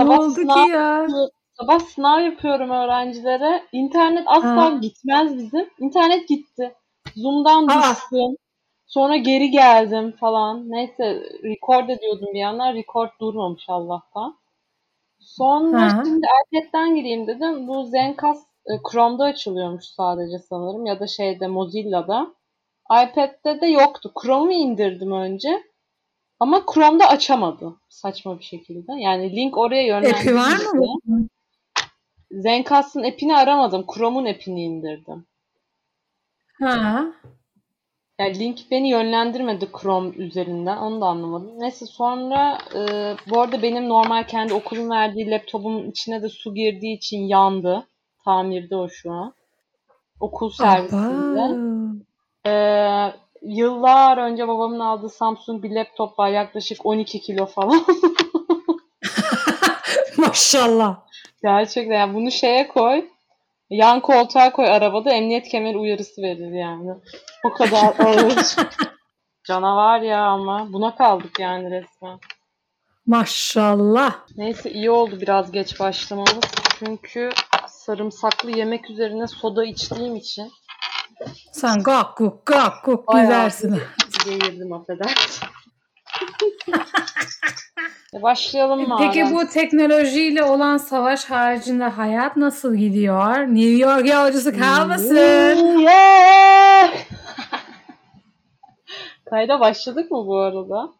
anlatacağım. 0.00 0.08
Ne 0.08 0.14
Sabah 0.14 0.24
oldu 0.24 0.34
sınav, 0.34 0.64
ki 0.64 0.70
ya? 0.70 1.06
sabah 1.60 1.78
sınav 1.80 2.20
yapıyorum 2.20 2.70
öğrencilere. 2.70 3.62
İnternet 3.72 4.24
asla 4.26 4.64
Ha. 4.64 4.78
gitmez 4.82 5.36
bizim. 5.38 5.70
İnternet 5.78 6.28
gitti. 6.28 6.74
Zoom'dan 7.16 7.66
Aa. 7.68 7.80
düştüm. 7.90 8.36
Sonra 8.86 9.16
geri 9.16 9.50
geldim 9.50 10.12
falan. 10.20 10.70
Neyse 10.70 11.22
record 11.44 11.88
ediyordum 11.88 12.28
bir 12.34 12.38
yandan. 12.38 12.74
Record 12.74 13.10
durmamış 13.20 13.64
Allah'tan. 13.68 14.38
Sonra 15.20 15.80
Ha. 15.80 16.02
şimdi 16.04 16.26
iPad'den 16.52 16.94
gireyim 16.94 17.26
dedim. 17.26 17.68
Bu 17.68 17.84
Zencastr 17.84 18.48
e, 18.66 18.72
Chrome'da 18.92 19.24
açılıyormuş 19.24 19.84
sadece 19.84 20.38
sanırım 20.38 20.86
ya 20.86 21.00
da 21.00 21.06
şeyde 21.06 21.46
Mozilla'da. 21.46 22.34
iPad'de 22.90 23.60
de 23.60 23.66
yoktu. 23.66 24.12
Chrome'u 24.22 24.52
indirdim 24.52 25.12
önce. 25.12 25.62
Ama 26.40 26.64
Chrome'da 26.74 27.08
açamadı 27.08 27.76
saçma 27.88 28.38
bir 28.38 28.44
şekilde. 28.44 28.92
Yani 28.92 29.36
link 29.36 29.58
oraya 29.58 29.96
App'i 29.96 30.34
var 30.34 30.74
mı? 30.74 31.28
Zencast'ın 32.30 33.02
app'ini 33.02 33.36
aramadım. 33.36 33.86
Chrome'un 33.94 34.26
app'ini 34.26 34.62
indirdim. 34.62 35.26
Ha. 36.60 37.04
Yani 38.18 38.38
link 38.38 38.58
beni 38.70 38.88
yönlendirmedi 38.88 39.68
Chrome 39.82 40.16
üzerinden. 40.16 40.76
Onu 40.76 41.00
da 41.00 41.06
anlamadım. 41.06 41.50
Neyse 41.58 41.86
sonra 41.86 42.58
e, 42.74 42.80
bu 43.30 43.40
arada 43.40 43.62
benim 43.62 43.88
normal 43.88 44.26
kendi 44.26 44.54
okulun 44.54 44.90
verdiği 44.90 45.30
laptopumun 45.30 45.90
içine 45.90 46.22
de 46.22 46.28
su 46.28 46.54
girdiği 46.54 46.96
için 46.96 47.18
yandı. 47.18 47.86
Tamirde 48.24 48.76
o 48.76 48.88
şu 48.88 49.12
an. 49.12 49.34
Okul 50.20 50.50
servisinde. 50.50 51.40
Aba. 51.40 51.78
Ee, 52.46 53.12
yıllar 53.42 54.18
önce 54.18 54.48
babamın 54.48 54.80
aldığı 54.80 55.08
Samsung 55.08 55.62
bir 55.62 55.70
laptop 55.70 56.18
var. 56.18 56.28
Yaklaşık 56.30 56.86
12 56.86 57.20
kilo 57.20 57.46
falan. 57.46 57.86
Maşallah. 60.16 60.96
Gerçekten 61.42 61.94
yani 61.98 62.14
bunu 62.14 62.30
şeye 62.30 62.68
koy. 62.68 63.04
Yan 63.70 64.00
koltuğa 64.00 64.52
koy 64.52 64.68
arabada 64.68 65.12
emniyet 65.12 65.48
kemeri 65.48 65.78
uyarısı 65.78 66.22
verir 66.22 66.52
yani. 66.52 66.90
O 67.44 67.52
kadar 67.52 67.94
ağır. 68.06 68.56
Canavar 69.44 70.00
ya 70.00 70.24
ama. 70.24 70.72
Buna 70.72 70.96
kaldık 70.96 71.40
yani 71.40 71.70
resmen. 71.70 72.18
Maşallah. 73.06 74.14
Neyse 74.36 74.70
iyi 74.70 74.90
oldu 74.90 75.20
biraz 75.20 75.52
geç 75.52 75.80
başlamamız. 75.80 76.44
Çünkü 76.78 77.30
sarımsaklı 77.68 78.50
yemek 78.50 78.90
üzerine 78.90 79.26
soda 79.26 79.64
içtiğim 79.64 80.16
için 80.16 80.50
Sen 81.52 81.82
gak 81.82 82.16
guk 82.16 82.46
gak 82.46 82.84
guk 82.84 83.08
gidersin. 83.08 83.80
geğirdim 84.24 84.72
affedersin. 84.72 85.48
Başlayalım 88.22 88.88
mı? 88.88 88.96
Peki 88.98 89.24
bu 89.32 89.46
teknolojiyle 89.46 90.42
olan 90.42 90.76
savaş 90.76 91.24
haricinde 91.24 91.84
hayat 91.84 92.36
nasıl 92.36 92.74
gidiyor? 92.74 93.38
New 93.38 93.70
York 93.70 94.08
yolcusu 94.08 94.58
kalmasın. 94.58 95.78
Yeah! 95.78 96.90
Kayda 99.30 99.60
başladık 99.60 100.10
mı 100.10 100.26
bu 100.26 100.38
arada? 100.38 100.92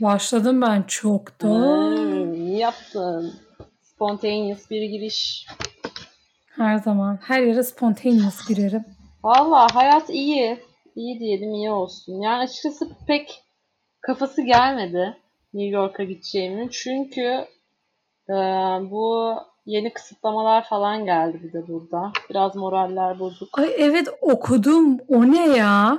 Başladım 0.00 0.62
ben 0.62 0.82
çoktan. 0.82 1.48
Hmm, 1.48 2.56
yaptın. 2.56 3.34
Spontaneous 3.82 4.70
bir 4.70 4.82
giriş. 4.82 5.46
Her 6.56 6.78
zaman. 6.78 7.18
Her 7.22 7.42
yere 7.42 7.62
spontaneous 7.62 8.48
girerim. 8.48 8.84
Valla 9.24 9.66
hayat 9.74 10.10
iyi. 10.10 10.58
İyi 10.96 11.20
diyelim 11.20 11.54
iyi 11.54 11.70
olsun. 11.70 12.20
Yani 12.20 12.42
açıkçası 12.42 12.88
pek 13.06 13.42
kafası 14.00 14.42
gelmedi 14.42 15.16
New 15.54 15.76
York'a 15.76 16.04
gideceğimin. 16.04 16.68
Çünkü 16.68 17.46
e, 18.28 18.34
bu 18.90 19.34
yeni 19.66 19.92
kısıtlamalar 19.92 20.68
falan 20.68 21.04
geldi 21.04 21.40
bir 21.42 21.52
de 21.52 21.68
burada. 21.68 22.12
Biraz 22.30 22.56
moraller 22.56 23.18
bozuk. 23.18 23.58
Ay 23.58 23.74
evet 23.78 24.08
okudum. 24.20 24.98
O 25.08 25.32
ne 25.32 25.56
ya? 25.56 25.98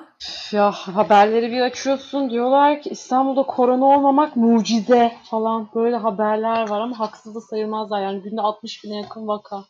Ya 0.52 0.72
haberleri 0.72 1.52
bir 1.52 1.62
açıyorsun 1.62 2.30
diyorlar 2.30 2.82
ki 2.82 2.90
İstanbul'da 2.90 3.44
korona 3.44 3.86
olmamak 3.86 4.36
mucize 4.36 5.12
falan 5.24 5.70
böyle 5.76 5.96
haberler 5.96 6.70
var 6.70 6.80
ama 6.82 7.00
haksız 7.00 7.36
da 7.36 7.42
sayılmazlar. 7.42 8.02
Yani 8.02 8.22
günde 8.22 8.42
60 8.42 8.84
bine 8.84 8.96
yakın 8.96 9.28
vaka. 9.28 9.64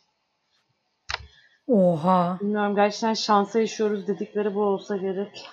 Oha. 1.68 2.38
Bilmiyorum 2.40 2.74
gerçekten 2.74 3.14
şansa 3.14 3.60
yaşıyoruz 3.60 4.06
dedikleri 4.06 4.54
bu 4.54 4.60
olsa 4.62 4.96
gerek. 4.96 5.48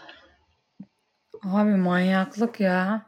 Abi 1.43 1.69
manyaklık 1.75 2.59
ya. 2.59 3.01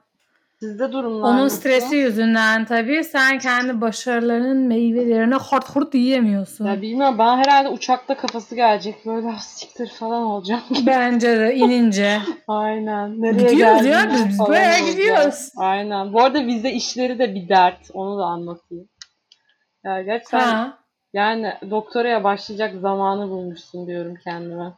Sizde 0.60 0.92
durumlar 0.92 1.30
Onun 1.30 1.44
nasıl? 1.46 1.58
stresi 1.58 1.96
yüzünden 1.96 2.66
tabii 2.66 3.04
sen 3.04 3.40
kendi 3.40 3.82
başarılarının 3.82 4.58
meyvelerini 4.58 5.36
hort 5.36 5.76
hort 5.76 5.96
yiyemiyorsun. 5.96 6.66
Ya 6.66 6.82
bilmiyorum 6.82 7.16
ben 7.20 7.38
herhalde 7.38 7.70
uçakta 7.70 8.18
kafası 8.18 8.56
gelecek 8.56 9.06
böyle 9.06 9.28
"Ah, 9.28 9.40
siktir 9.40 9.90
falan 9.90 10.22
olacağım. 10.24 10.62
Bence 10.86 11.40
de 11.40 11.56
inince. 11.56 12.20
Aynen. 12.48 13.22
Nereye 13.22 13.52
Gidiyoruz 13.52 13.86
ya, 13.86 14.10
biz 14.14 14.40
bayağı 14.40 14.72
olacağım. 14.74 14.92
gidiyoruz. 14.92 15.52
Aynen. 15.58 16.14
Bu 16.14 16.22
arada 16.24 16.46
vize 16.46 16.72
işleri 16.72 17.20
de 17.20 17.36
bir 17.36 17.50
dert. 17.50 17.90
Onu 17.94 18.20
da 18.20 18.24
anlatayım. 18.24 18.90
Ya 19.84 20.02
gerçekten 20.02 20.40
Ha. 20.40 20.78
Yani 21.14 21.54
doktoraya 21.70 22.24
başlayacak 22.24 22.76
zamanı 22.82 23.30
bulmuşsun 23.30 23.88
diyorum 23.88 24.16
kendime. 24.24 24.74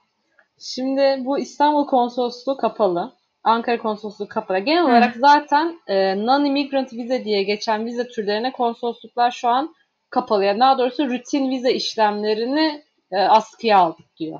Şimdi 0.59 1.17
bu 1.19 1.39
İstanbul 1.39 1.87
Konsolosluğu 1.87 2.57
kapalı. 2.57 3.13
Ankara 3.43 3.77
Konsolosluğu 3.77 4.27
kapalı. 4.27 4.59
Genel 4.59 4.83
olarak 4.83 5.15
zaten 5.15 5.79
e, 5.87 5.95
non-immigrant 6.15 6.93
vize 6.93 7.25
diye 7.25 7.43
geçen 7.43 7.85
vize 7.85 8.07
türlerine 8.07 8.51
konsolosluklar 8.51 9.31
şu 9.31 9.49
an 9.49 9.75
kapalı. 10.09 10.45
Yani 10.45 10.59
daha 10.59 10.77
doğrusu 10.77 11.09
rutin 11.09 11.49
vize 11.49 11.73
işlemlerini 11.73 12.83
e, 13.11 13.17
askıya 13.17 13.77
aldık 13.77 14.05
diyor. 14.17 14.39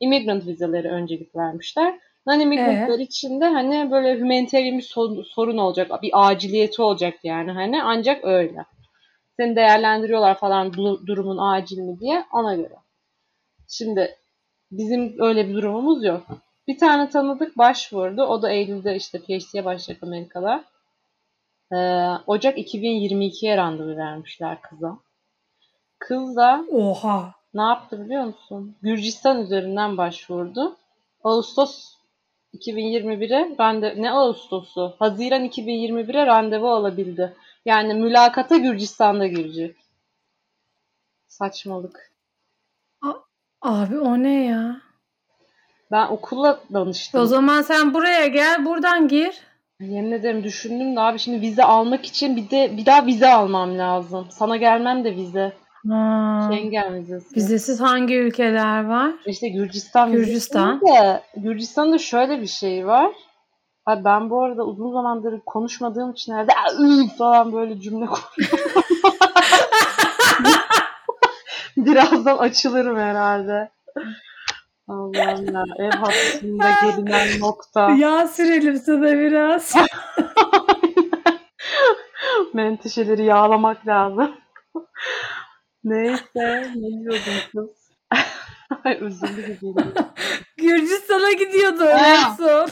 Immigrant 0.00 0.46
vizeleri 0.46 0.88
öncelik 0.88 1.36
vermişler. 1.36 1.98
Non-immigrantlar 2.26 3.00
için 3.02 3.40
de 3.40 3.44
hani 3.44 3.90
böyle 3.90 4.20
humanitarian 4.20 4.78
bir 4.78 4.92
sorun 5.24 5.58
olacak. 5.58 6.02
Bir 6.02 6.10
aciliyeti 6.14 6.82
olacak 6.82 7.14
yani 7.24 7.50
hani 7.50 7.82
ancak 7.82 8.24
öyle. 8.24 8.64
Seni 9.36 9.56
değerlendiriyorlar 9.56 10.38
falan 10.38 10.74
bu 10.74 11.06
durumun 11.06 11.38
acil 11.38 11.78
mi 11.78 12.00
diye 12.00 12.24
ona 12.32 12.54
göre. 12.54 12.74
Şimdi 13.68 14.16
bizim 14.70 15.16
öyle 15.18 15.48
bir 15.48 15.54
durumumuz 15.54 16.04
yok. 16.04 16.26
Bir 16.68 16.78
tane 16.78 17.08
tanıdık 17.08 17.58
başvurdu. 17.58 18.22
O 18.22 18.42
da 18.42 18.50
Eylül'de 18.50 18.96
işte 18.96 19.18
PhD'ye 19.18 19.64
başlayacak 19.64 20.02
Amerika'da. 20.02 20.64
Ee, 21.72 21.76
Ocak 22.26 22.58
2022'ye 22.58 23.56
randevu 23.56 23.96
vermişler 23.96 24.60
kıza. 24.60 24.98
Kız 25.98 26.36
da 26.36 26.64
Oha. 26.72 27.34
ne 27.54 27.62
yaptı 27.62 28.04
biliyor 28.04 28.24
musun? 28.24 28.76
Gürcistan 28.82 29.42
üzerinden 29.42 29.96
başvurdu. 29.96 30.76
Ağustos 31.24 31.94
2021'e 32.54 33.56
randevu 33.58 34.02
ne 34.02 34.10
Ağustos'u? 34.10 34.94
Haziran 34.98 35.44
2021'e 35.44 36.26
randevu 36.26 36.68
alabildi. 36.68 37.36
Yani 37.66 37.94
mülakata 37.94 38.56
Gürcistan'da 38.56 39.26
girecek. 39.26 39.76
Saçmalık. 41.28 42.12
Abi 43.62 43.98
o 43.98 44.22
ne 44.22 44.44
ya? 44.44 44.80
Ben 45.90 46.06
okula 46.06 46.60
O 46.70 46.74
danıştım. 46.74 47.26
zaman 47.26 47.62
sen 47.62 47.94
buraya 47.94 48.26
gel 48.26 48.64
buradan 48.64 49.08
gir. 49.08 49.40
Yemin 49.80 50.12
ederim 50.12 50.44
düşündüm 50.44 50.96
de 50.96 51.00
abi 51.00 51.18
şimdi 51.18 51.40
vize 51.40 51.64
almak 51.64 52.04
için 52.06 52.36
bir 52.36 52.50
de 52.50 52.76
bir 52.76 52.86
daha 52.86 53.06
vize 53.06 53.28
almam 53.32 53.78
lazım. 53.78 54.26
Sana 54.30 54.56
gelmem 54.56 55.04
de 55.04 55.16
vize. 55.16 55.52
Ha. 55.88 56.48
Schengen 56.52 56.94
vizesi. 56.94 57.36
Vizesiz 57.36 57.80
hangi 57.80 58.14
ülkeler 58.16 58.84
var? 58.84 59.12
İşte 59.26 59.48
Gürcistan 59.48 60.12
Gürcistan. 60.12 60.80
vizesi 60.80 60.92
de 61.02 61.22
Gürcistan'da 61.36 61.98
şöyle 61.98 62.40
bir 62.40 62.46
şey 62.46 62.86
var. 62.86 63.12
Abi 63.86 64.04
ben 64.04 64.30
bu 64.30 64.42
arada 64.42 64.62
uzun 64.64 64.92
zamandır 64.92 65.40
konuşmadığım 65.46 66.10
için 66.12 66.32
herhalde 66.32 66.52
"Aa, 66.52 66.72
ıı" 66.72 67.06
falan 67.18 67.52
böyle 67.52 67.80
cümle 67.80 68.06
kuruyorum. 68.06 68.82
Birazdan 71.76 72.38
açılırım 72.38 72.98
herhalde. 72.98 73.70
Allah'ım 74.88 75.54
ya. 75.54 75.64
Ev 75.78 75.90
hapsinde 75.90 76.64
gelinen 76.82 77.40
nokta. 77.40 77.90
Yağ 77.90 78.28
sürelim 78.28 78.76
sana 78.76 79.12
biraz. 79.12 79.74
Menteşeleri 82.54 83.24
yağlamak 83.24 83.86
lazım. 83.86 84.34
Neyse. 85.84 86.72
Ne 86.76 87.00
diyordun 87.00 87.20
kız? 87.54 87.70
Ay 88.84 88.98
üzüldü 89.04 89.54
gibiyim. 89.54 89.94
Gürcistan'a 90.56 91.32
gidiyordu 91.32 91.84
en 91.84 92.30
son. 92.36 92.68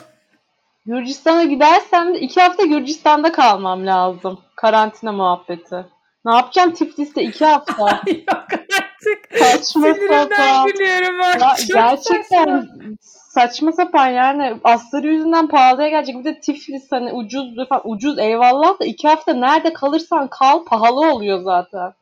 Gürcistan'a 0.91 1.45
gidersem 1.45 2.15
de 2.15 2.21
iki 2.21 2.41
hafta 2.41 2.65
Gürcistan'da 2.65 3.33
kalmam 3.33 3.87
lazım. 3.87 4.39
Karantina 4.57 5.13
muhabbeti. 5.13 5.85
Ne 6.25 6.35
yapacağım 6.35 6.71
Tiflis'te 6.71 7.23
iki 7.23 7.45
hafta? 7.45 7.83
Yok 8.07 8.47
artık. 8.53 9.39
Saçma 9.39 9.95
sapan. 9.95 10.67
gülüyorum 10.67 11.21
Ya 11.21 11.27
artık. 11.51 11.75
gerçekten 11.75 12.69
saçma 13.01 13.73
sapan 13.73 14.07
yani 14.09 14.55
asları 14.65 15.07
yüzünden 15.09 15.47
pahalıya 15.47 15.89
gelecek. 15.89 16.19
Bir 16.19 16.25
de 16.25 16.41
Tiflis 16.41 16.93
hani 16.93 17.13
ucuz 17.13 17.69
falan 17.69 17.83
ucuz 17.85 18.19
eyvallah 18.19 18.81
da 18.81 18.85
iki 18.85 19.09
hafta 19.09 19.35
nerede 19.35 19.73
kalırsan 19.73 20.29
kal 20.29 20.65
pahalı 20.65 21.13
oluyor 21.13 21.43
zaten. 21.43 21.93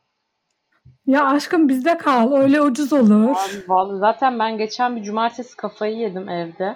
Ya 1.07 1.25
aşkım 1.25 1.69
bizde 1.69 1.97
kal 1.97 2.31
öyle 2.33 2.61
ucuz 2.61 2.93
olur. 2.93 3.29
Abi 3.29 3.63
vallahi 3.67 3.99
zaten 3.99 4.39
ben 4.39 4.57
geçen 4.57 4.95
bir 4.95 5.03
cumartesi 5.03 5.55
kafayı 5.57 5.97
yedim 5.97 6.29
evde. 6.29 6.75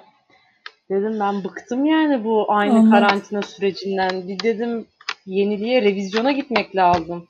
Dedim 0.93 1.19
ben 1.19 1.43
bıktım 1.43 1.85
yani 1.85 2.23
bu 2.23 2.45
aynı 2.51 2.73
Anladım. 2.73 2.91
karantina 2.91 3.41
sürecinden. 3.41 4.27
Bir 4.27 4.39
dedim 4.39 4.85
yeniliğe, 5.25 5.81
revizyona 5.81 6.31
gitmek 6.31 6.75
lazım. 6.75 7.27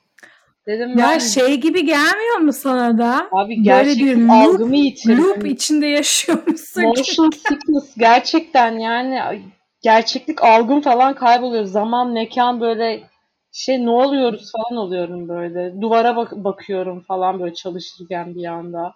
Dedim 0.66 0.88
Ya 0.88 0.96
ben 0.96 1.18
şey 1.18 1.60
gibi 1.60 1.86
gelmiyor 1.86 2.36
mu 2.38 2.52
sana 2.52 2.98
da? 2.98 3.28
abi 3.32 3.48
böyle 3.48 3.62
gerçeklik 3.62 4.16
bir 4.16 4.28
algımı 4.28 4.76
yitirdim. 4.76 5.18
Loop 5.18 5.46
içinde 5.46 5.86
yaşıyormuşsun. 5.86 6.82
gibi. 6.82 6.88
Motion 6.98 7.30
sickness 7.30 7.94
gerçekten 7.98 8.78
yani 8.78 9.42
gerçeklik 9.82 10.44
algım 10.44 10.80
falan 10.80 11.14
kayboluyor. 11.14 11.64
Zaman, 11.64 12.12
mekan 12.12 12.60
böyle 12.60 13.02
şey 13.52 13.84
ne 13.86 13.90
oluyoruz 13.90 14.52
falan 14.52 14.82
oluyorum 14.82 15.28
böyle. 15.28 15.80
Duvara 15.80 16.16
bak 16.16 16.32
bakıyorum 16.32 17.00
falan 17.00 17.40
böyle 17.40 17.54
çalışırken 17.54 18.34
bir 18.34 18.44
anda. 18.44 18.94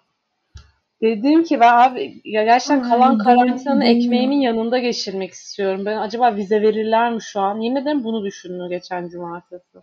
Dedim 1.01 1.43
ki 1.43 1.59
ben 1.59 1.73
abi 1.77 2.21
ya 2.25 2.43
gerçekten 2.43 2.81
Ay, 2.83 2.89
kalan 2.89 3.19
doğru. 3.19 3.83
ekmeğimin 3.83 4.39
yanında 4.39 4.79
geçirmek 4.79 5.31
istiyorum. 5.31 5.85
Ben 5.85 5.97
acaba 5.97 6.35
vize 6.35 6.61
verirler 6.61 7.13
mi 7.13 7.21
şu 7.21 7.39
an? 7.39 7.59
Yemin 7.59 7.81
ederim 7.81 8.03
bunu 8.03 8.25
düşündüm 8.25 8.69
geçen 8.69 9.09
cumartesi. 9.09 9.79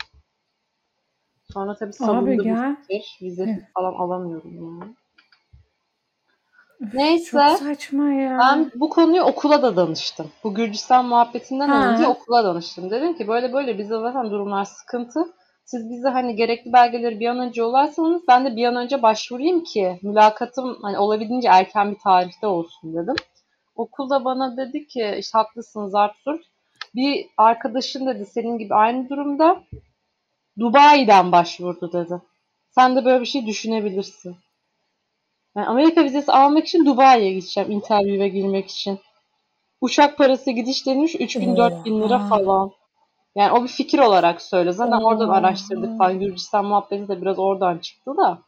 Sonra 1.52 1.76
tabii 1.76 1.92
salındı 1.92 2.38
bu 2.38 2.56
fikir. 2.82 3.18
Vize 3.22 3.68
falan 3.74 3.92
alamıyorum 3.94 4.54
yani. 4.54 4.94
Neyse. 6.94 7.30
Çok 7.30 7.58
saçma 7.58 8.04
ya. 8.12 8.38
Ben 8.38 8.70
bu 8.74 8.88
konuyu 8.88 9.22
okula 9.22 9.62
da 9.62 9.76
danıştım. 9.76 10.30
Bu 10.44 10.54
Gürcistan 10.54 11.04
muhabbetinden 11.04 11.68
Ha. 11.68 11.92
önce 11.92 12.06
okula 12.06 12.44
danıştım. 12.44 12.90
Dedim 12.90 13.16
ki 13.16 13.28
böyle 13.28 13.52
böyle 13.52 13.78
bizde 13.78 13.94
zaten 14.00 14.30
durumlar 14.30 14.64
sıkıntı. 14.64 15.20
Siz 15.66 15.90
bize 15.90 16.08
hani 16.08 16.36
gerekli 16.36 16.72
belgeleri 16.72 17.20
bir 17.20 17.26
an 17.26 17.38
önce 17.38 17.60
yollarsanız 17.60 18.22
ben 18.28 18.44
de 18.44 18.56
bir 18.56 18.64
an 18.64 18.76
önce 18.76 19.02
başvurayım 19.02 19.64
ki 19.64 19.98
mülakatım 20.02 20.78
hani 20.82 20.98
olabildiğince 20.98 21.48
erken 21.48 21.90
bir 21.90 21.98
tarihte 21.98 22.46
olsun 22.46 22.94
dedim. 22.94 23.14
Okulda 23.76 24.24
bana 24.24 24.56
dedi 24.56 24.86
ki 24.86 25.16
işte 25.18 25.38
haklısınız 25.38 25.94
Artur. 25.94 26.40
Bir 26.94 27.26
arkadaşın 27.36 28.06
dedi 28.06 28.26
senin 28.26 28.58
gibi 28.58 28.74
aynı 28.74 29.08
durumda 29.08 29.62
Dubai'den 30.58 31.32
başvurdu 31.32 31.92
dedi. 31.92 32.22
Sen 32.70 32.96
de 32.96 33.04
böyle 33.04 33.20
bir 33.20 33.26
şey 33.26 33.46
düşünebilirsin. 33.46 34.36
Yani 35.56 35.66
Amerika 35.66 36.04
vizesi 36.04 36.32
almak 36.32 36.66
için 36.66 36.86
Dubai'ye 36.86 37.32
gideceğim 37.32 37.70
interview'e 37.70 38.28
girmek 38.28 38.70
için. 38.70 38.98
Uçak 39.80 40.18
parası 40.18 40.50
gidiş 40.50 40.86
demiş 40.86 41.14
3000-4000 41.14 42.02
lira 42.02 42.16
Oha. 42.16 42.28
falan. 42.28 42.72
Yani 43.36 43.52
o 43.52 43.62
bir 43.62 43.68
fikir 43.68 43.98
olarak 43.98 44.42
söyle. 44.42 44.72
Zaten 44.72 45.00
oradan 45.04 45.28
Oha. 45.28 45.36
araştırdık 45.36 45.98
falan. 45.98 46.20
Gürcistan 46.20 46.64
muhabbeti 46.64 47.08
de 47.08 47.22
biraz 47.22 47.38
oradan 47.38 47.78
çıktı 47.78 48.16
da. 48.16 48.38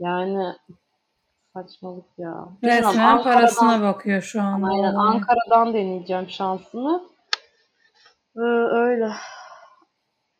Yani 0.00 0.52
saçmalık 1.54 2.04
ya. 2.18 2.48
Bilmiyorum, 2.62 2.88
Resmen 2.88 3.04
Ankara'dan- 3.04 3.22
parasına 3.22 3.82
bakıyor 3.82 4.22
şu 4.22 4.42
anda. 4.42 4.66
Aynen. 4.66 4.94
Ankara'dan 4.94 5.74
deneyeceğim 5.74 6.28
şansımı. 6.28 7.02
Ee, 8.36 8.40
öyle. 8.72 9.08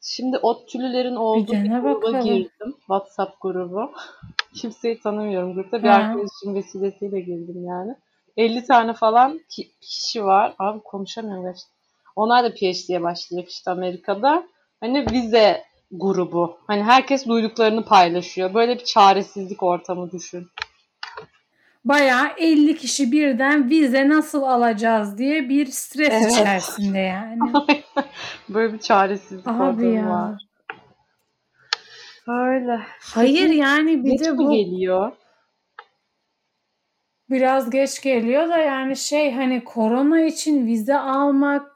Şimdi 0.02 0.38
ODTÜ'lülerin 0.38 1.16
olduğu 1.16 1.52
bir, 1.52 1.64
dene 1.64 1.78
gruba 1.80 2.02
bakalım. 2.02 2.24
girdim. 2.24 2.74
WhatsApp 2.78 3.40
grubu. 3.40 3.92
Kimseyi 4.54 5.00
tanımıyorum 5.00 5.54
grupta. 5.54 5.82
Bir 5.82 5.88
Ha. 5.88 5.94
arkadaşım 5.94 6.54
vesilesiyle 6.54 7.20
girdim 7.20 7.64
yani. 7.66 7.96
50 8.36 8.64
tane 8.66 8.92
falan 8.94 9.40
ki- 9.50 9.70
kişi 9.80 10.24
var. 10.24 10.54
Abi 10.58 10.80
konuşamıyorum 10.80 11.42
gerçekten. 11.44 11.75
Onlar 12.16 12.44
da 12.44 12.54
PhD'ye 12.54 13.02
başlayacak 13.02 13.50
işte 13.50 13.70
Amerika'da. 13.70 14.46
Hani 14.80 15.06
vize 15.12 15.62
grubu. 15.90 16.58
Hani 16.66 16.82
herkes 16.82 17.26
duyduklarını 17.26 17.84
paylaşıyor. 17.84 18.54
Böyle 18.54 18.74
bir 18.78 18.84
çaresizlik 18.84 19.62
ortamı 19.62 20.10
düşün. 20.12 20.46
Bayağı 21.84 22.28
50 22.38 22.76
kişi 22.76 23.12
birden 23.12 23.70
vize 23.70 24.08
nasıl 24.08 24.42
alacağız 24.42 25.18
diye 25.18 25.48
bir 25.48 25.66
stres 25.66 26.08
Evet. 26.22 26.32
içerisinde 26.32 26.98
yani. 26.98 27.38
Böyle 28.48 28.72
bir 28.72 28.78
çaresizlik 28.78 29.46
Abi 29.48 29.62
ortamı 29.62 29.84
ya. 29.86 30.08
var. 30.10 30.42
Öyle. 32.28 32.80
Hayır 33.14 33.50
yani 33.50 34.04
bir 34.04 34.10
Geç 34.10 34.20
de 34.20 34.38
bu 34.38 34.50
geliyor? 34.50 35.12
biraz 37.30 37.70
geç 37.70 38.02
geliyor 38.02 38.48
da 38.48 38.58
yani 38.58 38.96
şey 38.96 39.32
hani 39.32 39.64
korona 39.64 40.20
için 40.20 40.66
vize 40.66 40.98
almak 40.98 41.75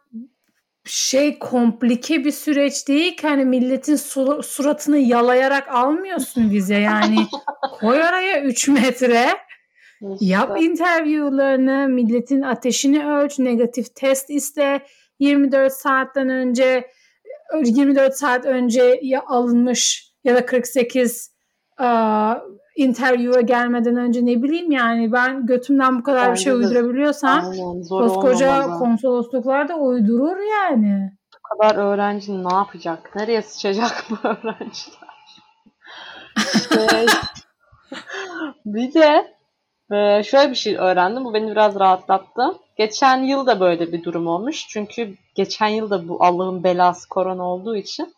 şey 0.90 1.38
komplike 1.38 2.24
bir 2.24 2.32
süreç 2.32 2.88
değil 2.88 3.16
ki 3.16 3.28
hani 3.28 3.44
milletin 3.44 3.96
su- 3.96 4.42
suratını 4.42 4.98
yalayarak 4.98 5.68
almıyorsun 5.68 6.50
vize 6.50 6.78
yani 6.78 7.16
koy 7.80 8.02
araya 8.02 8.42
3 8.42 8.68
metre. 8.68 9.26
İşte. 10.02 10.24
yap 10.24 10.62
interviewlarını 10.62 11.88
milletin 11.88 12.42
ateşini 12.42 13.06
ölç 13.06 13.38
negatif 13.38 13.94
test 13.94 14.30
iste. 14.30 14.80
24 15.18 15.72
saatten 15.72 16.28
önce 16.28 16.90
24 17.64 18.14
saat 18.14 18.44
önce 18.46 19.00
ya 19.02 19.22
alınmış 19.26 20.10
ya 20.24 20.34
da 20.34 20.46
48 20.46 21.34
aa, 21.78 22.34
interview'a 22.76 23.40
gelmeden 23.40 23.96
önce 23.96 24.26
ne 24.26 24.42
bileyim 24.42 24.70
yani 24.70 25.12
ben 25.12 25.46
götümden 25.46 25.98
bu 25.98 26.02
kadar 26.02 26.32
bir 26.32 26.38
şey 26.38 26.52
uydurabiliyorsam 26.52 27.44
Aynen, 27.44 27.82
zor 27.82 28.08
koskoca 28.08 28.62
konsolosluklar 28.62 29.68
da 29.68 29.76
uydurur 29.76 30.36
yani. 30.36 31.12
Bu 31.34 31.56
kadar 31.56 31.76
öğrenci 31.76 32.44
ne 32.44 32.54
yapacak? 32.54 33.16
Nereye 33.16 33.42
sıçacak 33.42 34.04
bu 34.10 34.14
öğrenciler? 34.28 35.10
İşte, 36.54 36.86
bir 38.66 38.94
de 38.94 39.34
e, 39.92 40.22
şöyle 40.22 40.50
bir 40.50 40.56
şey 40.56 40.76
öğrendim. 40.76 41.24
Bu 41.24 41.34
beni 41.34 41.50
biraz 41.50 41.74
rahatlattı. 41.74 42.42
Geçen 42.76 43.16
yıl 43.22 43.46
da 43.46 43.60
böyle 43.60 43.92
bir 43.92 44.04
durum 44.04 44.26
olmuş. 44.26 44.66
Çünkü 44.68 45.14
geçen 45.34 45.68
yıl 45.68 45.90
da 45.90 46.08
bu 46.08 46.24
Allah'ın 46.24 46.64
belası 46.64 47.08
korona 47.08 47.42
olduğu 47.42 47.76
için 47.76 48.14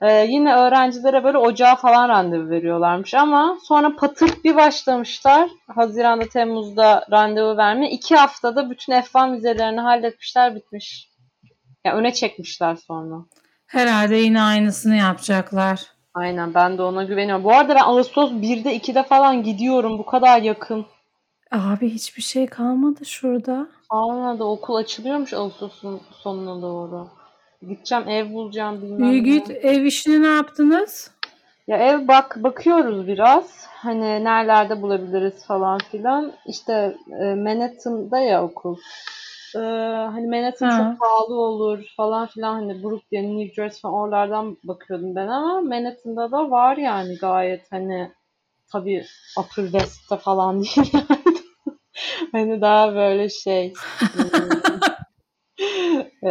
e, 0.00 0.12
yine 0.12 0.54
öğrencilere 0.54 1.24
böyle 1.24 1.38
ocağa 1.38 1.76
falan 1.76 2.08
randevu 2.08 2.50
veriyorlarmış. 2.50 3.14
Ama 3.14 3.58
sonra 3.62 3.96
patırt 3.96 4.44
bir 4.44 4.56
başlamışlar. 4.56 5.50
Haziran'da, 5.76 6.28
Temmuz'da 6.28 7.06
randevu 7.10 7.56
vermeye. 7.56 7.90
iki 7.90 8.16
haftada 8.16 8.70
bütün 8.70 8.92
F1 8.92 9.36
vizelerini 9.36 9.80
halletmişler 9.80 10.54
bitmiş. 10.54 11.10
Ya 11.84 11.94
öne 11.94 12.12
çekmişler 12.12 12.76
sonra. 12.76 13.16
Herhalde 13.66 14.16
yine 14.16 14.42
aynısını 14.42 14.96
yapacaklar. 14.96 15.86
Aynen 16.14 16.54
ben 16.54 16.78
de 16.78 16.82
ona 16.82 17.04
güveniyorum. 17.04 17.44
Bu 17.44 17.52
arada 17.52 17.74
ben 17.74 17.82
Ağustos 17.84 18.30
1'de 18.32 18.76
2'de 18.76 19.02
falan 19.02 19.42
gidiyorum. 19.42 19.98
Bu 19.98 20.06
kadar 20.06 20.42
yakın. 20.42 20.86
Abi 21.50 21.90
hiçbir 21.90 22.22
şey 22.22 22.46
kalmadı 22.46 23.04
şurada. 23.06 23.68
Almanya'da 23.90 24.44
okul 24.44 24.74
açılıyormuş 24.74 25.32
Ağustos'un 25.32 26.00
sonuna 26.12 26.62
doğru. 26.62 27.08
Gideceğim 27.68 28.08
ev 28.08 28.32
bulacağım 28.32 28.82
bilmem 28.82 29.10
İyi 29.10 29.22
ne. 29.22 29.26
git 29.26 29.50
ev 29.50 29.84
işini 29.84 30.22
ne 30.22 30.26
yaptınız? 30.26 31.10
Ya 31.66 31.76
ev 31.76 32.08
bak 32.08 32.36
bakıyoruz 32.42 33.06
biraz. 33.06 33.66
Hani 33.66 34.24
nerelerde 34.24 34.82
bulabiliriz 34.82 35.46
falan 35.46 35.78
filan. 35.78 36.32
İşte 36.46 36.96
e, 37.20 37.34
Manhattan'da 37.34 38.18
ya 38.18 38.44
okul. 38.44 38.76
E, 39.54 39.58
hani 40.12 40.26
Manhattan 40.26 40.68
Ha. 40.68 40.76
çok 40.76 41.00
pahalı 41.00 41.34
olur 41.40 41.84
falan 41.96 42.26
filan. 42.26 42.54
Hani 42.54 42.82
Brooklyn, 42.82 43.38
New 43.38 43.54
Jersey 43.54 43.80
falan 43.80 43.94
oralardan 43.94 44.56
bakıyordum 44.64 45.14
ben 45.14 45.26
ama 45.26 45.60
Manhattan'da 45.60 46.32
da 46.32 46.50
var 46.50 46.76
yani 46.76 47.16
gayet 47.18 47.72
hani 47.72 48.12
tabii 48.72 49.04
Upper 49.38 49.62
West'te 49.62 50.16
falan 50.16 50.62
değil 50.62 50.90
yani. 50.92 51.06
hani 52.32 52.60
daha 52.60 52.94
böyle 52.94 53.28
şey 53.28 53.72
e, 56.24 56.30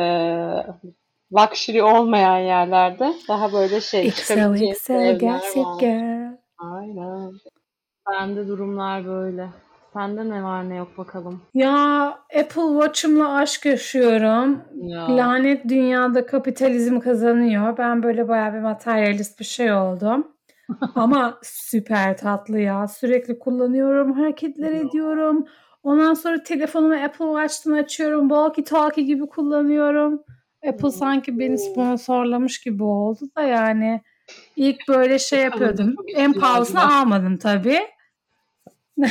luxury 1.33 1.83
olmayan 1.83 2.37
yerlerde 2.37 3.13
daha 3.27 3.53
böyle 3.53 3.81
şey 3.81 4.07
evler 4.89 5.13
Gossip. 5.13 5.79
Girl. 5.79 6.31
Aynen. 6.57 7.31
Bende 8.11 8.47
durumlar 8.47 9.05
böyle. 9.05 9.49
Sende 9.93 10.29
ne 10.29 10.43
var 10.43 10.69
ne 10.69 10.75
yok 10.75 10.97
bakalım. 10.97 11.41
Ya 11.53 12.05
Apple 12.39 12.81
Watch'ımla 12.81 13.35
aşk 13.35 13.65
yaşıyorum. 13.65 14.61
Ya. 14.75 15.17
Lanet 15.17 15.69
dünyada 15.69 16.25
kapitalizm 16.25 16.99
kazanıyor. 16.99 17.77
Ben 17.77 18.03
böyle 18.03 18.27
bayağı 18.27 18.53
bir 18.53 18.59
materyalist 18.59 19.39
bir 19.39 19.45
şey 19.45 19.73
oldum. 19.73 20.27
Ama 20.95 21.39
süper 21.43 22.17
tatlı 22.17 22.59
ya. 22.59 22.87
Sürekli 22.87 23.39
kullanıyorum, 23.39 24.13
hareketler 24.13 24.71
Ya. 24.71 24.79
ediyorum. 24.79 25.45
Ondan 25.83 26.13
sonra 26.13 26.43
telefonumu 26.43 26.93
Apple 26.93 27.25
Watch'tan 27.25 27.71
açıyorum. 27.71 28.29
Walkie 28.29 28.63
talkie 28.63 29.03
gibi 29.03 29.25
kullanıyorum. 29.27 30.23
Apple 30.67 30.91
sanki 30.91 31.39
beni 31.39 31.57
sponsorlamış 31.57 32.61
gibi 32.61 32.83
oldu 32.83 33.29
da 33.37 33.41
yani. 33.41 34.01
İlk 34.55 34.87
böyle 34.87 35.19
şey 35.19 35.39
yapıyordum. 35.41 35.95
En 36.15 36.33
pahalısını 36.33 36.93
almadım 36.95 37.37
tabii. 37.37 37.79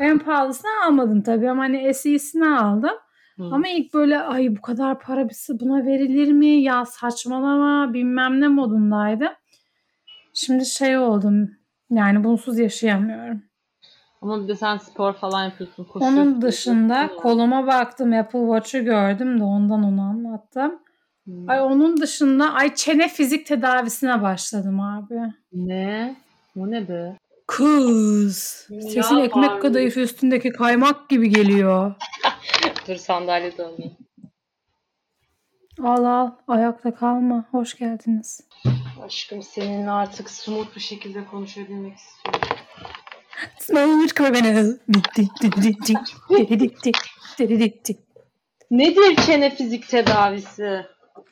En 0.00 0.18
pahalısını 0.18 0.70
almadım 0.86 1.22
tabii 1.22 1.50
ama 1.50 1.62
hani 1.62 1.94
SE'sini 1.94 2.48
aldım. 2.48 2.94
Hı. 3.36 3.44
Ama 3.44 3.68
ilk 3.68 3.94
böyle 3.94 4.18
ay 4.18 4.56
bu 4.56 4.60
kadar 4.62 5.00
para 5.00 5.28
buna 5.48 5.86
verilir 5.86 6.32
mi? 6.32 6.46
Ya 6.46 6.84
saçmalama 6.84 7.94
bilmem 7.94 8.40
ne 8.40 8.48
modundaydım. 8.48 9.32
Şimdi 10.34 10.66
şey 10.66 10.98
oldum. 10.98 11.50
Yani 11.90 12.24
bunsuz 12.24 12.58
yaşayamıyorum. 12.58 13.42
Ama 14.24 14.42
bir 14.42 14.48
de 14.48 14.56
sen 14.56 14.76
spor 14.76 15.12
falan 15.12 15.44
yapıyorsun. 15.44 15.84
koşuyorsun, 15.84 16.16
Onun 16.18 16.42
dışında 16.42 16.94
yapıyorsun 16.94 17.16
ya. 17.16 17.22
koluma 17.22 17.66
baktım 17.66 18.12
Apple 18.12 18.38
Watch'u 18.40 18.84
gördüm 18.84 19.40
de 19.40 19.44
ondan 19.44 19.82
onu 19.84 20.00
anlattım. 20.02 20.78
Hmm. 21.24 21.50
Ay 21.50 21.60
onun 21.60 21.96
dışında 22.00 22.52
ay 22.52 22.74
çene 22.74 23.08
fizik 23.08 23.46
tedavisine 23.46 24.22
başladım 24.22 24.80
abi. 24.80 25.14
Ne? 25.52 26.16
O 26.56 26.70
ne 26.70 26.88
be? 26.88 27.16
Kız. 27.46 28.66
Ya 28.70 28.80
Sesin 28.82 29.16
ekmek 29.18 29.50
abi. 29.50 29.60
kadayıfı 29.60 30.00
üstündeki 30.00 30.50
kaymak 30.52 31.08
gibi 31.08 31.28
geliyor. 31.30 31.94
Dur 32.88 32.96
sandalye 32.96 33.58
döneyim. 33.58 33.92
Al 35.82 36.04
al 36.04 36.30
ayakta 36.48 36.94
kalma. 36.94 37.44
Hoş 37.50 37.74
geldiniz. 37.78 38.40
Aşkım 39.04 39.42
seninle 39.42 39.90
artık 39.90 40.30
smooth 40.30 40.74
bir 40.76 40.80
şekilde 40.80 41.24
konuşabilmek 41.26 41.96
istiyorum. 41.96 42.53
Smooth 43.60 44.14
criminal. 44.16 44.76
Nedir 48.70 49.16
çene 49.26 49.50
fizik 49.50 49.88
tedavisi? 49.88 50.86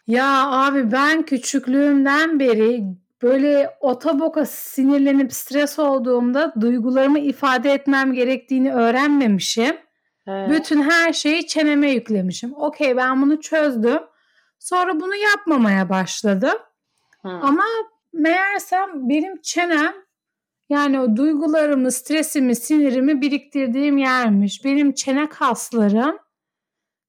Ya 0.07 0.51
abi 0.51 0.93
ben 0.93 1.23
küçüklüğümden 1.23 2.41
beri 2.41 2.85
böyle 3.23 3.71
otoboka 3.81 4.47
sinirlenip 4.47 5.33
stres 5.33 5.79
olduğumda 5.79 6.55
duygularımı 6.61 7.19
ifade 7.19 7.73
etmem 7.73 8.13
gerektiğini 8.13 8.75
öğrenmemişim. 8.75 9.77
He. 10.25 10.47
Bütün 10.51 10.83
her 10.83 11.13
şeyi 11.13 11.47
çeneme 11.47 11.91
yüklemişim. 11.91 12.55
Okey 12.55 12.97
ben 12.97 13.23
bunu 13.23 13.41
çözdüm. 13.41 14.01
Sonra 14.59 15.01
bunu 15.01 15.17
yapmamaya 15.17 15.89
başladım. 15.89 16.59
Hı. 17.23 17.29
Ama 17.29 17.65
meğersem 18.13 19.09
benim 19.09 19.43
çenem 19.43 19.95
yani 20.73 21.01
o 21.01 21.17
duygularımı, 21.17 21.93
stresimi, 21.93 22.57
sinirimi 22.57 23.21
biriktirdiğim 23.21 23.99
yermiş. 23.99 24.65
Benim 24.65 24.93
çene 24.93 25.29
kaslarım 25.29 26.19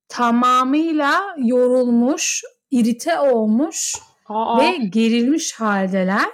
tamamıyla 0.07 1.35
yorulmuş, 1.37 2.43
irite 2.71 3.19
olmuş 3.19 3.95
Aa, 4.25 4.59
ve 4.59 4.77
gerilmiş 4.77 5.53
haldeler. 5.53 6.29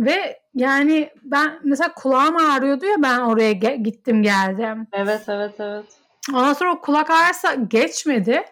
Ve 0.00 0.40
yani 0.54 1.10
ben 1.24 1.60
mesela 1.64 1.92
kulağım 1.94 2.36
ağrıyordu 2.36 2.84
ya 2.86 2.94
ben 3.02 3.20
oraya 3.20 3.52
ge- 3.52 3.82
gittim 3.82 4.22
geldim. 4.22 4.86
evet 4.92 5.28
evet 5.28 5.54
evet. 5.60 5.84
Ondan 6.32 6.52
sonra 6.52 6.74
o 6.74 6.80
kulak 6.80 7.10
ağrısı 7.10 7.48
geçmedi. 7.68 8.44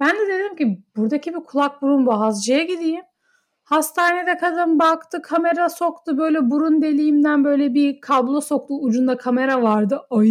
Ben 0.00 0.10
de 0.16 0.26
dedim 0.28 0.56
ki 0.56 0.82
buradaki 0.96 1.34
bir 1.34 1.40
kulak 1.40 1.82
burun 1.82 2.06
boğazcıya 2.06 2.62
gideyim. 2.62 3.04
Hastanede 3.70 4.36
kadın 4.36 4.78
baktı 4.78 5.22
kamera 5.22 5.68
soktu 5.68 6.18
böyle 6.18 6.50
burun 6.50 6.82
deliğimden 6.82 7.44
böyle 7.44 7.74
bir 7.74 8.00
kablo 8.00 8.40
soktu 8.40 8.74
ucunda 8.80 9.16
kamera 9.16 9.62
vardı. 9.62 10.00
Ay 10.10 10.28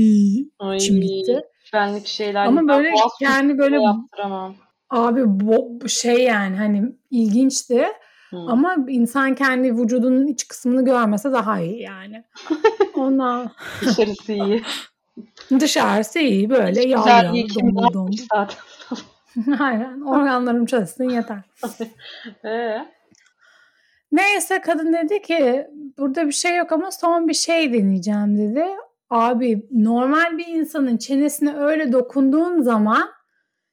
Ay, 0.59 0.77
içim 0.77 1.01
gitti. 1.01 1.41
Benlik 1.73 2.07
şeyler. 2.07 2.45
Ama 2.45 2.67
böyle 2.67 2.93
kendi 3.19 3.57
böyle 3.57 3.81
yaptıramam. 3.81 4.55
abi 4.89 5.21
bu 5.25 5.79
şey 5.89 6.23
yani 6.23 6.57
hani 6.57 6.95
ilginçti. 7.11 7.87
Hı. 8.29 8.37
Ama 8.37 8.75
insan 8.87 9.35
kendi 9.35 9.75
vücudunun 9.75 10.27
iç 10.27 10.47
kısmını 10.47 10.85
görmese 10.85 11.31
daha 11.31 11.59
iyi 11.59 11.81
yani. 11.81 12.23
Ondan 12.95 13.51
Dışarısı 13.81 14.33
iyi. 14.33 14.63
dışarısı 15.59 16.19
iyi 16.19 16.49
böyle 16.49 16.87
yağ 16.87 17.03
yağ 17.07 17.23
yapmış 17.23 18.21
zaten. 18.33 18.57
Aynen 19.59 20.01
organlarım 20.01 20.65
çalışsın 20.65 21.09
yeter. 21.09 21.41
Ee? 22.45 22.98
Neyse 24.11 24.61
kadın 24.61 24.93
dedi 24.93 25.21
ki 25.21 25.67
burada 25.97 26.27
bir 26.27 26.31
şey 26.31 26.55
yok 26.55 26.71
ama 26.71 26.91
son 26.91 27.27
bir 27.27 27.33
şey 27.33 27.73
deneyeceğim 27.73 28.37
dedi. 28.37 28.65
Abi 29.09 29.67
normal 29.71 30.37
bir 30.37 30.47
insanın 30.47 30.97
çenesine 30.97 31.55
öyle 31.57 31.91
dokunduğun 31.91 32.61
zaman 32.61 33.09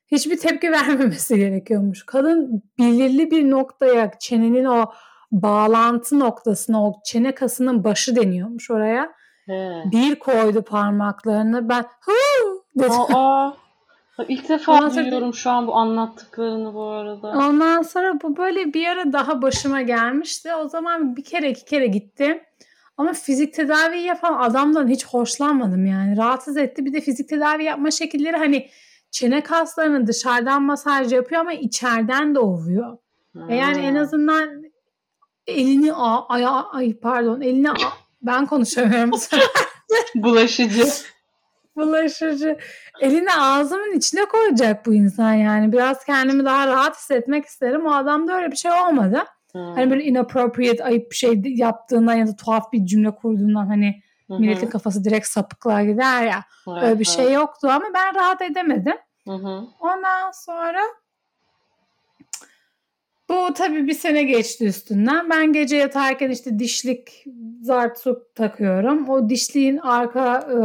hiçbir 0.07 0.39
tepki 0.39 0.73
vermemesi 0.73 1.37
gerekiyormuş. 1.37 2.07
Kadın 2.07 2.63
belirli 2.79 3.31
bir 3.31 3.51
noktaya 3.51 4.11
çenenin 4.19 4.65
o 4.65 4.85
bağlantı 5.33 6.19
noktasına 6.19 6.89
o 6.89 6.93
çene 7.05 7.35
kasının 7.35 7.85
başı 7.85 8.17
deniyormuş 8.17 8.71
oraya. 8.71 9.13
He. 9.47 9.83
Bir 9.93 10.19
koydu 10.19 10.63
parmaklarını 10.63 11.69
ben 11.69 11.83
hı 11.83 12.13
dedim. 12.77 13.15
Aa, 13.15 13.53
ilk 14.25 14.49
defa 14.49 14.73
Ondan 14.73 14.89
sonra- 14.89 15.05
duyuyorum 15.05 15.35
şu 15.35 15.51
an 15.51 15.67
bu 15.67 15.75
anlattıklarını 15.75 16.75
bu 16.75 16.83
arada. 16.85 17.29
Ondan 17.29 17.83
sonra 17.83 18.21
bu 18.23 18.37
böyle 18.37 18.75
bir 18.75 18.87
ara 18.87 19.13
daha 19.13 19.43
başıma 19.43 19.83
gelmişti. 19.83 20.55
O 20.55 20.69
zaman 20.69 21.17
bir 21.17 21.25
kere 21.25 21.51
iki 21.51 21.65
kere 21.65 21.87
gittim. 21.87 22.41
Ama 22.97 23.13
fizik 23.13 23.55
tedavi 23.55 23.99
yapan 23.99 24.39
adamdan 24.51 24.89
hiç 24.89 25.07
hoşlanmadım 25.07 25.87
yani. 25.87 26.17
Rahatsız 26.17 26.57
etti. 26.57 26.85
Bir 26.85 26.93
de 26.93 27.01
fizik 27.01 27.29
tedavi 27.29 27.65
yapma 27.65 27.91
şekilleri 27.91 28.37
hani 28.37 28.69
çene 29.11 29.41
kaslarını 29.43 30.07
dışarıdan 30.07 30.63
masaj 30.63 31.13
yapıyor 31.13 31.41
ama 31.41 31.53
içeriden 31.53 32.35
de 32.35 32.39
ovuyor. 32.39 32.99
E 33.49 33.55
yani 33.57 33.79
en 33.81 33.95
Ha. 33.95 34.01
azından 34.03 34.63
elini 35.47 35.93
a- 35.93 36.27
aya 36.29 36.51
ay 36.51 36.95
pardon 36.99 37.41
elini 37.41 37.71
a- 37.71 37.75
ben 38.23 38.47
konuşamıyorum 38.47 39.11
bu 39.13 39.19
sefer. 39.19 39.47
Bulaşıcı. 40.15 40.85
Bulaşıcı. 41.77 42.57
Elini 43.01 43.33
ağzımın 43.35 43.93
içine 43.97 44.25
koyacak 44.25 44.87
bu 44.87 44.95
insan 44.95 45.33
yani. 45.33 45.73
Biraz 45.73 46.05
kendimi 46.05 46.45
daha 46.45 46.67
rahat 46.67 46.97
hissetmek 46.97 47.45
isterim. 47.45 47.87
O 47.87 47.93
adamda 47.93 48.37
öyle 48.37 48.51
bir 48.51 48.57
şey 48.57 48.73
olmadı. 48.73 49.25
Hı. 49.53 49.59
Hani 49.59 49.91
böyle 49.91 50.05
inappropriate 50.05 50.85
ayıp 50.85 51.11
bir 51.11 51.17
şey 51.17 51.43
yaptığından 51.45 52.15
ya 52.15 52.27
da 52.27 52.37
tuhaf 52.37 52.73
bir 52.73 52.87
cümle 52.87 53.11
kurduğundan 53.11 53.67
hani 53.67 54.03
Hı 54.29 54.35
hı. 54.35 54.41
milletin 54.41 54.67
kafası 54.67 55.05
direkt 55.05 55.27
sapıklığa 55.27 55.85
gider 55.85 56.23
ya. 56.23 56.45
Evet, 56.69 56.83
Öyle 56.83 56.99
bir 56.99 57.07
evet. 57.09 57.17
şey 57.17 57.33
yoktu 57.33 57.69
ama 57.71 57.85
ben 57.95 58.15
rahat 58.15 58.43
edemedim. 58.43 58.97
Hı 59.25 59.33
hı. 59.35 59.65
Ondan 59.81 60.31
sonra 60.31 60.81
bu 63.29 63.55
tabii 63.55 63.87
bir 63.87 63.95
sene 63.95 64.23
geçti 64.23 64.67
üstünden. 64.67 65.31
Ben 65.31 65.53
gece 65.53 65.77
yatarken 65.77 66.31
işte 66.31 66.59
dişlik 66.59 67.25
zart 67.63 67.99
su 67.99 68.29
takıyorum. 68.35 69.09
O 69.09 69.29
dişliğin 69.29 69.77
arka 69.77 70.39
e, 70.39 70.59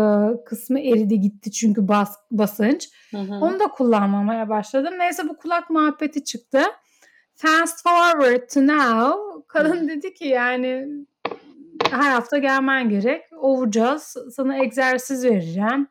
kısmı 0.46 0.80
eridi 0.80 1.20
gitti 1.20 1.52
çünkü 1.52 1.88
bas, 1.88 2.18
basınç. 2.32 2.90
Hı 3.12 3.18
hı. 3.18 3.36
Onu 3.36 3.60
da 3.60 3.68
kullanmamaya 3.68 4.50
başladım. 4.50 4.94
Neyse 5.00 5.30
bu 5.30 5.38
kulak 5.38 5.70
muhabbeti 5.70 6.24
çıktı. 6.24 6.62
Fast 7.36 7.84
forward 7.84 8.50
to 8.54 8.68
now. 8.68 9.44
Kadın 9.48 9.88
dedi 9.88 10.14
ki 10.14 10.28
yani 10.28 10.88
her 11.90 12.12
hafta 12.12 12.38
gelmen 12.38 12.90
gerek. 12.90 13.22
Ovacağız. 13.42 14.18
Sana 14.36 14.58
egzersiz 14.58 15.26
vereceğim. 15.26 15.88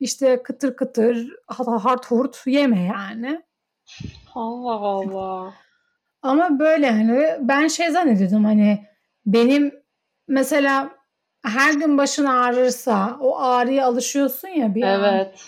İşte 0.00 0.42
kıtır 0.42 0.76
kıtır 0.76 1.36
hard 1.48 2.04
hurt 2.04 2.42
yeme 2.46 2.82
yani. 2.82 3.42
Allah 4.34 4.80
Allah. 4.80 5.54
Ama 6.24 6.58
böyle 6.58 6.90
hani 6.90 7.26
ben 7.40 7.68
şey 7.68 7.90
zannediyordum 7.90 8.44
hani 8.44 8.84
benim 9.26 9.72
mesela 10.28 10.90
her 11.44 11.74
gün 11.74 11.98
başın 11.98 12.24
ağrırsa 12.24 13.16
o 13.20 13.38
ağrıya 13.38 13.86
alışıyorsun 13.86 14.48
ya 14.48 14.74
bir 14.74 14.82
an. 14.82 15.00
Evet. 15.14 15.40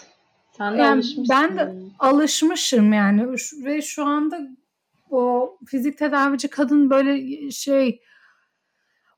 Sen 0.59 0.75
de 0.75 0.79
Yani 0.83 0.93
alışmışsın. 0.95 1.37
ben 1.37 1.57
de- 1.59 1.73
alışmışım 1.99 2.93
yani 2.93 3.27
ve 3.65 3.83
şu 3.83 4.05
anda 4.05 4.41
o 5.11 5.51
fizik 5.67 5.99
tedavici 5.99 6.49
kadın 6.49 6.91
böyle 6.91 7.51
şey 7.51 8.01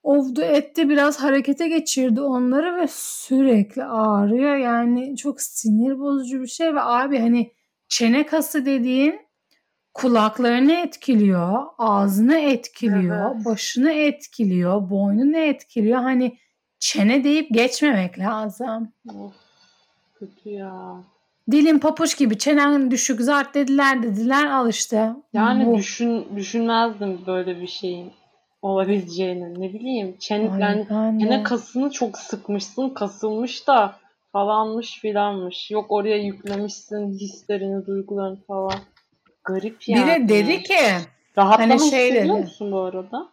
ovdu 0.03 0.43
etti 0.43 0.89
biraz 0.89 1.21
harekete 1.23 1.69
geçirdi 1.69 2.21
onları 2.21 2.77
ve 2.81 2.87
sürekli 2.91 3.85
ağrıyor 3.85 4.57
yani 4.57 5.17
çok 5.17 5.41
sinir 5.41 5.99
bozucu 5.99 6.43
bir 6.43 6.47
şey 6.47 6.75
ve 6.75 6.81
abi 6.83 7.19
hani 7.19 7.53
çene 7.89 8.27
kası 8.27 8.67
dediğin 8.67 9.21
kulaklarını 9.99 10.73
etkiliyor, 10.73 11.65
ağzını 11.79 12.37
etkiliyor, 12.39 13.35
Evet. 13.35 13.45
başını 13.45 13.91
etkiliyor, 13.93 14.91
boynunu 14.91 15.37
etkiliyor. 15.37 15.99
Hani 16.03 16.39
çene 16.79 17.25
deyip 17.25 17.51
geçmemek 17.55 18.19
lazım. 18.19 18.93
Of, 19.19 19.33
kötü 20.19 20.51
ya. 20.51 20.95
Dilin 21.51 21.79
papuç 21.79 22.19
gibi 22.19 22.39
çenen 22.39 22.91
düşük 22.91 23.21
zart 23.21 23.55
dediler 23.55 24.03
dediler 24.03 24.47
al 24.47 24.69
işte. 24.69 25.13
Yani 25.33 25.67
Bu. 25.67 25.77
düşün 25.79 26.27
düşünmezdim 26.37 27.21
böyle 27.27 27.61
bir 27.61 27.67
şeyin 27.67 28.13
olabileceğini. 28.63 29.61
Ne 29.61 29.73
bileyim. 29.73 30.17
Çen, 30.19 30.51
Ay, 30.51 30.61
yani 30.61 30.87
ben 30.91 31.21
de. 31.21 31.25
çene 31.25 31.43
kasını 31.43 31.91
çok 31.91 32.19
sıkmışsın, 32.19 32.89
kasılmış 32.91 33.67
da 33.67 33.97
falanmış 34.33 34.99
filanmış. 35.01 35.71
Yok 35.71 35.87
oraya 35.89 36.17
yüklemişsin 36.17 37.13
hislerini, 37.13 37.87
duygularını 37.87 38.39
falan. 38.47 38.75
Garip 39.49 39.89
yani. 39.89 40.07
de 40.07 40.29
dedi 40.29 40.63
ki 40.63 40.75
Rahatlama 41.39 41.73
hani 41.75 41.91
şey 41.91 42.11
hissediyor 42.13 42.35
dedi. 42.37 42.43
musun 42.45 42.73
bu 42.73 42.81
arada? 42.81 43.29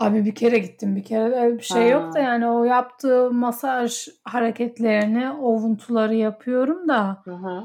Abi 0.00 0.24
bir 0.24 0.34
kere 0.34 0.58
gittim 0.58 0.96
bir 0.96 1.04
kere 1.04 1.22
öyle 1.34 1.58
bir 1.58 1.62
şey 1.62 1.88
yok 1.90 2.14
da 2.14 2.18
Ha. 2.18 2.22
yani 2.22 2.46
o 2.48 2.64
yaptığı 2.64 3.30
masaj 3.30 4.08
hareketlerini, 4.24 5.30
ovuntuları 5.30 6.14
yapıyorum 6.14 6.88
da 6.88 7.22
Hı 7.24 7.30
hı. 7.34 7.64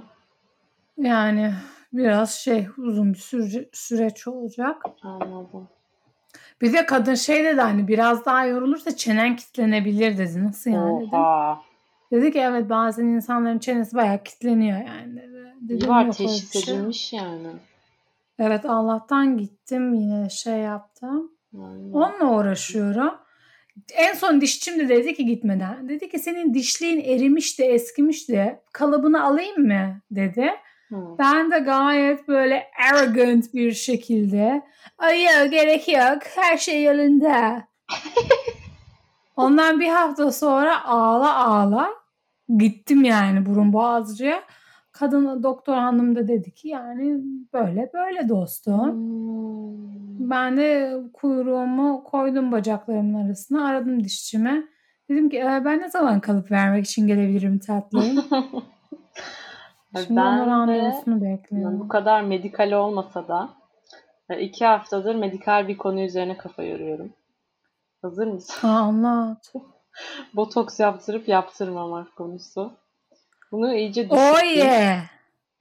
yani 0.98 1.54
biraz 1.94 2.32
şey 2.36 2.68
uzun 2.78 3.14
bir 3.14 3.20
süre- 3.20 3.70
süreç 3.74 4.28
olacak. 4.28 4.82
Anladım. 5.04 5.68
Bir 6.62 6.74
de 6.74 6.86
kadın 6.86 7.16
şey 7.16 7.44
dedi 7.44 7.62
hani 7.62 7.88
biraz 7.88 8.26
daha 8.26 8.46
yorulursa 8.46 8.96
çenen 8.96 9.36
kitlenebilir 9.36 10.18
dedi. 10.18 10.46
Nasıl 10.46 10.72
yani 10.72 11.00
dedim. 11.02 11.14
Oha. 11.20 11.62
Dedi 12.12 12.32
ki 12.32 12.40
evet 12.40 12.70
bazen 12.70 13.06
insanların 13.06 13.60
çenesi 13.60 13.96
bayağı 13.96 14.24
kitleniyor 14.24 14.78
yani 14.78 15.16
dedi. 15.16 15.54
Dedim 15.62 15.90
var 15.90 16.12
teşhis 16.12 16.66
şey. 16.66 16.76
edilmiş 16.76 17.14
yani. 17.14 17.48
Evet 18.40 18.66
Allah'tan 18.66 19.38
gittim 19.38 19.94
yine 19.94 20.30
şey 20.30 20.58
yaptım. 20.58 21.32
Aynen. 21.54 21.92
Onunla 21.92 22.38
uğraşıyorum. 22.38 23.14
En 23.94 24.14
son 24.14 24.42
dişçim 24.42 24.80
de 24.80 24.90
dedi 24.90 25.14
ki 25.14 25.26
gitmeden. 25.26 25.90
Dedi 25.90 26.10
ki 26.10 26.20
senin 26.20 26.54
dişliğin 26.54 27.00
erimiş 27.00 27.60
de 27.60 27.66
eskimiş 27.66 28.30
de 28.30 28.64
kalıbını 28.74 29.24
alayım 29.24 29.68
mı 29.68 30.02
dedi. 30.12 30.52
Hı. 30.90 30.96
Ben 31.20 31.52
de 31.52 31.60
gayet 31.60 32.28
böyle 32.28 32.64
arrogant 32.92 33.54
bir 33.54 33.72
şekilde 33.72 34.62
ay 34.98 35.24
yok 35.24 35.52
gerek 35.52 35.88
yok 35.88 36.22
her 36.36 36.58
şey 36.58 36.84
yolunda. 36.84 37.68
Ondan 39.36 39.80
bir 39.80 39.88
hafta 39.88 40.32
sonra 40.32 40.86
ağla 40.86 41.36
ağla 41.36 41.90
gittim 42.58 43.04
yani 43.04 43.46
burun 43.46 43.74
boğazcıya. 43.74 44.44
Kadın 45.00 45.44
doktor 45.44 45.74
hanım 45.76 46.16
da 46.16 46.28
dedi 46.28 46.52
ki 46.54 46.68
yani 46.68 47.22
böyle 47.54 47.92
böyle 47.94 48.30
dostum. 48.30 48.92
Hmm. 48.92 50.30
Ben 50.30 50.58
de 50.58 50.98
kuyruğumu 51.14 52.04
koydum 52.04 52.52
bacaklarımın 52.52 53.26
arasına. 53.26 53.68
Aradım 53.68 54.04
dişçime. 54.04 54.64
Dedim 55.10 55.30
ki 55.30 55.38
"E, 55.38 55.62
ben 55.66 55.80
ne 55.82 55.90
zaman 55.90 56.20
kalıp 56.20 56.52
vermek 56.52 56.86
için 56.86 57.08
gelebilirim 57.08 57.60
tatlım. 57.60 58.04
Şimdi 60.06 60.20
onun 60.20 60.40
Ben 60.40 60.40
de 60.42 60.46
randevusunu 60.46 61.14
yani 61.14 61.22
bu 61.22 61.26
bekliyorum. 61.44 61.88
kadar 61.88 62.22
medikal 62.22 62.72
olmasa 62.72 63.28
da 63.28 63.50
e, 64.30 64.42
iki 64.42 64.66
haftadır 64.66 65.16
medikal 65.16 65.68
bir 65.68 65.78
konu 65.78 66.02
üzerine 66.02 66.38
kafa 66.38 66.64
yoruyorum. 66.64 67.10
Hazır 68.02 68.28
mısın? 68.28 68.54
Ha, 68.62 68.68
anlat. 68.70 69.54
Botoks 70.36 70.80
yaptırıp 70.80 71.28
yaptırmamak 71.28 72.16
konusu. 72.16 72.72
Bunu 73.52 73.74
iyice 73.76 74.08
Oh 74.10 74.36
düşündüm. 74.42 74.58
yeah. 74.58 75.00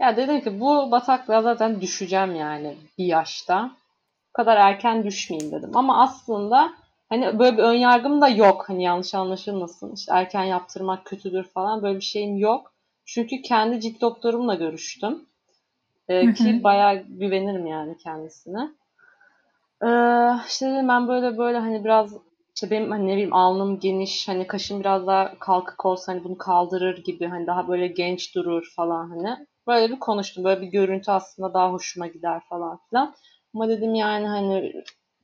Ya 0.01 0.17
dedim 0.17 0.41
ki 0.41 0.61
bu 0.61 0.91
bataklığa 0.91 1.43
zaten 1.43 1.81
düşeceğim 1.81 2.35
yani 2.37 2.77
bir 2.99 3.05
yaşta. 3.05 3.71
Bu 4.29 4.33
kadar 4.33 4.57
erken 4.57 5.05
düşmeyeyim 5.05 5.53
dedim. 5.53 5.77
Ama 5.77 6.03
aslında 6.03 6.73
hani 7.09 7.39
böyle 7.39 7.57
bir 7.59 7.63
ön 7.63 7.75
yargım 7.75 8.21
da 8.21 8.29
yok. 8.29 8.65
Hani 8.69 8.83
yanlış 8.83 9.15
anlaşılmasın. 9.15 9.95
İşte 9.95 10.13
erken 10.15 10.45
yaptırmak 10.45 11.05
kötüdür 11.05 11.45
falan 11.45 11.83
böyle 11.83 11.97
bir 11.97 12.05
şeyim 12.05 12.37
yok. 12.37 12.73
Çünkü 13.05 13.43
kendi 13.43 13.81
cilt 13.81 14.01
doktorumla 14.01 14.55
görüştüm. 14.55 15.27
Ee, 16.09 16.33
ki 16.33 16.65
bayağı 16.65 16.97
güvenirim 16.97 17.67
yani 17.67 17.99
kendisine. 17.99 18.69
Ee, 19.85 20.31
işte 20.49 20.67
dedim 20.71 20.89
ben 20.89 21.09
böyle 21.09 21.39
böyle 21.39 21.59
hani 21.59 21.85
biraz 21.85 22.13
işte 22.57 22.71
benim 22.71 22.91
hani 22.91 23.07
ne 23.07 23.13
bileyim 23.13 23.35
alnım 23.35 23.81
geniş 23.81 24.29
hani 24.29 24.47
kaşım 24.47 24.81
biraz 24.81 25.07
daha 25.07 25.39
kalkık 25.39 25.87
olsa 25.87 26.13
hani 26.13 26.25
bunu 26.25 26.39
kaldırır 26.39 27.05
gibi 27.05 27.27
hani 27.27 27.47
daha 27.47 27.69
böyle 27.69 27.87
genç 27.87 28.35
durur 28.35 28.73
falan 28.77 29.09
hani. 29.11 29.47
Böyle 29.67 29.93
bir 29.95 29.99
konuştum. 29.99 30.45
Böyle 30.45 30.61
bir 30.61 30.67
görüntü 30.67 31.11
aslında 31.11 31.55
daha 31.55 31.73
hoşuma 31.73 32.07
gider 32.07 32.43
falan 32.49 32.79
filan. 32.91 33.15
Ama 33.55 33.69
dedim 33.69 33.95
yani 33.95 34.27
hani 34.27 34.73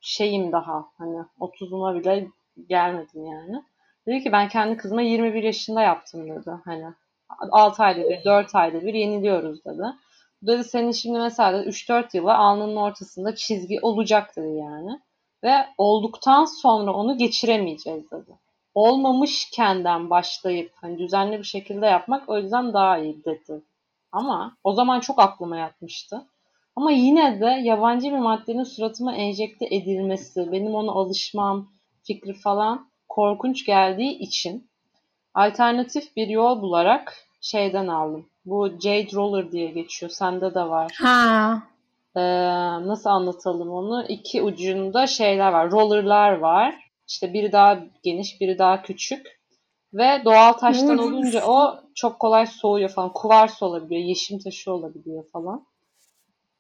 şeyim 0.01 0.53
daha 0.53 0.87
hani 0.99 1.17
30'uma 1.41 1.95
bile 1.95 2.29
gelmedim 2.69 3.27
yani. 3.27 3.63
Dedi 4.07 4.23
ki 4.23 4.33
ben 4.33 4.49
kendi 4.49 4.77
kızıma 4.77 5.03
21 5.03 5.43
yaşında 5.43 5.83
yaptım 5.83 6.31
dedi. 6.31 6.51
Hani 6.65 6.85
6 7.51 7.83
ayda 7.83 8.11
bir, 8.11 8.25
4 8.25 8.55
ayda 8.55 8.83
bir 8.83 8.95
yeniliyoruz 8.95 9.65
dedi. 9.65 9.83
Dedi 10.43 10.65
senin 10.65 10.93
şimdi 10.93 11.19
mesela 11.19 11.65
3-4 11.65 12.17
yıla 12.17 12.39
alnının 12.39 12.77
ortasında 12.77 13.35
çizgi 13.35 13.79
olacak 13.81 14.37
dedi 14.37 14.49
yani. 14.49 15.01
Ve 15.45 15.67
olduktan 15.79 16.45
sonra 16.45 16.93
onu 16.93 17.19
geçiremeyeceğiz 17.19 18.11
dedi. 18.11 18.39
Olmamışkenden 18.75 20.11
başlayıp 20.11 20.73
hani 20.81 20.99
düzenli 20.99 21.39
bir 21.39 21.45
şekilde 21.45 21.87
yapmak 21.87 22.29
o 22.29 22.39
yüzden 22.39 22.73
daha 22.73 22.99
iyi 22.99 23.25
dedi. 23.25 23.63
Ama 24.13 24.57
o 24.65 24.73
zaman 24.73 25.01
çok 25.01 25.19
aklıma 25.19 25.57
yatmıştı. 25.57 26.27
Ama 26.77 26.91
yine 26.91 27.41
de 27.41 27.47
yabancı 27.47 28.07
bir 28.07 28.19
maddenin 28.19 28.65
suratıma 28.65 29.15
enjekte 29.15 29.67
edilmesi, 29.67 30.53
benim 30.53 30.75
ona 30.75 30.93
alışmam 30.93 31.69
fikri 32.03 32.35
falan 32.35 32.89
korkunç 33.09 33.67
geldiği 33.67 34.19
için 34.19 34.69
alternatif 35.35 36.17
bir 36.17 36.29
yol 36.29 36.63
bularak 36.63 37.17
şeyden 37.41 37.89
aldım. 37.89 38.27
Bu 38.45 38.69
Jade 38.69 39.13
Roller 39.15 39.53
diye 39.53 39.71
geçiyor. 39.71 40.11
Sende 40.11 40.55
de 40.55 40.69
var. 40.69 40.93
Ha. 40.99 41.63
Ee, 42.17 42.21
nasıl 42.87 43.11
anlatalım 43.11 43.71
onu? 43.71 44.05
İki 44.09 44.43
ucunda 44.43 45.07
şeyler 45.07 45.53
var. 45.53 45.71
Rollerlar 45.71 46.39
var. 46.39 46.75
İşte 47.09 47.33
biri 47.33 47.53
daha 47.53 47.79
geniş, 48.03 48.41
biri 48.41 48.59
daha 48.59 48.83
küçük. 48.83 49.43
Ve 49.95 50.23
doğal 50.25 50.53
taştan 50.53 50.99
olunca 50.99 51.47
o 51.47 51.81
çok 51.95 52.19
kolay 52.19 52.47
soğuyor 52.47 52.91
falan. 52.91 53.13
Kuvars 53.13 53.63
olabiliyor, 53.63 54.01
yeşim 54.01 54.39
taşı 54.39 54.73
olabiliyor 54.73 55.25
falan. 55.33 55.67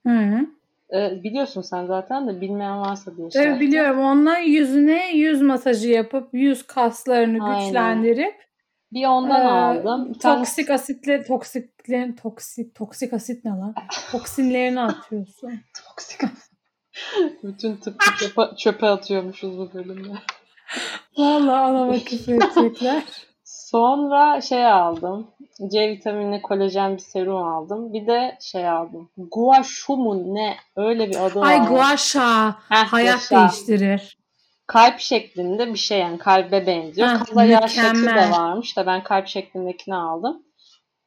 Hı. 0.06 0.46
Ee, 0.94 1.22
biliyorsun 1.22 1.62
sen 1.62 1.86
zaten 1.86 2.28
de 2.28 2.40
bilmeyen 2.40 2.80
varsa 2.80 3.16
diye 3.16 3.30
şey 3.30 3.42
Evet 3.42 3.60
biliyorum. 3.60 4.00
Onunla 4.00 4.38
yüzüne 4.38 5.16
yüz 5.16 5.42
masajı 5.42 5.90
yapıp 5.90 6.28
yüz 6.32 6.62
kaslarını 6.62 7.44
Aynen. 7.44 7.66
güçlendirip 7.66 8.34
Bir 8.92 9.06
ondan 9.06 9.40
Ee, 9.40 9.44
aldım. 9.78 10.14
Bir 10.14 10.18
tane 10.18 10.36
toksik 10.38 10.70
asitler 10.70 11.26
toksiklerin 11.26 12.12
toksik 12.12 12.74
toksik 12.74 13.12
asit 13.12 13.44
ne 13.44 13.50
lan? 13.50 13.74
Toksinlerini 14.12 14.80
atıyorsun. 14.80 15.52
toksik. 15.88 16.20
Bütün 17.42 17.76
tıbbı 17.76 17.98
çöpe, 18.18 18.42
çöpe 18.56 18.86
atıyormuşuz 18.86 19.58
bu 19.58 19.70
bölümde. 19.74 20.12
Vallahi 21.18 21.56
anama 21.60 21.98
küfür 21.98 22.32
edecekler. 22.34 23.02
Sonra 23.44 24.40
şey 24.40 24.66
aldım. 24.66 25.30
C 25.72 25.88
vitaminli 25.88 26.42
kolajen 26.42 26.92
bir 26.94 26.98
serum 26.98 27.36
aldım. 27.44 27.92
Bir 27.92 28.06
de 28.06 28.36
şey 28.40 28.68
aldım. 28.68 29.10
Gua 29.16 29.62
Shu 29.62 29.96
mu 29.96 30.34
ne? 30.34 30.56
Öyle 30.76 31.08
bir 31.10 31.16
adı 31.26 31.40
Ay 31.40 31.60
var. 31.60 31.66
guaşa 31.68 32.50
Heh, 32.68 32.86
hayat 32.92 33.32
yaşa. 33.32 33.40
değiştirir. 33.40 34.18
Kalp 34.66 35.00
şeklinde 35.00 35.72
bir 35.72 35.78
şey 35.78 35.98
yani 35.98 36.18
kalbe 36.18 36.66
benziyor. 36.66 37.08
Heh, 37.08 37.24
Kaza 37.24 37.44
yağ 37.44 37.68
şekli 37.68 38.06
de 38.06 38.30
varmış 38.30 38.76
da 38.76 38.86
ben 38.86 39.02
kalp 39.04 39.26
şeklindekini 39.28 39.94
aldım. 39.94 40.42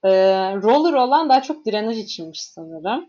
Ee, 0.03 0.09
roller 0.55 0.93
olan 0.93 1.29
daha 1.29 1.41
çok 1.41 1.65
drenaj 1.65 1.97
içinmiş 1.97 2.41
sanırım. 2.41 3.05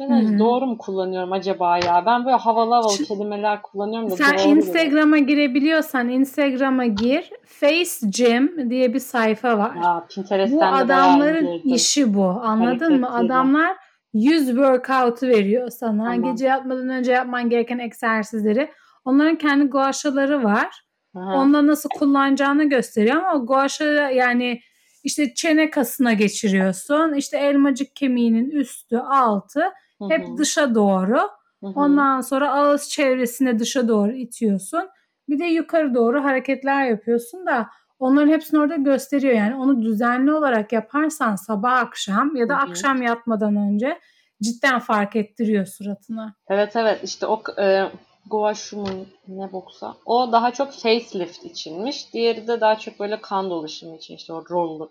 Drenaj 0.00 0.26
Hı 0.26 0.34
hı. 0.34 0.38
doğru 0.38 0.66
mu 0.66 0.78
kullanıyorum 0.78 1.32
acaba 1.32 1.78
ya? 1.78 2.02
Ben 2.06 2.24
böyle 2.24 2.36
havalı 2.36 2.74
havalı 2.74 2.96
Şu- 2.96 3.04
kelimeler 3.04 3.62
kullanıyorum 3.62 4.10
da 4.10 4.16
Sen? 4.16 4.48
Instagram'a 4.48 5.18
girebiliyorsan 5.18 6.08
Instagram'a 6.08 6.86
gir. 6.86 7.30
Face 7.46 8.06
Gym 8.08 8.70
diye 8.70 8.94
bir 8.94 8.98
sayfa 9.00 9.58
var. 9.58 9.74
Ya, 9.82 10.06
Pinterest'ten 10.10 10.72
Bu 10.72 10.76
adamların 10.76 11.60
işi 11.64 12.14
bu. 12.14 12.24
Anladın 12.24 13.00
mı? 13.00 13.14
Adamlar 13.14 13.76
yüz 14.14 14.46
workout'u 14.46 15.26
veriyor 15.26 15.70
sana. 15.70 16.04
Tamam. 16.04 16.32
Gece 16.32 16.46
yatmadan 16.46 16.88
önce 16.88 17.12
yapman 17.12 17.50
gereken 17.50 17.78
egzersizleri. 17.78 18.70
Onların 19.04 19.38
kendi 19.38 19.64
guaşaları 19.64 20.44
var. 20.44 20.82
Aha. 21.14 21.32
Onunla 21.36 21.66
nasıl 21.66 21.88
kullanacağını 21.98 22.64
gösteriyor 22.64 23.16
ama 23.16 23.34
o 23.34 23.46
guaşa 23.46 23.84
yani 24.10 24.60
işte 25.04 25.34
çene 25.34 25.70
kasına 25.70 26.12
geçiriyorsun. 26.12 27.14
İşte 27.14 27.38
elmacık 27.38 27.96
kemiğinin 27.96 28.50
üstü, 28.50 28.96
altı 28.96 29.60
Hı 29.98 30.08
hep 30.08 30.38
dışa 30.38 30.74
doğru. 30.74 31.18
hı 31.60 31.66
hı. 31.66 31.72
Ondan 31.74 32.20
sonra 32.20 32.52
ağız 32.52 32.88
çevresine 32.90 33.58
dışa 33.58 33.88
doğru 33.88 34.12
itiyorsun. 34.12 34.88
Bir 35.28 35.38
de 35.38 35.44
yukarı 35.44 35.94
doğru 35.94 36.24
hareketler 36.24 36.84
yapıyorsun 36.84 37.46
da 37.46 37.68
onların 37.98 38.28
hepsini 38.28 38.60
orada 38.60 38.76
gösteriyor. 38.76 39.34
Yani 39.34 39.54
onu 39.54 39.82
düzenli 39.82 40.32
olarak 40.32 40.72
yaparsan 40.72 41.36
sabah 41.36 41.72
akşam 41.72 42.36
ya 42.36 42.48
da 42.48 42.54
Hı 42.54 42.58
hı. 42.58 42.62
akşam 42.70 43.02
yatmadan 43.02 43.56
önce 43.56 43.98
cidden 44.42 44.78
fark 44.78 45.16
ettiriyor 45.16 45.66
suratına. 45.66 46.34
Evet 46.48 46.76
evet 46.76 47.00
işte 47.04 47.26
o 47.26 47.42
e, 47.60 47.84
Gua 48.30 48.54
Shum'un 48.54 49.08
ne 49.28 49.52
boksa. 49.52 49.96
O 50.06 50.32
daha 50.32 50.52
çok 50.52 50.72
facelift 50.72 51.44
içinmiş. 51.44 52.12
Diğeri 52.12 52.48
de 52.48 52.60
daha 52.60 52.78
çok 52.78 53.00
böyle 53.00 53.20
kan 53.20 53.50
dolaşımı 53.50 53.96
için 53.96 54.16
işte 54.16 54.32
o 54.32 54.44
roller, 54.50 54.88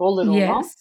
roller 0.00 0.26
olan. 0.26 0.56
Yes. 0.56 0.76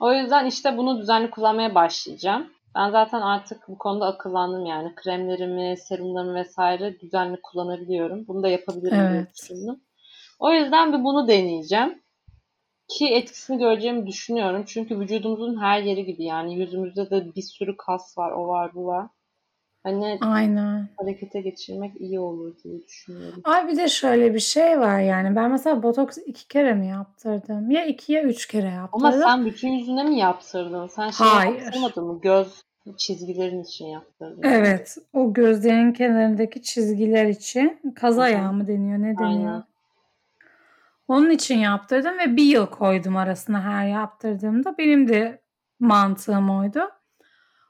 O 0.00 0.12
yüzden 0.12 0.46
işte 0.46 0.76
bunu 0.76 0.98
düzenli 0.98 1.30
kullanmaya 1.30 1.74
başlayacağım. 1.74 2.50
Ben 2.74 2.90
zaten 2.90 3.20
artık 3.20 3.68
bu 3.68 3.78
konuda 3.78 4.06
akıllandım 4.06 4.66
yani. 4.66 4.94
Kremlerimi, 4.94 5.76
serumlarımı 5.76 6.34
vesaire 6.34 7.00
düzenli 7.00 7.40
kullanabiliyorum. 7.42 8.26
Bunu 8.28 8.42
da 8.42 8.48
yapabilirim 8.48 8.98
diye 8.98 9.08
Evet. 9.08 9.34
düşündüm. 9.42 9.80
O 10.38 10.52
yüzden 10.52 10.92
bir 10.92 11.04
bunu 11.04 11.28
deneyeceğim. 11.28 12.02
Ki 12.88 13.08
etkisini 13.08 13.58
göreceğimi 13.58 14.06
düşünüyorum. 14.06 14.64
Çünkü 14.66 15.00
vücudumuzun 15.00 15.60
her 15.60 15.82
yeri 15.82 16.04
gibi 16.04 16.24
yani 16.24 16.54
yüzümüzde 16.54 17.10
de 17.10 17.34
bir 17.34 17.42
sürü 17.42 17.76
kas 17.76 18.18
var, 18.18 18.32
o 18.32 18.48
var, 18.48 18.74
bu 18.74 18.86
var. 18.86 19.06
Hani 19.84 20.18
Aynen. 20.20 20.88
harekete 20.96 21.40
geçirmek 21.40 22.00
iyi 22.00 22.20
olur 22.20 22.54
diye 22.64 22.82
düşünüyorum. 22.82 23.40
Ay 23.44 23.68
bir 23.68 23.76
de 23.76 23.88
şöyle 23.88 24.34
bir 24.34 24.40
şey 24.40 24.80
var 24.80 25.00
yani. 25.00 25.36
Ben 25.36 25.50
mesela 25.50 25.82
botoks 25.82 26.18
iki 26.26 26.48
kere 26.48 26.74
mi 26.74 26.88
yaptırdım? 26.88 27.70
Ya 27.70 27.84
iki 27.84 28.12
ya 28.12 28.22
üç 28.22 28.46
kere 28.46 28.68
yaptırdım. 28.68 29.06
Ama 29.06 29.12
sen 29.12 29.46
bütün 29.46 29.68
yüzüne 29.68 30.04
mi 30.04 30.18
yaptırdın? 30.18 30.86
Sen 30.86 31.10
şey 31.10 31.26
Hayır. 31.26 31.60
yaptırmadın 31.60 32.04
mı? 32.04 32.20
Göz 32.20 32.62
çizgilerin 32.96 33.62
için 33.62 33.86
yaptırdın. 33.86 34.42
Evet. 34.42 34.96
O 35.12 35.32
gözlerin 35.32 35.92
kenarındaki 35.92 36.62
çizgiler 36.62 37.26
için 37.26 37.80
kaz 37.96 38.18
ayağı 38.18 38.52
mı 38.52 38.66
deniyor? 38.66 38.98
Ne 38.98 39.18
deniyor? 39.18 39.50
Aynen. 39.50 39.64
Onun 41.08 41.30
için 41.30 41.58
yaptırdım 41.58 42.18
ve 42.18 42.36
bir 42.36 42.44
yıl 42.44 42.66
koydum 42.66 43.16
arasına 43.16 43.62
her 43.62 43.88
yaptırdığımda. 43.88 44.78
Benim 44.78 45.08
de 45.08 45.42
mantığım 45.80 46.50
oydu. 46.50 46.80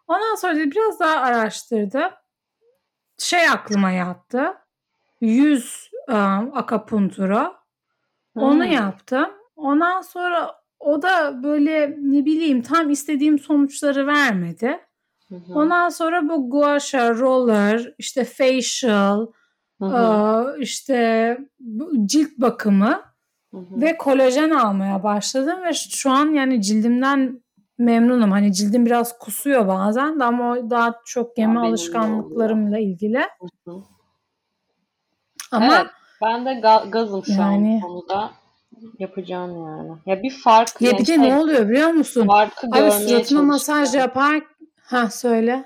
Ondan 0.09 0.35
sonra 0.35 0.57
da 0.57 0.71
biraz 0.71 1.01
daha 1.01 1.21
araştırdım. 1.21 2.11
Şey 3.19 3.49
aklıma 3.49 3.91
yattı. 3.91 4.55
Yüz 5.21 5.91
um, 6.09 6.57
akapuntura. 6.57 7.55
Onu 8.35 8.65
Hmm. 8.65 8.73
yaptım. 8.73 9.27
Ondan 9.57 10.01
sonra 10.01 10.55
o 10.81 11.03
da 11.03 11.43
böyle 11.43 11.97
ne 11.99 12.25
bileyim 12.25 12.63
tam 12.63 12.91
istediğim 12.91 13.39
sonuçları 13.39 14.07
vermedi. 14.07 14.81
Hı 15.29 15.35
hı. 15.35 15.55
Ondan 15.55 15.89
sonra 15.89 16.29
bu 16.29 16.51
gua 16.51 16.81
sha, 16.81 17.15
roller, 17.15 17.95
işte 17.99 18.25
facial, 18.25 19.27
Hı 19.79 19.85
hı. 19.85 19.97
aa, 19.97 20.57
işte 20.57 21.39
cilt 22.07 22.31
bakımı 22.39 23.03
Hı 23.51 23.57
hı. 23.57 23.81
ve 23.81 23.97
kolajen 23.97 24.51
almaya 24.51 25.03
başladım 25.03 25.59
ve 25.65 25.73
şu 25.73 26.11
an 26.11 26.27
yani 26.33 26.63
cildimden 26.63 27.44
memnunum. 27.79 28.31
Hani 28.31 28.53
cildim 28.53 28.87
biraz 28.87 29.19
kusuyor 29.19 29.69
bazen 29.69 30.21
de 30.21 30.25
ama 30.25 30.53
o 30.53 30.71
daha 30.71 30.95
çok 31.05 31.39
yeme 31.39 31.55
de 31.55 31.59
alışkanlıklarımla 31.59 32.79
ilgili. 32.79 33.23
Ama 35.53 35.77
Evet. 35.77 35.87
Ben 36.23 36.47
de 36.47 36.51
ga- 36.51 36.91
gazım 36.91 37.25
şu 37.25 37.33
Yani- 37.33 37.81
an 37.85 37.89
konuda. 37.89 38.31
Yapacağım 38.99 39.65
yani. 39.65 39.91
Ya 40.07 40.23
bir 40.23 40.31
fark 40.31 40.83
ya 40.83 40.93
bir 40.93 40.99
de 40.99 41.05
şey, 41.05 41.23
ne 41.23 41.37
oluyor 41.39 41.69
biliyor 41.69 41.91
musun? 41.91 42.27
farkı 42.27 42.67
Abi 42.67 42.91
suratına 42.91 43.43
masaj 43.43 43.95
yapar. 43.95 44.43
Ha 44.85 45.11
söyle. 45.11 45.65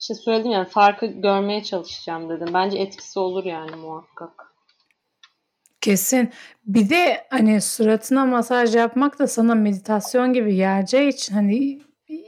İşte 0.00 0.14
söyledim 0.14 0.50
yani 0.50 0.68
farkı 0.68 1.06
görmeye 1.06 1.62
çalışacağım 1.64 2.28
dedim. 2.28 2.48
Bence 2.54 2.78
etkisi 2.78 3.18
olur 3.18 3.44
yani 3.44 3.76
muhakkak. 3.76 4.53
Kesin. 5.84 6.32
Bir 6.66 6.90
de 6.90 7.26
hani 7.30 7.60
suratına 7.60 8.26
masaj 8.26 8.74
yapmak 8.74 9.18
da 9.18 9.26
sana 9.26 9.54
meditasyon 9.54 10.32
gibi 10.32 10.56
geleceği 10.56 11.08
için 11.08 11.34
hani 11.34 11.82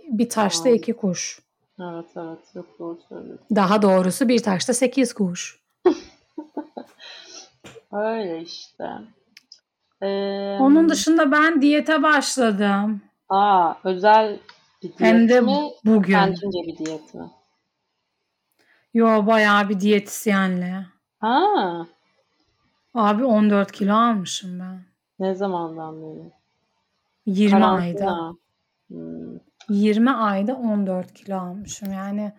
bir 0.09 0.29
taşta 0.29 0.69
iki 0.69 0.92
kuş. 0.92 1.40
Evet 1.81 2.07
evet 2.16 2.38
çok 2.55 2.79
doğru 2.79 2.99
söylüyorsun. 3.09 3.47
Daha 3.57 3.83
doğrusu 3.83 4.29
bir 4.29 4.42
taşta 4.42 4.75
sekiz 4.75 5.12
kuş. 5.14 5.61
Öyle 7.92 8.42
işte. 8.42 8.85
Ee, 10.03 10.59
Onun 10.61 10.88
dışında 10.88 11.33
ben 11.33 11.62
diyete 11.62 12.03
başladım. 12.03 13.01
aa, 13.29 13.75
özel 13.85 14.38
bir 14.83 14.88
diyet 14.88 15.01
Hem 15.01 15.29
de 15.29 15.40
mi? 15.40 15.57
bugün. 15.85 16.12
Kendince 16.12 16.59
bir 16.66 16.79
diyet 16.87 17.14
mi? 17.14 17.31
Yo 18.95 19.27
bayağı 19.27 19.69
bir 19.69 19.81
diyetisyenle. 19.81 20.87
Ha, 21.21 21.87
Abi 22.97 23.25
14 23.25 23.73
kilo 23.73 23.95
almışım 23.95 24.61
ben. 24.61 24.81
ne 25.19 25.35
zamandan 25.35 26.03
beri? 26.03 26.33
20 27.27 27.65
ayda. 27.65 27.99
Karantina. 27.99 28.37
Hmm. 28.89 29.39
20 29.69 30.11
ayda 30.11 30.55
14 30.57 31.15
kilo 31.15 31.37
almışım. 31.37 31.93
Yani 31.93 32.33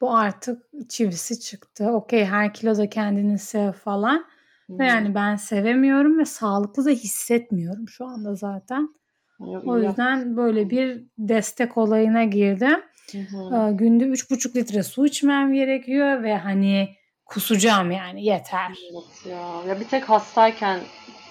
bu 0.00 0.16
artık 0.16 0.62
çivisi 0.88 1.40
çıktı. 1.40 1.90
Okey 1.90 2.24
her 2.24 2.54
kilo 2.54 2.76
da 2.76 2.88
kendini 2.90 3.38
sev 3.38 3.72
falan. 3.72 4.24
Ve 4.70 4.84
Hı. 4.84 4.88
yani 4.88 5.14
ben 5.14 5.36
sevemiyorum 5.36 6.18
ve 6.18 6.24
sağlıklı 6.24 6.84
da 6.84 6.90
hissetmiyorum 6.90 7.88
şu 7.88 8.06
anda 8.06 8.34
zaten. 8.34 8.94
Yok, 9.40 9.62
O 9.66 9.78
yüzden 9.78 10.36
böyle 10.36 10.70
bir 10.70 11.04
destek 11.18 11.78
olayına 11.78 12.24
girdim. 12.24 12.80
Hı 13.12 13.18
hı. 13.18 13.68
Ee, 13.70 13.72
Günde 13.72 14.04
3,5 14.04 14.56
litre 14.56 14.82
su 14.82 15.06
içmem 15.06 15.52
gerekiyor 15.52 16.22
ve 16.22 16.36
hani 16.36 16.88
kusacağım 17.32 17.90
yani 17.90 18.24
yeter. 18.24 18.78
Evet 18.92 19.26
ya. 19.26 19.62
Ya 19.68 19.80
bir 19.80 19.88
tek 19.88 20.08
hastayken 20.08 20.80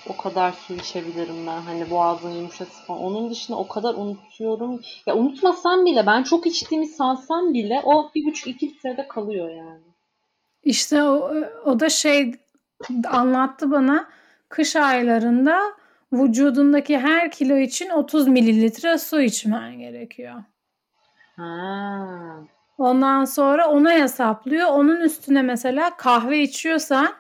o 0.08 0.18
kadar 0.18 0.52
su 0.52 0.74
içebilirim 0.74 1.48
ben. 1.48 1.62
Hani 1.62 1.90
boğazın 1.90 2.30
yumuşası 2.30 2.86
falan. 2.86 3.02
Onun 3.02 3.32
dışında 3.32 3.58
o 3.58 3.68
kadar 3.68 3.94
unutuyorum. 3.94 4.82
Ya 5.06 5.16
unutmasam 5.16 5.86
bile 5.86 6.06
ben 6.06 6.24
çok 6.24 6.48
içtiğimi 6.48 6.88
sansam 6.88 7.54
bile 7.54 7.82
o 7.84 8.12
bir 8.16 8.26
buçuk 8.26 8.48
iki 8.48 8.70
litrede 8.70 9.08
kalıyor 9.08 9.50
yani. 9.50 9.82
İşte 10.64 11.04
o, 11.04 11.34
o 11.66 11.80
da 11.80 11.90
şey 11.90 12.32
anlattı 13.08 13.72
bana 13.72 14.10
kış 14.50 14.76
aylarında 14.76 15.60
vücudundaki 16.14 16.98
her 16.98 17.32
kilo 17.32 17.58
için 17.58 17.90
30 17.90 18.28
mililitre 18.28 18.98
su 18.98 19.22
içmen 19.22 19.80
gerekiyor. 19.80 20.44
Ha. 21.36 22.52
Ondan 22.77 23.25
sonra 23.25 23.69
ona 23.69 23.91
hesaplıyor. 23.91 24.67
Onun 24.67 25.01
üstüne 25.01 25.41
mesela 25.41 25.97
kahve 25.97 26.41
içiyorsan 26.41 27.13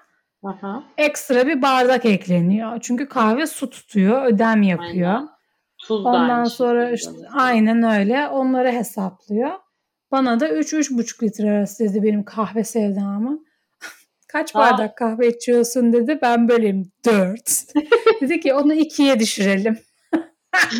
Aha. 0.43 0.83
ekstra 0.97 1.47
bir 1.47 1.61
bardak 1.61 2.05
ekleniyor. 2.05 2.79
Çünkü 2.81 3.09
kahve 3.09 3.47
su 3.47 3.69
tutuyor, 3.69 4.25
ödem 4.25 4.61
yapıyor. 4.61 5.13
Aynen. 5.13 5.29
Tuz 5.77 6.05
Ondan 6.05 6.29
aynı 6.29 6.49
sonra 6.49 6.91
işte, 6.91 7.11
aynen 7.33 7.83
öyle 7.99 8.27
onları 8.27 8.71
hesaplıyor. 8.71 9.51
Bana 10.11 10.39
da 10.39 10.49
3-3,5 10.49 11.23
litre 11.23 11.51
arası 11.51 11.83
dedi 11.83 12.03
benim 12.03 12.23
kahve 12.23 12.63
sevdamı. 12.63 13.39
Kaç 14.27 14.55
Aa. 14.55 14.59
bardak 14.59 14.97
kahve 14.97 15.27
içiyorsun 15.27 15.93
dedi. 15.93 16.19
Ben 16.21 16.47
böyleyim 16.47 16.91
4. 17.05 17.41
dedi 18.21 18.39
ki 18.39 18.53
onu 18.53 18.73
2'ye 18.73 19.19
düşürelim. 19.19 19.79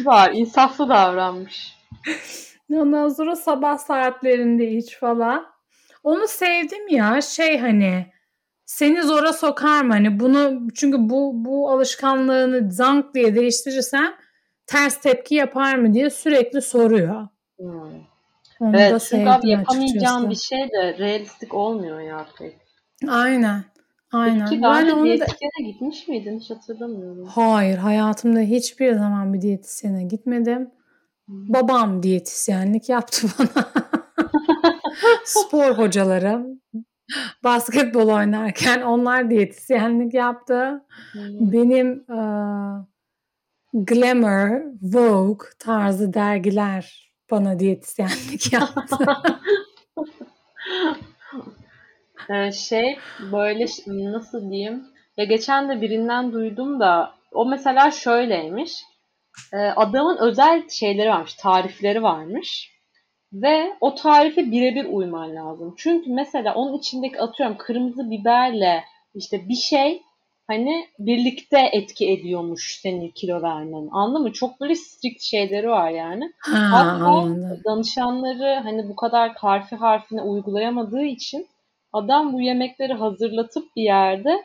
Var. 0.04 0.32
insaflı 0.34 0.90
davranmış. 0.90 1.78
Ondan 2.80 3.10
sonra 3.10 3.36
sabah 3.36 3.78
saatlerinde 3.78 4.72
iç 4.72 4.98
falan. 4.98 5.46
Onu 6.04 6.28
sevdim 6.28 6.88
ya 6.88 7.22
şey 7.22 7.58
hani 7.58 8.06
seni 8.66 9.04
zora 9.04 9.34
sokar 9.34 9.84
mı? 9.84 9.94
Hani 9.94 10.20
bunu 10.20 10.68
çünkü 10.76 10.98
bu 11.00 11.32
bu 11.36 11.72
alışkanlığını 11.72 12.72
zank 12.72 13.14
diye 13.14 13.36
değiştirirsen 13.36 14.14
ters 14.68 15.02
tepki 15.02 15.36
yapar 15.36 15.76
mı 15.76 15.94
diye 15.94 16.10
sürekli 16.10 16.62
soruyor. 16.62 17.28
Hmm. 17.58 18.12
Onu 18.60 18.74
da 18.74 18.80
Evet 18.80 18.90
çünkü 18.90 19.06
sevdim 19.06 19.28
abi 19.28 19.50
yapamayacağın 19.50 20.30
bir 20.30 20.36
şey 20.36 20.60
de 20.60 20.98
realistik 20.98 21.54
olmuyor 21.54 22.00
ya 22.00 22.28
pek. 22.38 22.56
Aynen. 23.08 23.64
Aynen. 24.12 24.50
Peki 24.50 24.62
daha 24.62 24.82
önce 24.82 24.94
onu 24.94 25.20
da... 25.20 25.26
gitmiş 25.66 26.08
miydin? 26.08 26.40
Hiç 26.40 26.50
hatırlamıyorum. 26.50 27.26
Hayır, 27.26 27.78
hayatımda 27.78 28.40
hiçbir 28.40 28.94
zaman 28.94 29.34
bir 29.34 29.42
diyetisyene 29.42 30.04
gitmedim. 30.04 30.72
Babam 31.32 32.04
diyetisyenlik 32.04 32.90
yaptı 32.90 33.28
bana. 33.40 33.66
Spor 35.26 35.78
hocaları 35.78 36.46
basketbol 37.44 38.08
oynarken 38.08 38.82
onlar 38.82 39.30
diyetisyenlik 39.30 40.14
yaptı. 40.14 40.86
Hmm. 41.12 41.52
Benim 41.52 41.92
e, 41.92 42.20
Glamour, 43.74 44.62
Vogue 44.82 45.48
tarzı 45.60 46.14
dergiler 46.14 47.12
bana 47.32 47.60
diyetisyenlik 47.60 48.54
yaptı. 48.54 48.98
Ee, 52.30 52.52
şey 52.52 53.00
böyle 53.32 53.66
nasıl 53.90 54.52
diyeyim? 54.52 54.84
Ya 55.18 55.26
geçen 55.26 55.70
de 55.70 55.82
birinden 55.82 56.32
duydum 56.32 56.80
da 56.80 57.12
o 57.32 57.46
mesela 57.46 57.92
şöyleymiş. 57.92 58.84
Ee, 59.54 59.58
adamın 59.58 60.18
özel 60.18 60.70
şeyleri 60.70 61.10
varmış, 61.10 61.34
tarifleri 61.34 62.04
varmış. 62.04 62.72
Ve 63.34 63.74
o 63.82 63.96
tarife 63.96 64.52
birebir 64.52 64.86
uyman 64.86 65.36
lazım. 65.36 65.74
Çünkü 65.78 66.14
mesela 66.14 66.54
onun 66.56 66.78
içindeki 66.78 67.22
atıyorum 67.22 67.58
kırmızı 67.58 68.12
biberle 68.12 68.84
işte 69.16 69.50
bir 69.50 69.56
şey 69.56 70.02
hani 70.48 70.88
birlikte 71.00 71.70
etki 71.72 72.12
ediyormuş 72.12 72.80
senin 72.82 73.10
kilo 73.10 73.42
vermen. 73.42 73.90
Anladın 73.92 74.22
mı? 74.22 74.34
Çok 74.34 74.62
böyle 74.62 74.76
strict 74.76 75.22
şeyleri 75.22 75.70
var 75.70 75.90
yani. 75.90 76.34
ha, 76.40 76.70
Hatta 76.72 77.06
anladım. 77.06 77.62
danışanları 77.66 78.60
hani 78.64 78.90
bu 78.90 78.96
kadar 78.96 79.32
harfi 79.36 79.76
harfine 79.76 80.22
uygulayamadığı 80.22 81.04
için 81.04 81.48
adam 81.94 82.34
bu 82.34 82.42
yemekleri 82.42 82.94
hazırlatıp 82.94 83.76
bir 83.76 83.84
yerde 83.84 84.44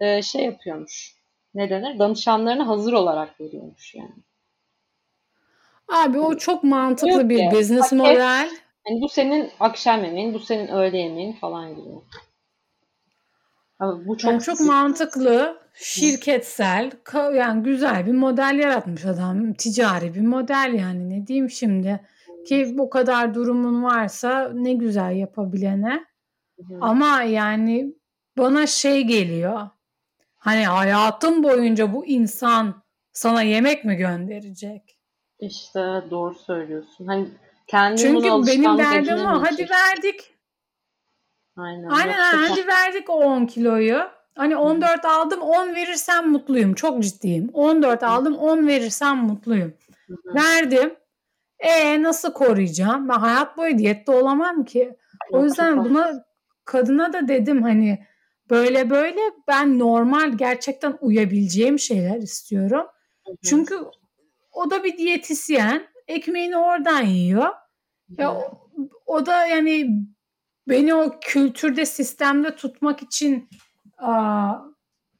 e, 0.00 0.22
şey 0.22 0.44
yapıyormuş. 0.44 1.16
Ne 1.54 1.70
denir? 1.70 1.98
Danışanlarına 1.98 2.68
hazır 2.68 2.92
olarak 2.92 3.40
veriyormuş 3.40 3.94
yani. 3.94 4.14
Abi 5.88 6.18
o 6.18 6.36
çok 6.36 6.64
mantıklı 6.64 7.12
Yok 7.12 7.28
bir 7.28 7.38
ya, 7.38 7.50
business 7.50 7.92
paket- 7.92 7.98
model. 7.98 8.50
Hani 8.88 9.00
bu 9.00 9.08
senin 9.08 9.50
akşam 9.60 10.04
yemeğin, 10.04 10.34
bu 10.34 10.38
senin 10.38 10.68
öğle 10.68 10.98
yemeğin 10.98 11.32
falan 11.32 11.76
gibi. 11.76 11.88
Bu 13.80 14.18
çok 14.18 14.30
Yani 14.30 14.42
çok 14.42 14.60
mantıklı, 14.60 15.58
şirketsel, 15.74 16.90
yani 17.34 17.62
güzel 17.62 18.06
bir 18.06 18.12
model 18.12 18.58
yaratmış 18.62 19.04
adam. 19.04 19.52
Ticari 19.52 20.14
bir 20.14 20.20
model 20.20 20.74
yani 20.78 21.10
ne 21.10 21.26
diyeyim 21.26 21.50
şimdi. 21.50 22.00
Ki 22.48 22.74
bu 22.78 22.90
kadar 22.90 23.34
durumun 23.34 23.82
varsa 23.82 24.50
ne 24.54 24.72
güzel 24.72 25.16
yapabilene. 25.16 26.04
Hı-hı. 26.56 26.78
Ama 26.80 27.22
yani 27.22 27.94
bana 28.38 28.66
şey 28.66 29.04
geliyor. 29.04 29.68
Hani 30.36 30.66
hayatın 30.66 31.42
boyunca 31.42 31.92
bu 31.94 32.06
insan 32.06 32.82
sana 33.12 33.42
yemek 33.42 33.84
mi 33.84 33.96
gönderecek? 33.96 34.95
İşte 35.40 35.80
doğru 36.10 36.34
söylüyorsun. 36.34 37.06
Hani 37.06 37.28
kendin 37.66 37.96
Çünkü 37.96 38.46
benim 38.46 38.78
derdim 38.78 39.18
o. 39.18 39.42
Hadi 39.42 39.66
verdik. 39.70 40.34
Aynen. 41.56 41.88
Aynen 41.88 42.18
hadi 42.18 42.66
verdik 42.66 43.10
o 43.10 43.12
10 43.12 43.46
kiloyu. 43.46 43.98
Hani 44.34 44.56
14 44.56 45.04
Hı. 45.04 45.08
aldım 45.08 45.40
10 45.40 45.74
verirsem 45.74 46.28
mutluyum. 46.30 46.74
Çok 46.74 47.02
ciddiyim. 47.02 47.50
14 47.52 48.02
Hı. 48.02 48.06
aldım 48.06 48.36
10 48.36 48.66
verirsem 48.66 49.16
mutluyum. 49.16 49.74
Hı. 50.08 50.34
Verdim. 50.34 50.94
E 51.58 52.02
nasıl 52.02 52.32
koruyacağım? 52.32 53.08
Ben 53.08 53.14
hayat 53.14 53.56
boyu 53.56 53.78
diyette 53.78 54.12
olamam 54.12 54.64
ki. 54.64 54.96
O 55.30 55.44
yüzden 55.44 55.84
buna 55.84 56.24
kadına 56.64 57.12
da 57.12 57.28
dedim 57.28 57.62
hani 57.62 58.06
böyle 58.50 58.90
böyle 58.90 59.20
ben 59.48 59.78
normal 59.78 60.32
gerçekten 60.32 60.98
uyabileceğim 61.00 61.78
şeyler 61.78 62.16
istiyorum. 62.16 62.86
Çünkü 63.44 63.78
o 64.56 64.70
da 64.70 64.84
bir 64.84 64.98
diyetisyen. 64.98 65.86
Ekmeğini 66.08 66.56
oradan 66.56 67.02
yiyor. 67.02 67.52
Ya 68.18 68.34
o, 68.34 68.70
o 69.06 69.26
da 69.26 69.46
yani 69.46 70.00
beni 70.68 70.94
o 70.94 71.20
kültürde 71.20 71.86
sistemde 71.86 72.56
tutmak 72.56 73.02
için 73.02 73.48
a, 73.98 74.54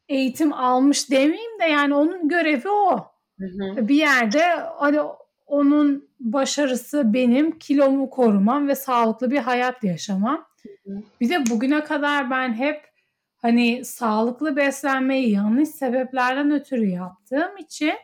eğitim 0.09 0.53
almış 0.53 1.11
demeyeyim 1.11 1.61
de 1.61 1.65
yani 1.65 1.95
onun 1.95 2.29
görevi 2.29 2.69
o. 2.69 3.07
Hı 3.39 3.47
hı. 3.47 3.89
Bir 3.89 3.95
yerde 3.95 4.43
hani 4.77 5.01
onun 5.47 6.09
başarısı 6.21 7.15
benim 7.15 7.59
kilomu 7.59 8.11
korumam 8.11 8.69
ve 8.69 8.75
sağlıklı 8.75 9.31
bir 9.31 9.39
hayat 9.39 9.85
yaşamam. 9.85 10.47
Hı 10.63 10.91
hı. 10.93 11.03
Bir 11.21 11.31
de 11.31 11.51
bugüne 11.51 11.85
kadar 11.85 12.31
ben 12.31 12.55
hep 12.55 12.91
hani 13.37 13.85
sağlıklı 13.85 14.57
beslenmeyi 14.57 15.33
yanlış 15.33 15.69
sebeplerden 15.69 16.51
ötürü 16.51 16.87
yaptığım 16.87 17.57
için 17.57 17.95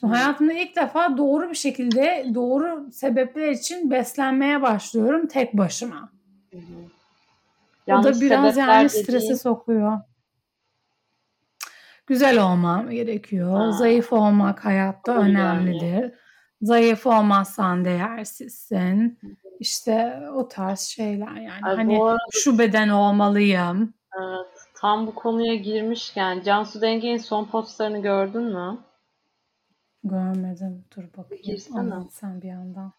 Şimdi 0.00 0.12
hayatımda 0.12 0.52
ilk 0.52 0.76
defa 0.76 1.16
doğru 1.18 1.50
bir 1.50 1.54
şekilde 1.54 2.26
doğru 2.34 2.92
sebepler 2.92 3.48
için 3.50 3.90
beslenmeye 3.90 4.62
başlıyorum 4.62 5.26
tek 5.26 5.54
başıma. 5.58 6.12
Hı 6.52 6.58
hı. 6.58 7.98
O 7.98 8.02
da 8.02 8.20
biraz 8.20 8.56
yani 8.56 8.88
strese 8.88 9.12
dediğin... 9.12 9.34
sokuyor. 9.34 10.00
Güzel 12.06 12.42
olmam 12.42 12.90
gerekiyor. 12.90 13.58
Ha. 13.58 13.72
Zayıf 13.72 14.12
olmak 14.12 14.64
hayatta 14.64 15.12
Olur 15.12 15.20
önemlidir. 15.20 16.02
Yani. 16.02 16.14
Zayıf 16.62 17.06
olmazsan 17.06 17.84
değersizsin. 17.84 19.18
İşte 19.60 20.20
o 20.34 20.48
tarz 20.48 20.80
şeyler 20.80 21.34
yani. 21.34 21.60
Ay, 21.62 21.76
hani 21.76 22.02
arada... 22.02 22.18
şu 22.32 22.58
beden 22.58 22.88
olmalıyım. 22.88 23.94
Evet, 24.18 24.68
tam 24.74 25.06
bu 25.06 25.14
konuya 25.14 25.54
girmişken 25.54 26.42
Cansu 26.42 26.80
Denge'nin 26.80 27.18
son 27.18 27.44
postlarını 27.44 28.02
gördün 28.02 28.42
mü? 28.42 28.78
Görmedim. 30.08 30.84
Dur 30.96 31.04
bakayım. 31.16 31.42
Girsene. 31.44 31.80
Anlat 31.80 32.12
sen 32.12 32.42
bir 32.42 32.48
yandan. 32.48 32.92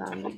Ben 0.00 0.24
de 0.24 0.30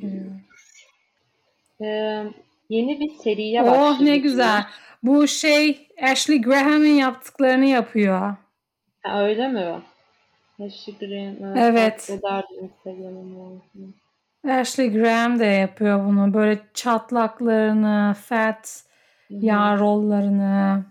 ee, 1.81 2.25
yeni 2.69 3.01
bir 3.01 3.11
seriye 3.11 3.63
oh, 3.63 3.67
başladı. 3.67 3.81
Oh 3.83 4.01
ne 4.01 4.19
güzel. 4.19 4.67
Bu 5.03 5.29
şey 5.29 5.89
Ashley 6.03 6.43
Graham'ın 6.43 6.87
yaptıklarını 6.87 7.65
yapıyor. 7.65 8.37
Ha, 9.03 9.23
öyle 9.23 9.49
mi? 9.49 9.83
Ashley 10.61 10.97
Graham. 10.99 11.57
Evet. 11.57 12.11
Ashley 14.49 14.93
Graham 14.93 15.39
de 15.39 15.45
yapıyor 15.45 16.05
bunu. 16.05 16.35
Böyle 16.35 16.61
çatlaklarını, 16.75 18.15
fat, 18.15 18.85
yağ 19.31 19.79
rollarını, 19.79 20.85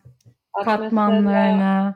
katmanlarını. 0.65 1.23
Mesela 1.23 1.95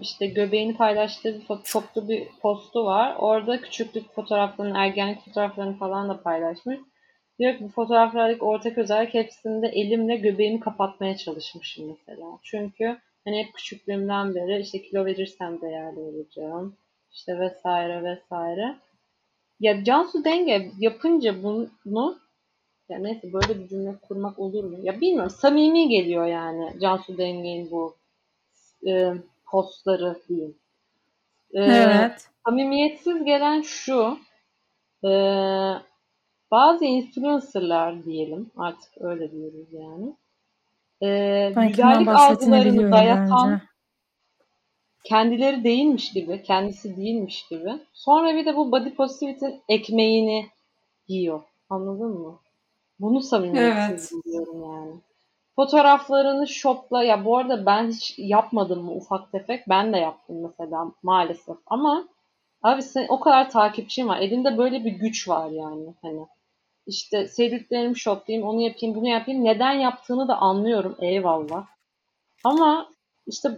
işte 0.00 0.26
göbeğini 0.26 0.76
paylaştığı 0.76 1.40
bir 1.40 1.62
çoklu 1.64 2.08
bir 2.08 2.28
postu 2.42 2.84
var. 2.84 3.16
Orada 3.18 3.60
küçüklük 3.60 4.14
fotoğraflarını, 4.14 4.78
ergenlik 4.78 5.24
fotoğraflarını 5.24 5.76
falan 5.76 6.08
da 6.08 6.22
paylaşmış. 6.22 6.78
Diyor 7.38 7.58
ki 7.58 7.64
bu 7.64 7.68
fotoğraflardaki 7.68 8.44
ortak 8.44 8.78
özellik 8.78 9.14
hepsinde 9.14 9.68
elimle 9.68 10.16
göbeğimi 10.16 10.60
kapatmaya 10.60 11.16
çalışmışım 11.16 11.88
mesela. 11.88 12.38
Çünkü 12.42 12.98
hani 13.24 13.44
hep 13.44 13.54
küçüklüğümden 13.54 14.34
beri 14.34 14.60
işte 14.60 14.82
kilo 14.82 15.04
verirsem 15.04 15.60
değerli 15.60 16.00
olacağım. 16.00 16.76
İşte 17.12 17.38
vesaire 17.38 18.04
vesaire. 18.04 18.76
Ya 19.60 19.84
Cansu 19.84 20.24
Denge 20.24 20.70
yapınca 20.78 21.42
bunu 21.84 22.18
ya 22.88 22.98
neyse 22.98 23.32
böyle 23.32 23.60
bir 23.60 23.68
cümle 23.68 23.94
kurmak 24.08 24.38
olur 24.38 24.64
mu? 24.64 24.78
Ya 24.82 25.00
bilmiyorum 25.00 25.30
samimi 25.30 25.88
geliyor 25.88 26.26
yani 26.26 26.80
Cansu 26.80 27.18
Denge'nin 27.18 27.70
bu 27.70 27.96
e, 28.86 29.12
postları 29.46 30.20
diyeyim. 30.28 30.54
E, 31.54 31.60
evet. 31.62 32.28
Samimiyetsiz 32.46 33.24
gelen 33.24 33.62
şu 33.62 34.18
e, 35.04 35.10
bazı 36.50 36.84
influencerlar 36.84 38.04
diyelim 38.04 38.50
artık 38.56 38.90
öyle 39.00 39.32
diyoruz 39.32 39.66
yani. 39.72 40.16
E, 41.02 41.68
güzellik 41.68 42.08
algılarını 42.08 42.92
dayatan 42.92 43.52
bence. 43.52 43.62
kendileri 45.04 45.64
değilmiş 45.64 46.12
gibi, 46.12 46.42
kendisi 46.42 46.96
değilmiş 46.96 47.46
gibi. 47.48 47.72
Sonra 47.92 48.34
bir 48.34 48.46
de 48.46 48.56
bu 48.56 48.72
body 48.72 48.94
positivity 48.94 49.46
ekmeğini 49.68 50.46
yiyor. 51.08 51.42
Anladın 51.70 52.10
mı? 52.10 52.38
Bunu 53.00 53.20
samimiyetsiz 53.20 54.12
evet. 54.12 54.24
buluyorum 54.24 54.62
yani. 54.62 55.00
Fotoğraflarını 55.56 56.48
shopla 56.48 57.02
ya 57.02 57.24
bu 57.24 57.36
arada 57.36 57.66
ben 57.66 57.88
hiç 57.88 58.14
yapmadım 58.18 58.84
mı 58.84 58.92
ufak 58.92 59.32
tefek. 59.32 59.68
Ben 59.68 59.92
de 59.92 59.96
yaptım 59.96 60.42
mesela 60.42 60.92
maalesef. 61.02 61.56
Ama 61.66 62.08
abi 62.62 62.82
sen 62.82 63.06
o 63.08 63.20
kadar 63.20 63.50
takipçin 63.50 64.08
var. 64.08 64.20
Elinde 64.20 64.58
böyle 64.58 64.84
bir 64.84 64.92
güç 64.92 65.28
var 65.28 65.50
yani 65.50 65.94
hani. 66.02 66.26
İşte 66.86 67.28
sevdiklerimi 67.28 67.98
shoplayayım 67.98 68.48
onu 68.48 68.60
yapayım 68.60 68.96
bunu 68.96 69.08
yapayım. 69.08 69.44
Neden 69.44 69.72
yaptığını 69.72 70.28
da 70.28 70.36
anlıyorum 70.36 70.96
eyvallah. 71.00 71.66
Ama 72.44 72.88
işte 73.26 73.50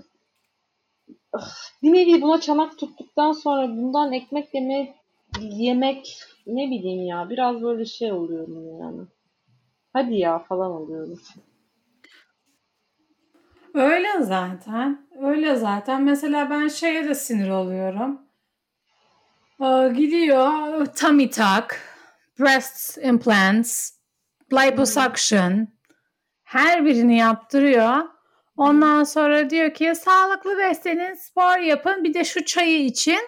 bir 1.83 1.93
nevi 1.93 2.23
buna 2.23 2.41
çanak 2.41 2.79
tuttuktan 2.79 3.33
sonra 3.33 3.69
bundan 3.69 4.13
ekmek 4.13 4.55
yemek 4.55 4.95
yemek 5.41 6.23
ne 6.47 6.71
bileyim 6.71 7.07
ya 7.07 7.31
biraz 7.31 7.63
böyle 7.63 7.85
şey 7.85 8.13
oluyorum 8.13 8.79
yani. 8.81 9.01
Hadi 9.93 10.15
ya 10.15 10.39
falan 10.39 10.71
oluyorum. 10.71 11.21
Öyle 13.75 14.23
zaten. 14.23 15.09
Öyle 15.23 15.57
zaten. 15.57 16.03
Mesela 16.03 16.51
ben 16.51 16.69
şeye 16.69 17.05
de 17.05 17.15
sinir 17.15 17.51
oluyorum. 17.51 18.21
Ee, 19.63 19.93
gidiyor 19.97 20.87
tummy 20.87 21.31
tuck, 21.31 21.81
breast 22.41 22.99
implants, 23.03 23.91
liposuction 24.53 25.69
her 26.45 26.85
birini 26.85 27.19
yaptırıyor. 27.19 28.05
Ondan 28.57 29.05
sonra 29.05 29.51
diyor 29.51 29.75
ki 29.75 29.95
sağlıklı 29.95 30.59
beslenin, 30.59 31.15
spor 31.15 31.59
yapın, 31.59 32.05
bir 32.05 32.15
de 32.15 32.25
şu 32.25 32.45
çayı 32.45 32.85
için 32.85 33.21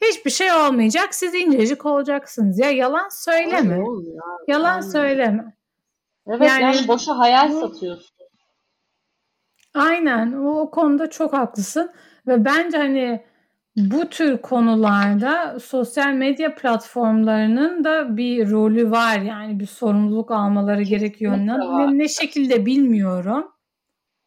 hiçbir 0.00 0.30
şey 0.30 0.52
olmayacak. 0.52 1.14
Siz 1.14 1.34
incecik 1.34 1.86
olacaksınız. 1.86 2.58
Ya 2.58 2.70
yalan 2.70 3.08
söyleme. 3.08 3.78
Yalan 4.48 4.70
Aynen. 4.70 4.80
söyleme. 4.80 5.56
Evet 6.26 6.48
yani, 6.48 6.62
yani 6.62 6.88
boşa 6.88 7.18
hayal 7.18 7.60
satıyorsun. 7.60 8.17
Aynen 9.78 10.32
o, 10.32 10.60
o 10.60 10.70
konuda 10.70 11.10
çok 11.10 11.32
haklısın 11.32 11.90
ve 12.26 12.44
bence 12.44 12.78
hani 12.78 13.22
bu 13.76 14.08
tür 14.08 14.38
konularda 14.38 15.60
sosyal 15.60 16.12
medya 16.12 16.54
platformlarının 16.54 17.84
da 17.84 18.16
bir 18.16 18.50
rolü 18.50 18.90
var 18.90 19.18
yani 19.20 19.60
bir 19.60 19.66
sorumluluk 19.66 20.30
almaları 20.30 20.82
gerekiyor. 20.82 21.36
Ne, 21.36 21.98
ne 21.98 22.08
şekilde 22.08 22.66
bilmiyorum. 22.66 23.52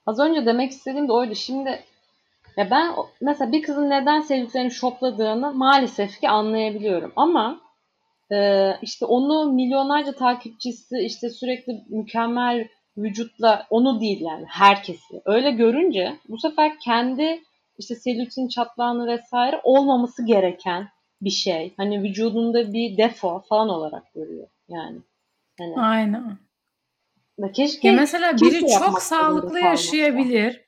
Az 0.06 0.20
önce 0.20 0.46
demek 0.46 0.72
istediğim 0.72 1.08
de 1.08 1.12
oydu. 1.12 1.36
Şimdi 1.36 1.70
ya 2.58 2.72
ben 2.72 2.94
mesela 3.22 3.52
bir 3.52 3.62
kızın 3.62 3.90
neden 3.90 4.22
sevdiklerini 4.22 4.72
şopladığını 4.72 5.54
maalesef 5.54 6.20
ki 6.20 6.30
anlayabiliyorum. 6.30 7.14
Ama 7.16 7.62
e, 8.32 8.70
işte 8.82 9.06
onu 9.06 9.54
milyonlarca 9.54 10.12
takipçisi 10.12 10.98
işte 10.98 11.30
sürekli 11.30 11.84
mükemmel 11.90 12.68
vücutla 12.98 13.68
onu 13.70 14.02
değil 14.02 14.22
yani 14.22 14.46
herkesi. 14.48 15.22
Öyle 15.26 15.52
görünce 15.52 16.18
bu 16.30 16.38
sefer 16.38 16.80
kendi 16.80 17.42
işte 17.78 17.96
selülitin 17.96 18.48
çatlağını 18.48 19.08
vesaire 19.08 19.62
olmaması 19.64 20.26
gereken 20.26 20.88
bir 21.22 21.30
şey. 21.30 21.74
Hani 21.78 22.04
vücudunda 22.04 22.74
bir 22.74 22.98
defo 22.98 23.44
falan 23.50 23.70
olarak 23.70 24.14
görüyor 24.14 24.48
yani. 24.68 25.00
Hani, 25.60 25.76
Aynen. 25.76 26.38
Keşke 27.54 27.88
ya 27.88 27.94
mesela 27.94 28.38
biri 28.38 28.68
çok 28.80 29.02
sağlıklı 29.02 29.60
yaşayabilir. 29.60 30.62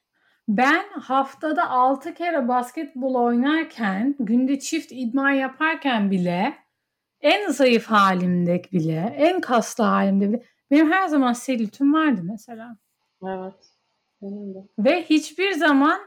Ben 0.48 0.86
haftada 0.90 1.70
6 1.70 2.14
kere 2.14 2.48
basketbol 2.48 3.16
oynarken, 3.16 4.16
günde 4.20 4.60
çift 4.60 4.92
idman 4.92 5.32
yaparken 5.32 6.12
bile 6.12 6.54
en 7.22 7.52
zayıf 7.52 7.86
halimde 7.86 8.62
bile, 8.72 9.16
en 9.18 9.42
kaslı 9.42 9.84
halimde 9.84 10.30
bile 10.30 10.44
benim 10.74 10.92
her 10.92 11.08
zaman 11.08 11.34
selülitim 11.34 11.94
vardı 11.94 12.22
mesela. 12.24 12.78
Evet. 13.24 13.54
Benim 14.22 14.54
de. 14.54 14.60
Ve 14.80 15.04
hiçbir 15.04 15.52
zaman 15.52 16.00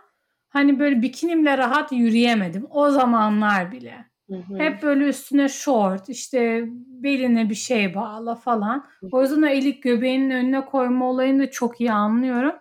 hani 0.48 0.78
böyle 0.78 1.02
bikinimle 1.02 1.58
rahat 1.58 1.92
yürüyemedim. 1.92 2.66
O 2.70 2.90
zamanlar 2.90 3.72
bile. 3.72 4.06
Hı 4.30 4.36
hı. 4.36 4.58
Hep 4.58 4.82
böyle 4.82 5.04
üstüne 5.08 5.48
short, 5.48 6.08
işte 6.08 6.64
beline 6.86 7.50
bir 7.50 7.54
şey 7.54 7.94
bağla 7.94 8.34
falan. 8.34 8.86
O 9.12 9.22
yüzden 9.22 9.42
o 9.42 9.46
elik 9.46 9.82
göbeğinin 9.82 10.30
önüne 10.30 10.64
koyma 10.64 11.10
olayını 11.10 11.42
da 11.42 11.50
çok 11.50 11.80
iyi 11.80 11.92
anlıyorum. 11.92 12.54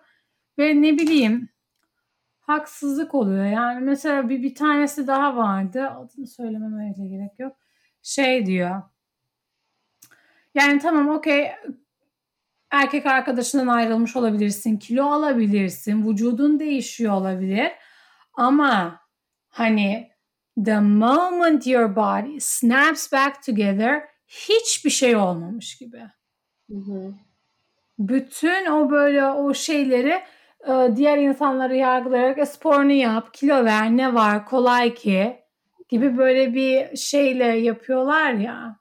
Ve 0.58 0.82
ne 0.82 0.98
bileyim 0.98 1.48
haksızlık 2.40 3.14
oluyor. 3.14 3.44
Yani 3.44 3.80
mesela 3.80 4.28
bir, 4.28 4.42
bir 4.42 4.54
tanesi 4.54 5.06
daha 5.06 5.36
vardı. 5.36 5.90
Adını 5.90 6.26
söylememe 6.26 6.84
öyle 6.84 7.08
gerek 7.08 7.38
yok. 7.38 7.56
Şey 8.02 8.46
diyor. 8.46 8.82
Yani 10.54 10.78
tamam 10.78 11.08
okey 11.08 11.52
erkek 12.70 13.06
arkadaşından 13.06 13.66
ayrılmış 13.66 14.16
olabilirsin. 14.16 14.76
Kilo 14.76 15.04
alabilirsin. 15.04 16.08
Vücudun 16.08 16.60
değişiyor 16.60 17.12
olabilir. 17.12 17.72
Ama 18.34 19.00
hani 19.48 20.10
the 20.64 20.80
moment 20.80 21.66
your 21.66 21.96
body 21.96 22.40
snaps 22.40 23.12
back 23.12 23.42
together 23.42 24.02
hiçbir 24.26 24.90
şey 24.90 25.16
olmamış 25.16 25.78
gibi. 25.78 26.02
Hı 26.70 26.76
hı. 26.76 27.14
Bütün 27.98 28.66
o 28.66 28.90
böyle 28.90 29.24
o 29.24 29.54
şeyleri 29.54 30.22
e, 30.68 30.96
diğer 30.96 31.18
insanları 31.18 31.76
yargılayarak 31.76 32.38
e, 32.38 32.46
sporunu 32.46 32.92
yap, 32.92 33.34
kilo 33.34 33.64
ver, 33.64 33.96
ne 33.96 34.14
var, 34.14 34.46
kolay 34.46 34.94
ki 34.94 35.36
gibi 35.88 36.18
böyle 36.18 36.54
bir 36.54 36.96
şeyle 36.96 37.44
yapıyorlar 37.44 38.32
ya. 38.32 38.76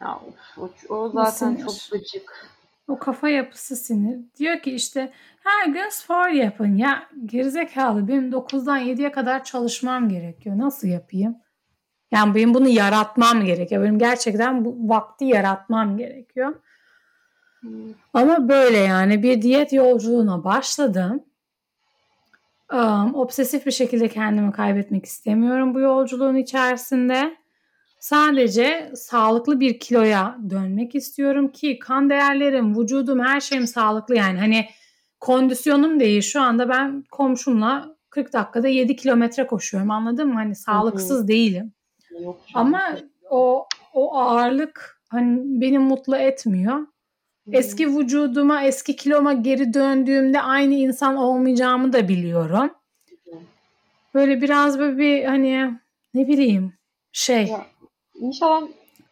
Ya, 0.00 0.20
of, 0.56 0.90
o, 0.90 0.94
o 0.94 1.08
zaten 1.08 1.54
sinir. 1.54 1.66
çok 1.66 1.74
gıcık. 1.92 2.55
O 2.88 2.98
kafa 2.98 3.28
yapısı 3.28 3.76
sinir. 3.76 4.18
Diyor 4.38 4.60
ki 4.60 4.70
işte 4.72 5.12
her 5.44 5.66
gün 5.66 5.88
spor 5.88 6.28
yapın. 6.28 6.76
Ya 6.76 7.08
gerizekalı 7.24 8.08
benim 8.08 8.30
9'dan 8.30 8.80
7'ye 8.80 9.12
kadar 9.12 9.44
çalışmam 9.44 10.08
gerekiyor. 10.08 10.58
Nasıl 10.58 10.88
yapayım? 10.88 11.36
Yani 12.10 12.34
benim 12.34 12.54
bunu 12.54 12.68
yaratmam 12.68 13.44
gerekiyor. 13.44 13.82
Benim 13.82 13.98
gerçekten 13.98 14.64
bu 14.64 14.88
vakti 14.88 15.24
yaratmam 15.24 15.96
gerekiyor. 15.96 16.54
Hmm. 17.60 17.70
Ama 18.14 18.48
böyle 18.48 18.78
yani 18.78 19.22
bir 19.22 19.42
diyet 19.42 19.72
yolculuğuna 19.72 20.44
başladım. 20.44 21.24
Um, 22.72 23.14
obsesif 23.14 23.66
bir 23.66 23.70
şekilde 23.70 24.08
kendimi 24.08 24.52
kaybetmek 24.52 25.04
istemiyorum 25.04 25.74
bu 25.74 25.80
yolculuğun 25.80 26.36
içerisinde. 26.36 27.36
Sadece 28.06 28.90
sağlıklı 28.94 29.60
bir 29.60 29.80
kiloya 29.80 30.38
dönmek 30.50 30.94
istiyorum 30.94 31.48
ki 31.52 31.78
kan 31.78 32.10
değerlerim, 32.10 32.78
vücudum, 32.78 33.20
her 33.20 33.40
şeyim 33.40 33.66
sağlıklı 33.66 34.16
yani. 34.16 34.38
Hani 34.38 34.68
kondisyonum 35.20 36.00
değil. 36.00 36.22
Şu 36.22 36.40
anda 36.40 36.68
ben 36.68 37.04
komşumla 37.10 37.96
40 38.10 38.32
dakikada 38.32 38.68
7 38.68 38.96
kilometre 38.96 39.46
koşuyorum 39.46 39.90
anladın 39.90 40.28
mı? 40.28 40.34
Hani 40.34 40.54
sağlıksız 40.54 41.28
değilim. 41.28 41.72
Yok 42.20 42.40
Ama 42.54 42.82
o 43.30 43.66
o 43.94 44.16
ağırlık 44.16 45.02
hani 45.08 45.60
beni 45.60 45.78
mutlu 45.78 46.16
etmiyor. 46.16 46.86
Eski 47.52 47.98
vücuduma, 47.98 48.62
eski 48.62 48.96
kiloma 48.96 49.32
geri 49.32 49.74
döndüğümde 49.74 50.40
aynı 50.40 50.74
insan 50.74 51.16
olmayacağımı 51.16 51.92
da 51.92 52.08
biliyorum. 52.08 52.70
Böyle 54.14 54.42
biraz 54.42 54.78
böyle 54.78 54.98
bir 54.98 55.24
hani 55.24 55.78
ne 56.14 56.28
bileyim 56.28 56.72
şey 57.12 57.46
Ya, 57.46 57.66
İnşallah 58.20 58.62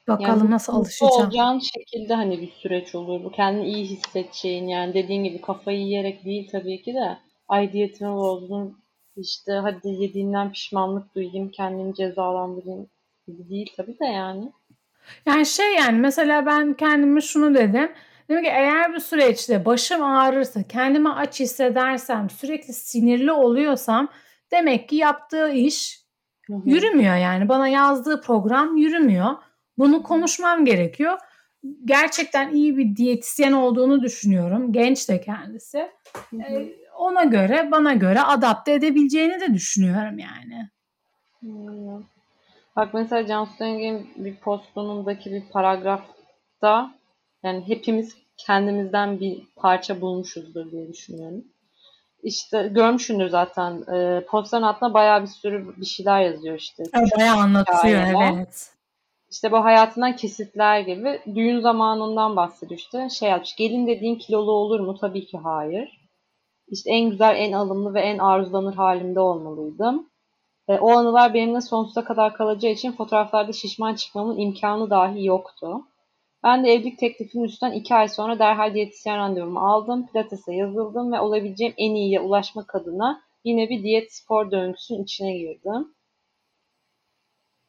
bakalım 0.09 0.38
yani 0.38 0.51
nasıl 0.51 0.73
alışacağım. 0.73 1.12
olacağın 1.12 1.59
şekilde 1.59 2.14
hani 2.14 2.40
bir 2.40 2.51
süreç 2.51 2.95
olur. 2.95 3.25
Bu 3.25 3.31
kendini 3.31 3.67
iyi 3.67 3.85
hissedeceğin 3.85 4.69
yani 4.69 4.95
dediğin 4.95 5.25
gibi 5.25 5.40
kafayı 5.40 5.79
yiyerek 5.79 6.25
değil 6.25 6.49
tabii 6.53 6.83
ki 6.83 6.95
de 6.95 7.19
ay 7.49 7.73
diyetimi 7.73 8.12
bozdum 8.12 8.79
işte 9.17 9.53
hadi 9.53 9.88
yediğinden 9.88 10.53
pişmanlık 10.53 11.14
duyayım 11.14 11.51
kendimi 11.51 11.95
cezalandırayım 11.95 12.87
gibi 13.27 13.49
değil 13.49 13.73
tabii 13.77 13.99
de 13.99 14.05
yani. 14.05 14.53
Yani 15.27 15.47
şey 15.47 15.75
yani 15.75 15.99
mesela 15.99 16.47
ben 16.47 16.75
kendime 16.75 17.21
şunu 17.21 17.55
dedim. 17.55 17.93
Dedim 18.29 18.43
ki 18.43 18.51
eğer 18.51 18.95
bu 18.95 19.01
süreçte 19.01 19.64
başım 19.64 20.03
ağrırsa, 20.03 20.62
kendimi 20.62 21.11
aç 21.11 21.40
hissedersem, 21.40 22.31
sürekli 22.31 22.73
sinirli 22.73 23.33
oluyorsam 23.33 24.09
demek 24.53 24.88
ki 24.88 24.97
yaptığı 24.97 25.51
iş 25.51 26.04
Hı 26.47 26.55
hı. 26.55 26.61
yürümüyor 26.65 27.17
yani. 27.17 27.49
Bana 27.49 27.69
yazdığı 27.69 28.21
program 28.21 28.77
yürümüyor. 28.77 29.35
Bunu 29.79 30.03
konuşmam 30.03 30.65
gerekiyor. 30.65 31.19
Gerçekten 31.85 32.53
iyi 32.53 32.77
bir 32.77 32.97
diyetisyen 32.97 33.53
olduğunu 33.53 34.03
düşünüyorum. 34.03 34.73
Genç 34.73 35.09
de 35.09 35.21
kendisi. 35.21 35.91
Ee, 36.33 36.73
ona 36.99 37.25
göre, 37.25 37.69
bana 37.71 37.93
göre 37.93 38.21
adapte 38.21 38.73
edebileceğini 38.73 39.41
de 39.41 39.55
düşünüyorum 39.55 40.19
yani. 40.19 40.69
Bak 42.77 42.95
mesela 42.95 43.27
Cansu 43.27 43.59
Denge'nin 43.61 44.11
bir 44.17 44.37
postunundaki 44.37 45.33
bir 45.33 45.43
paragrafta 45.53 46.95
yani 47.43 47.69
hepimiz 47.69 48.17
kendimizden 48.37 49.21
bir 49.21 49.43
parça 49.57 50.01
bulmuşuzdur 50.01 50.71
diye 50.71 50.89
düşünüyorum. 50.89 51.45
İşte 52.25 52.69
görmüşsündür 52.73 53.29
zaten 53.29 53.83
e, 53.95 54.25
postların 54.25 54.63
altına 54.63 54.95
bayağı 54.95 55.23
bir 55.23 55.27
sürü 55.27 55.77
bir 55.77 55.87
şeyler 55.87 56.21
yazıyor 56.21 56.59
işte. 56.59 56.83
Bayağı 57.19 57.37
anlatıyor 57.37 57.79
hikayeler. 57.79 58.33
evet. 58.35 58.71
İşte 59.31 59.53
bu 59.53 59.65
hayatından 59.65 60.17
kesitler 60.17 60.81
gibi 60.81 61.21
düğün 61.35 61.61
zamanından 61.61 62.37
bahsediyor 62.37 62.79
işte. 62.79 63.09
Şey 63.11 63.31
yapmış. 63.31 63.57
Gelin 63.57 63.87
dediğin 63.87 64.17
kilolu 64.17 64.53
olur 64.53 64.81
mu? 64.81 64.99
Tabii 65.01 65.27
ki 65.27 65.39
hayır. 65.39 66.01
İşte 66.69 66.91
en 66.91 67.11
güzel, 67.11 67.37
en 67.37 67.53
alımlı 67.53 67.95
ve 67.95 68.01
en 68.01 68.19
arzulanır 68.19 68.75
halimde 68.75 69.21
olmalıydım. 69.21 70.07
E, 70.69 70.79
o 70.79 70.91
anılar 70.91 71.35
benimle 71.35 71.61
sonsuza 71.61 72.05
kadar 72.05 72.35
kalacağı 72.35 72.73
için 72.73 72.93
fotoğraflarda 72.93 73.53
şişman 73.53 73.95
çıkmamın 73.95 74.39
imkanı 74.39 74.91
dahi 74.91 75.25
yoktu. 75.25 75.85
Ben 76.45 76.65
de 76.65 76.73
evlilik 76.73 76.99
teklifinin 76.99 77.45
üstten 77.45 77.73
iki 77.73 77.95
ay 77.95 78.09
sonra 78.09 78.39
derhal 78.39 78.75
diyetisyen 78.75 79.19
randevumu 79.19 79.61
aldım. 79.61 80.07
Pilates'e 80.07 80.55
yazıldım 80.55 81.13
ve 81.13 81.21
olabileceğim 81.21 81.75
en 81.79 81.95
iyiye 81.95 82.21
ulaşmak 82.21 82.75
adına 82.75 83.23
yine 83.45 83.71
bir 83.71 83.83
diyet 83.83 84.13
spor 84.15 84.51
döngüsünün 84.51 85.03
içine 85.03 85.39
girdim. 85.39 85.95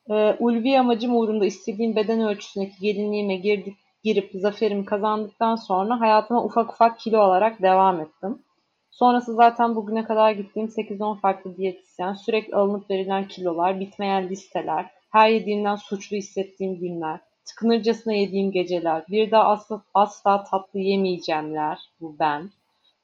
Ee, 0.10 0.36
ulvi 0.40 0.80
amacım 0.80 1.16
uğrunda 1.16 1.46
istediğim 1.46 1.96
beden 1.96 2.22
ölçüsündeki 2.22 2.80
gelinliğime 2.82 3.36
girdik, 3.36 3.78
girip 4.04 4.32
zaferimi 4.34 4.86
kazandıktan 4.86 5.56
sonra 5.56 6.00
hayatıma 6.00 6.46
ufak 6.46 6.74
ufak 6.74 7.00
kilo 7.00 7.20
alarak 7.20 7.62
devam 7.62 8.02
ettim. 8.02 8.44
Sonrası 8.92 9.34
zaten 9.34 9.76
bugüne 9.76 10.04
kadar 10.04 10.32
gittiğim 10.32 10.68
8-10 10.68 11.20
farklı 11.20 11.58
diyetisyen, 11.58 12.14
sürekli 12.14 12.56
alınıp 12.56 12.90
verilen 12.90 13.28
kilolar, 13.28 13.80
bitmeyen 13.80 14.30
listeler, 14.30 14.86
her 15.12 15.30
yediğimden 15.30 15.76
suçlu 15.76 16.18
hissettiğim 16.18 16.80
günler, 16.80 17.20
tıkınırcasına 17.45 18.13
yediğim 18.13 18.51
geceler, 18.51 19.03
bir 19.10 19.31
daha 19.31 19.43
asla, 19.43 19.81
asla 19.93 20.43
tatlı 20.43 20.79
yemeyeceğimler, 20.79 21.79
bu 22.01 22.15
ben, 22.19 22.49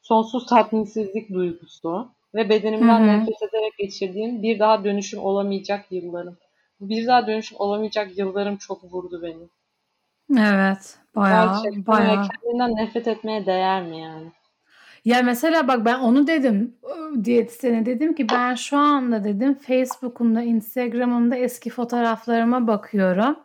sonsuz 0.02 0.46
tatminsizlik 0.46 1.30
duygusu 1.30 2.12
ve 2.36 2.50
bedenimden 2.50 3.00
Hı 3.00 3.04
hı. 3.04 3.08
nefret 3.08 3.42
ederek 3.42 3.78
geçirdiğim 3.78 4.44
bir 4.44 4.60
daha 4.60 4.84
dönüşüm 4.84 5.20
olamayacak 5.20 5.86
yıllarım. 5.92 6.38
Bu 6.80 6.90
bir 6.90 7.08
daha 7.08 7.28
dönüşüm 7.28 7.58
olamayacak 7.60 8.18
yıllarım 8.18 8.58
çok 8.58 8.84
vurdu 8.84 9.22
beni. 9.24 9.48
Evet. 10.40 10.98
Bayağı 11.16 11.64
Gerçekten 11.64 11.86
bayağı. 11.86 12.28
kendinden 12.28 12.76
nefret 12.76 13.08
etmeye 13.08 13.46
değer 13.46 13.84
mi 13.84 14.00
yani? 14.00 14.32
Ya 15.06 15.22
mesela 15.24 15.68
bak 15.68 15.86
ben 15.86 16.00
onu 16.00 16.28
dedim 16.28 16.76
diyetisyene 17.24 17.86
dedim 17.86 18.16
ki 18.16 18.28
ben 18.32 18.56
şu 18.56 18.78
anda 18.78 19.24
dedim 19.24 19.54
Facebook'umda 19.54 20.42
Instagram'ımda 20.42 21.36
eski 21.36 21.70
fotoğraflarıma 21.70 22.68
bakıyorum 22.68 23.36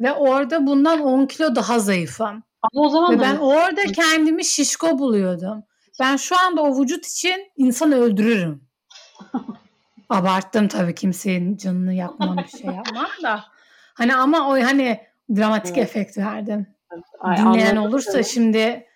ve 0.00 0.12
orada 0.12 0.66
bundan 0.66 1.00
10 1.00 1.26
kilo 1.26 1.54
daha 1.54 1.78
zayıfım. 1.78 2.42
Ama 2.62 2.86
o 2.86 2.88
zaman 2.88 3.18
Ve 3.18 3.20
ben 3.20 3.36
orada 3.36 3.82
kendimi 3.82 4.44
şişko 4.44 4.98
buluyordum. 4.98 5.62
Ben 6.00 6.16
şu 6.16 6.38
anda 6.38 6.62
o 6.62 6.80
vücut 6.80 7.06
için 7.06 7.52
insan 7.56 7.92
öldürürüm. 7.92 8.64
Abarttım 10.10 10.68
tabii 10.68 10.94
kimsenin 10.94 11.56
canını 11.56 11.94
yakmam 11.94 12.36
bir 12.36 12.58
şey 12.58 12.70
yapmam 12.70 13.06
da. 13.22 13.44
Hani 13.94 14.16
ama 14.16 14.48
o 14.48 14.52
hani 14.52 15.00
dramatik 15.36 15.78
Evet. 15.78 15.88
efekt 15.88 16.18
verdim. 16.18 16.66
Ay, 17.20 17.36
Dinleyen 17.36 17.76
olursa 17.76 18.22
şimdi 18.22 18.86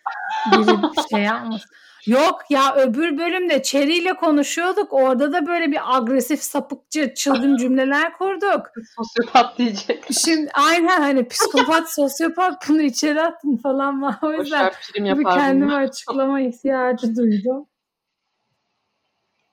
biri 0.53 0.67
bir 0.83 1.09
şey 1.11 1.21
yapmış. 1.25 1.63
Yok 2.09 2.41
ya 2.51 2.75
öbür 2.77 3.19
bölümde 3.19 3.63
Cherry 3.63 3.99
ile 3.99 4.15
konuşuyorduk. 4.15 4.93
Orada 4.93 5.33
da 5.33 5.47
böyle 5.47 5.71
bir 5.71 5.97
agresif 5.97 6.43
sapıkçı 6.43 7.15
çılgın 7.15 7.57
cümleler 7.61 8.13
kurduk. 8.19 8.67
Sosyopat 8.97 9.59
diyecek. 9.59 10.05
Şimdi 10.25 10.51
aynen 10.55 11.01
hani 11.01 11.29
psikopat, 11.29 11.91
sosyopat 11.95 12.69
bunu 12.69 12.83
içeri 12.83 13.23
attın 13.23 13.57
falan 13.57 14.03
var. 14.03 14.15
O 14.23 14.33
yüzden 14.33 14.73
bir 14.95 15.25
bunu. 15.61 15.75
açıklama 15.75 16.41
ihtiyacı 16.41 17.17
duydum. 17.17 17.67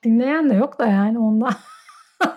Dinleyen 0.04 0.50
de 0.50 0.54
yok 0.54 0.80
da 0.80 0.86
yani 0.86 1.20
ondan. 1.20 1.54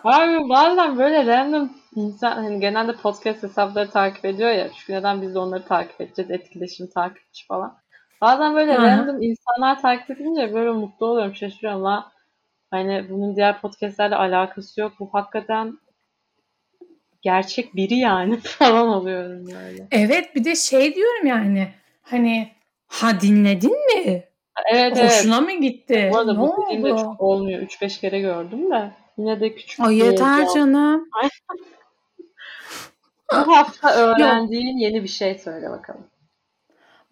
Abi 0.04 0.48
bazen 0.48 0.98
böyle 0.98 1.26
random 1.26 1.72
insan 1.94 2.32
hani 2.32 2.60
genelde 2.60 2.92
podcast 2.92 3.42
hesapları 3.42 3.90
takip 3.90 4.24
ediyor 4.24 4.50
ya. 4.50 4.68
Çünkü 4.72 4.92
neden 4.92 5.22
biz 5.22 5.34
de 5.34 5.38
onları 5.38 5.64
takip 5.64 6.00
edeceğiz? 6.00 6.30
Etkileşim 6.30 6.90
takipçi 6.90 7.46
falan. 7.46 7.78
Bazen 8.20 8.54
böyle 8.54 8.74
Hı. 8.74 8.82
random 8.82 9.22
insanlar 9.22 9.82
takip 9.82 10.10
edince 10.10 10.54
böyle 10.54 10.70
mutlu 10.70 11.06
oluyorum, 11.06 11.34
şaşırıyorum. 11.34 11.84
La, 11.84 12.12
hani 12.70 13.06
bunun 13.10 13.36
diğer 13.36 13.60
podcastlerle 13.60 14.16
alakası 14.16 14.80
yok. 14.80 14.92
Bu 15.00 15.10
hakikaten 15.12 15.78
gerçek 17.22 17.76
biri 17.76 17.94
yani 17.94 18.36
falan 18.42 18.88
oluyorum 18.88 19.46
böyle. 19.46 19.88
Evet 19.90 20.34
bir 20.34 20.44
de 20.44 20.54
şey 20.56 20.94
diyorum 20.94 21.26
yani 21.26 21.68
hani 22.02 22.52
ha 22.86 23.20
dinledin 23.20 23.86
mi? 23.86 24.24
Evet 24.72 24.96
evet. 24.96 25.12
Hoşuna 25.12 25.40
mı 25.40 25.52
gitti? 25.52 26.10
Bu 26.12 26.18
arada 26.18 26.32
ne 26.32 26.38
bu 26.38 26.52
oldu? 26.52 26.88
çok 26.88 27.20
olmuyor. 27.20 27.62
3-5 27.62 28.00
kere 28.00 28.20
gördüm 28.20 28.70
de. 28.70 28.90
Yine 29.18 29.40
de 29.40 29.54
küçük 29.54 29.80
Ay 29.80 29.90
bir 29.90 30.04
yeter 30.04 30.36
heyecan. 30.36 30.54
canım. 30.54 31.08
Bu 33.32 33.56
hafta 33.56 33.94
öğrendiğin 33.94 34.76
yeni 34.76 35.02
bir 35.02 35.08
şey 35.08 35.38
söyle 35.38 35.70
bakalım. 35.70 36.06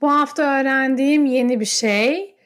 Bu 0.01 0.13
hafta 0.13 0.43
öğrendiğim 0.61 1.27
yeni 1.27 1.61
bir 1.61 1.65
şey. 1.65 2.37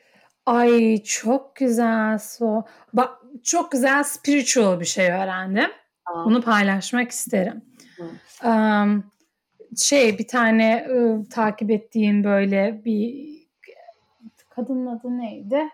Ay 0.47 1.03
çok 1.03 1.57
güzel 1.57 2.19
so. 2.19 2.63
Bak 2.93 3.11
çok 3.43 3.73
güzel 3.73 4.03
spiritual 4.03 4.81
bir 4.81 4.85
şey 4.85 5.11
öğrendim. 5.11 5.71
Tamam. 6.07 6.25
Bunu 6.27 6.43
paylaşmak 6.43 7.11
isterim. 7.11 7.63
Hı. 7.97 8.49
Um, 8.49 9.05
şey 9.77 10.19
bir 10.19 10.29
tane 10.29 10.87
ıı, 10.91 11.29
takip 11.29 11.71
ettiğim 11.71 12.25
böyle 12.25 12.85
bir 12.85 13.31
kadının 14.49 14.87
adı 14.87 15.19
neydi? 15.19 15.69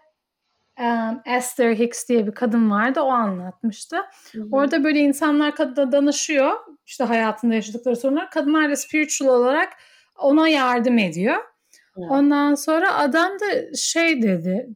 Um, 0.81 1.23
Esther 1.27 1.79
Hicks 1.79 2.09
diye 2.09 2.27
bir 2.27 2.33
kadın 2.33 2.71
vardı. 2.71 3.01
O 3.01 3.09
anlatmıştı. 3.09 3.97
Hı 4.33 4.43
hı. 4.43 4.49
Orada 4.53 4.85
böyle 4.85 5.01
insanlar 5.01 5.55
kadına 5.55 5.93
danışıyor. 5.93 6.53
İşte 6.87 7.05
hayatında 7.05 7.55
yaşadıkları 7.55 7.97
sorunlar. 7.97 8.31
Kadınlar 8.31 8.71
da 8.71 8.77
spiritual 8.77 9.29
olarak 9.29 9.73
ona 10.19 10.49
yardım 10.49 10.99
ediyor. 10.99 11.37
Ondan 11.97 12.55
sonra 12.55 12.95
adam 12.99 13.33
da 13.41 13.75
şey 13.77 14.23
dedi. 14.23 14.69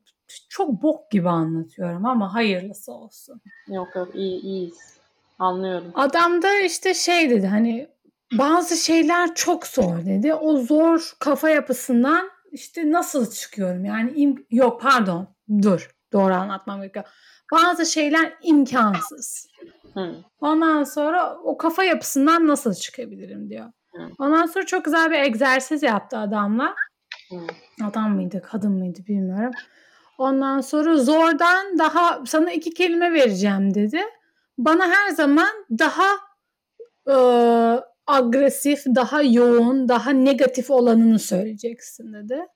Çok 0.49 0.83
bok 0.83 1.11
gibi 1.11 1.29
anlatıyorum 1.29 2.07
ama 2.07 2.35
hayırlısı 2.35 2.93
olsun. 2.93 3.41
Yok 3.69 3.89
yok 3.97 4.09
iyi 4.15 4.41
iyiyiz. 4.41 4.99
Anlıyorum. 5.39 5.91
Adam 5.95 6.43
da 6.43 6.61
işte 6.61 6.95
şey 6.95 7.31
dedi 7.31 7.47
hani 7.47 7.89
bazı 8.33 8.77
şeyler 8.77 9.35
çok 9.35 9.67
zor 9.67 10.07
dedi. 10.07 10.35
O 10.35 10.57
zor 10.57 11.13
kafa 11.19 11.51
yapısından 11.51 12.31
işte 12.53 12.91
nasıl 12.91 13.31
çıkıyorum 13.31 13.85
yani 13.85 14.11
im- 14.11 14.45
yok 14.51 14.81
pardon 14.81 15.29
dur 15.63 15.91
doğru 16.13 16.35
anlatmam 16.35 16.81
gerekiyor. 16.81 17.05
Bazı 17.53 17.87
şeyler 17.87 18.33
imkansız. 18.43 19.47
Hı. 19.95 20.15
Ondan 20.41 20.85
sonra 20.85 21.37
o 21.45 21.57
kafa 21.57 21.85
yapısından 21.85 22.47
nasıl 22.49 22.75
çıkabilirim 22.75 23.51
diyor. 23.51 23.67
Hı. 23.95 24.03
Ondan 24.19 24.47
sonra 24.47 24.67
çok 24.67 24.85
güzel 24.85 25.11
bir 25.11 25.19
egzersiz 25.19 25.83
yaptı 25.83 26.19
adamla. 26.19 26.75
Adam 27.85 28.15
mıydı 28.15 28.43
kadın 28.43 28.73
mıydı 28.73 29.01
bilmiyorum. 29.09 29.53
Ondan 30.19 30.61
sonra 30.61 30.97
zordan 30.97 31.79
daha 31.79 32.23
sana 32.27 32.53
iki 32.53 32.75
kelime 32.75 33.13
vereceğim 33.13 33.75
dedi. 33.75 34.01
Bana 34.59 34.89
her 34.89 35.11
zaman 35.11 35.49
daha 35.79 36.09
e, 37.09 37.15
agresif, 38.07 38.85
daha 38.87 39.23
yoğun, 39.23 39.89
daha 39.89 40.11
negatif 40.11 40.71
olanını 40.71 41.19
söyleyeceksin 41.19 42.13
dedi. 42.13 42.47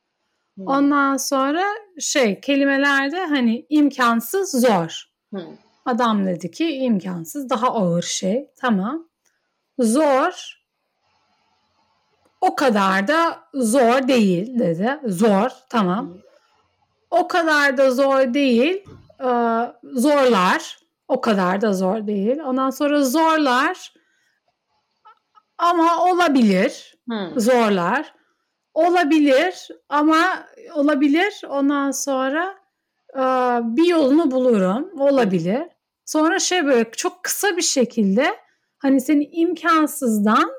Hı. 0.59 0.63
Ondan 0.67 1.17
sonra 1.17 1.65
şey 1.99 2.41
kelimelerde 2.41 3.27
hani 3.27 3.67
imkansız 3.69 4.51
zor. 4.51 5.05
Hı. 5.35 5.41
Adam 5.85 6.27
dedi 6.27 6.51
ki 6.51 6.71
imkansız 6.71 7.51
daha 7.51 7.75
ağır 7.75 8.03
şey. 8.03 8.51
Tamam. 8.61 9.09
Zor 9.79 10.64
o 12.45 12.55
kadar 12.55 13.09
da 13.09 13.39
zor 13.55 14.09
değil 14.09 14.59
dedi. 14.59 15.01
Zor 15.05 15.51
tamam. 15.69 16.15
O 17.11 17.29
kadar 17.29 17.77
da 17.77 17.91
zor 17.91 18.35
değil. 18.35 18.85
Ee, 19.21 19.27
zorlar. 19.83 20.79
O 21.09 21.21
kadar 21.21 21.61
da 21.61 21.73
zor 21.73 22.07
değil. 22.07 22.39
Ondan 22.45 22.71
sonra 22.71 23.05
zorlar 23.05 23.93
ama 25.59 26.05
olabilir. 26.05 26.95
Hı. 27.11 27.41
Zorlar. 27.41 28.15
Olabilir 28.75 29.69
ama 29.89 30.47
olabilir. 30.75 31.43
Ondan 31.49 31.91
sonra 31.91 32.55
e, 33.15 33.21
bir 33.77 33.89
yolunu 33.89 34.31
bulurum. 34.31 35.01
Olabilir. 35.01 35.63
Sonra 36.05 36.39
şey 36.39 36.65
böyle 36.65 36.91
çok 36.91 37.23
kısa 37.23 37.57
bir 37.57 37.63
şekilde 37.63 38.37
hani 38.79 39.01
seni 39.01 39.25
imkansızdan 39.25 40.51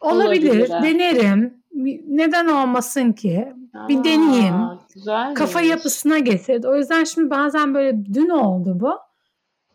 olabilir, 0.00 0.50
Olabilir, 0.50 0.68
denerim. 0.68 1.60
Neden 2.08 2.46
olmasın 2.48 3.12
ki? 3.12 3.52
Bir 3.88 4.04
deneyeyim. 4.04 4.54
Güzel. 4.94 5.34
Kafa 5.34 5.60
yapısına 5.60 6.18
getirdi. 6.18 6.68
O 6.68 6.76
yüzden 6.76 7.04
şimdi 7.04 7.30
bazen 7.30 7.74
böyle 7.74 8.04
dün 8.14 8.28
oldu 8.28 8.80
bu. 8.80 8.98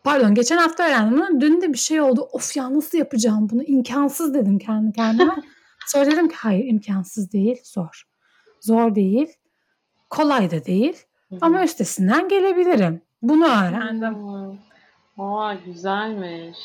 Pardon 0.04 0.34
geçen 0.34 0.56
hafta 0.56 0.86
öğrendim 0.88 1.18
bunu. 1.18 1.40
Dün 1.40 1.60
de 1.62 1.72
bir 1.72 1.78
şey 1.78 2.00
oldu. 2.00 2.28
Of 2.32 2.56
ya 2.56 2.74
nasıl 2.74 2.98
yapacağım 2.98 3.48
bunu? 3.50 3.62
İmkansız 3.62 4.34
dedim 4.34 4.58
kendi 4.58 4.92
kendime. 4.92 5.34
Sonra 5.86 6.06
dedim 6.06 6.28
ki 6.28 6.34
hayır 6.38 6.64
imkansız 6.64 7.32
değil 7.32 7.60
zor. 7.64 8.02
Zor 8.60 8.94
değil. 8.94 9.28
Kolay 10.10 10.50
da 10.50 10.64
değil. 10.64 10.96
Ama 11.40 11.64
üstesinden 11.64 12.28
gelebilirim. 12.28 13.02
Bunu 13.22 13.44
öğrendim. 13.44 14.16
Aa 15.18 15.54
güzelmiş. 15.54 16.56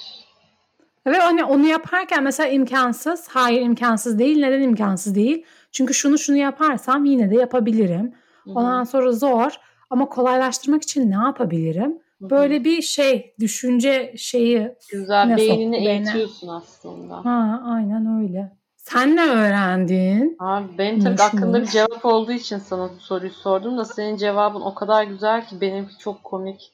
Ve 1.07 1.17
hani 1.17 1.43
onu 1.43 1.67
yaparken 1.67 2.23
mesela 2.23 2.49
imkansız. 2.49 3.27
Hayır 3.27 3.61
imkansız 3.61 4.19
değil. 4.19 4.39
Neden 4.39 4.61
imkansız 4.61 5.15
değil? 5.15 5.45
Çünkü 5.71 5.93
şunu 5.93 6.17
şunu 6.17 6.37
yaparsam 6.37 7.05
yine 7.05 7.31
de 7.31 7.35
yapabilirim. 7.35 8.13
Hı 8.43 8.49
hı. 8.49 8.53
Ondan 8.53 8.83
sonra 8.83 9.11
zor. 9.11 9.51
Ama 9.89 10.09
kolaylaştırmak 10.09 10.83
için 10.83 11.11
ne 11.11 11.15
yapabilirim? 11.15 11.91
Hı 12.19 12.25
hı. 12.25 12.29
Böyle 12.29 12.63
bir 12.63 12.81
şey, 12.81 13.35
düşünce 13.39 14.13
şeyi. 14.17 14.75
güzel 14.91 15.37
beynini 15.37 15.75
soktu 15.75 15.85
beyne? 15.85 15.95
eğitiyorsun 15.95 16.47
aslında. 16.47 17.25
Ha, 17.25 17.61
aynen 17.65 18.21
öyle. 18.21 18.51
Sen 18.75 19.15
ne 19.15 19.29
öğrendin? 19.29 20.35
Abi 20.39 20.77
benim 20.77 20.99
tabii 20.99 21.13
Hoş 21.13 21.21
aklımda 21.21 21.61
bir 21.61 21.67
cevap 21.67 22.05
olduğu 22.05 22.31
için 22.31 22.57
sana 22.57 22.89
bu 22.95 22.99
soruyu 22.99 23.31
sordum 23.31 23.77
da 23.77 23.85
senin 23.85 24.17
cevabın 24.17 24.61
o 24.61 24.73
kadar 24.73 25.03
güzel 25.03 25.45
ki 25.47 25.61
benimki 25.61 25.97
çok 25.97 26.23
komik. 26.23 26.71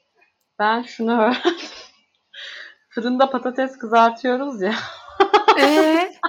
Ben 0.60 0.82
şunu 0.82 1.12
öğrendim. 1.22 1.54
Fırında 2.98 3.30
patates 3.30 3.78
kızartıyoruz 3.78 4.62
ya. 4.62 4.74
Ee, 5.60 6.12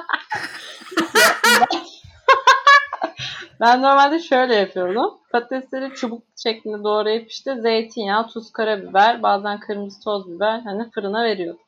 Ben 3.60 3.82
normalde 3.82 4.18
şöyle 4.18 4.54
yapıyordum. 4.54 5.18
Patatesleri 5.32 5.94
çubuk 5.94 6.22
şeklinde 6.36 6.84
doğrayıp 6.84 7.30
işte 7.30 7.60
zeytinyağı, 7.60 8.26
tuz, 8.26 8.52
karabiber, 8.52 9.22
bazen 9.22 9.60
kırmızı 9.60 10.00
toz 10.00 10.28
biber 10.28 10.60
hani 10.60 10.90
fırına 10.90 11.24
veriyordum. 11.24 11.62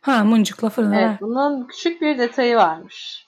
ha 0.00 0.24
mıncıkla 0.24 0.68
fırına. 0.68 1.00
Evet, 1.00 1.20
bunun 1.20 1.66
küçük 1.66 2.02
bir 2.02 2.18
detayı 2.18 2.56
varmış. 2.56 3.26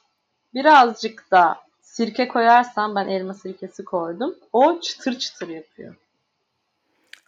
Birazcık 0.54 1.30
da 1.30 1.56
sirke 1.80 2.28
koyarsam 2.28 2.94
ben 2.94 3.08
elma 3.08 3.34
sirkesi 3.34 3.84
koydum. 3.84 4.34
O 4.52 4.80
çıtır 4.80 5.18
çıtır 5.18 5.48
yapıyor. 5.48 5.94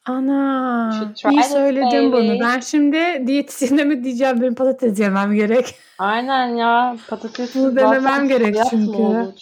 Ana, 0.09 1.05
iyi 1.31 1.43
söyledin 1.43 2.13
bunu. 2.13 2.41
Ben 2.41 2.61
şimdi 2.61 3.27
diyetisyene 3.27 3.85
mi 3.85 4.05
diyeceğim 4.05 4.41
benim 4.41 4.55
patates 4.55 5.01
yemem 5.01 5.35
gerek. 5.35 5.75
Aynen 5.99 6.47
ya 6.47 6.97
patates 7.09 7.55
Bunu 7.55 7.77
denemem 7.77 8.29
gerek 8.29 8.57
çünkü. 8.71 9.33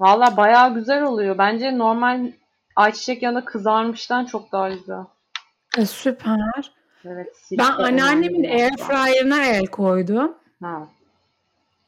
Valla 0.00 0.36
bayağı 0.36 0.74
güzel 0.74 1.02
oluyor. 1.02 1.38
Bence 1.38 1.78
normal 1.78 2.32
ayçiçek 2.76 3.22
yağında 3.22 3.44
kızarmıştan 3.44 4.24
çok 4.24 4.52
daha 4.52 4.68
güzel. 4.68 5.04
E, 5.78 5.86
süper. 5.86 6.72
Evet. 7.04 7.36
Ben 7.52 7.70
anneannemin 7.70 8.44
air 8.44 8.76
fryer'ına 8.76 9.44
el 9.44 9.66
koydum. 9.66 10.34
Ha. 10.62 10.88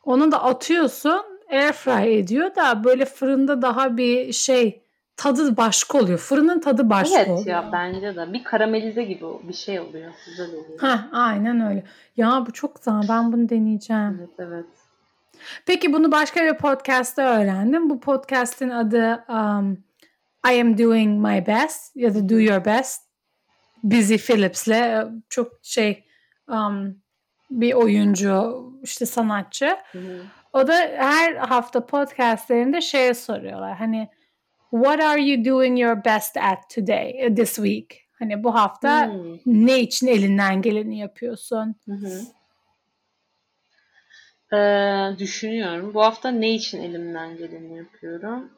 Onu 0.05 0.33
da 0.33 0.45
atıyorsun, 0.45 1.23
air 1.53 1.73
fry 1.73 2.19
ediyor 2.19 2.55
da 2.55 2.85
böyle 2.85 3.05
fırında 3.05 3.63
daha 3.63 3.97
bir 3.97 4.33
şey 4.33 4.83
tadı 5.19 5.57
başka 5.57 5.99
oluyor. 5.99 6.19
Fırının 6.19 6.61
tadı 6.61 6.91
başka 6.91 7.19
Evet 7.19 7.29
oluyor. 7.29 7.47
ya 7.47 7.71
bence 7.73 8.17
de. 8.17 8.33
Bir 8.33 8.45
karamelize 8.45 9.03
gibi 9.05 9.25
bir 9.43 9.55
şey 9.55 9.81
oluyor. 9.81 10.13
Güzel 10.27 10.49
oluyor. 10.49 10.83
Heh, 10.83 10.99
aynen 11.13 11.69
öyle. 11.69 11.85
Ya 12.17 12.45
bu 12.47 12.53
çok 12.53 12.77
güzel. 12.77 13.03
Ben 13.09 13.33
bunu 13.33 13.49
deneyeceğim. 13.49 14.17
Evet 14.19 14.31
evet. 14.39 14.65
Peki 15.67 15.93
bunu 15.93 16.13
başka 16.13 16.45
bir 16.45 16.55
podcast'ta 16.55 17.23
öğrendim. 17.23 17.91
Bu 17.91 18.01
podcast'in 18.01 18.71
adı 18.71 19.25
um, 19.29 19.73
I 20.53 20.61
am 20.61 20.79
doing 20.79 21.27
my 21.27 21.47
best 21.47 21.97
ya 21.97 22.15
da 22.15 22.29
do 22.29 22.41
your 22.41 22.65
best. 22.65 23.03
Busy 23.83 24.17
Phillips'le 24.17 24.69
e, 24.69 25.07
çok 25.29 25.53
şey 25.63 26.05
um, 26.49 26.97
bir 27.51 27.73
oyuncu 27.73 28.65
işte 28.83 29.07
sanatçı. 29.07 29.77
Hı 29.93 29.99
hı. 29.99 30.23
O 30.53 30.67
da 30.67 30.75
her 30.97 31.35
hafta 31.35 31.87
podcastlerinde 31.87 32.81
şeye 32.81 33.15
soruyorlar. 33.15 33.77
Hani 33.77 34.09
what 34.71 35.01
are 35.01 35.21
you 35.21 35.45
doing 35.45 35.81
your 35.81 36.05
best 36.05 36.37
at 36.37 36.71
today, 36.75 37.27
uh, 37.27 37.35
this 37.37 37.57
week? 37.57 38.09
Hani 38.19 38.45
bu 38.45 38.55
hafta 38.55 39.07
Hmm. 39.07 39.37
ne 39.47 39.81
için 39.81 40.07
elinden 40.07 40.63
geleni 40.63 40.99
yapıyorsun? 40.99 41.77
Hı 41.85 41.93
hı. 41.93 42.21
Ee, 44.53 45.19
düşünüyorum. 45.19 45.95
Bu 45.95 46.03
hafta 46.05 46.31
ne 46.31 46.55
için 46.55 46.83
elimden 46.83 47.37
geleni 47.37 47.77
yapıyorum? 47.77 48.51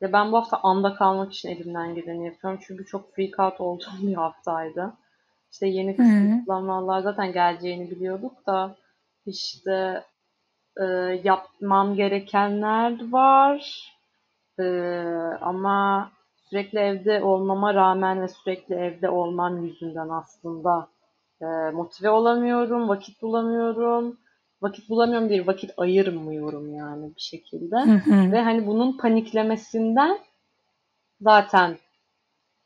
Ya 0.00 0.12
ben 0.12 0.32
bu 0.32 0.36
hafta 0.36 0.60
anda 0.62 0.94
kalmak 0.94 1.32
için 1.32 1.48
elimden 1.48 1.94
geleni 1.94 2.26
yapıyorum. 2.26 2.60
Çünkü 2.66 2.86
çok 2.86 3.14
freak 3.14 3.38
out 3.40 3.60
olduğum 3.60 4.02
bir 4.02 4.14
haftaydı. 4.14 4.92
İşte 5.52 5.66
yeni 5.66 5.96
kısıtlamalar 5.96 7.00
zaten 7.00 7.32
geleceğini 7.32 7.90
biliyorduk 7.90 8.46
da 8.46 8.76
işte 9.26 10.04
e, 10.80 10.84
yapmam 11.24 11.94
gerekenler 11.94 13.12
var. 13.12 13.88
E, 14.60 14.64
ama 15.40 16.10
sürekli 16.50 16.78
evde 16.78 17.22
olmama 17.22 17.74
rağmen 17.74 18.22
ve 18.22 18.28
sürekli 18.28 18.74
evde 18.74 19.10
olmam 19.10 19.64
yüzünden 19.64 20.08
aslında 20.08 20.88
e, 21.42 21.46
motive 21.70 22.10
olamıyorum, 22.10 22.88
vakit 22.88 23.22
bulamıyorum. 23.22 24.18
Vakit 24.62 24.90
bulamıyorum 24.90 25.28
değil, 25.28 25.46
vakit 25.46 25.70
ayırmıyorum 25.76 26.74
yani 26.74 27.14
bir 27.16 27.20
şekilde. 27.20 27.76
Hı 27.76 27.90
hı. 27.90 28.32
Ve 28.32 28.42
hani 28.42 28.66
bunun 28.66 28.98
paniklemesinden 28.98 30.18
zaten 31.20 31.76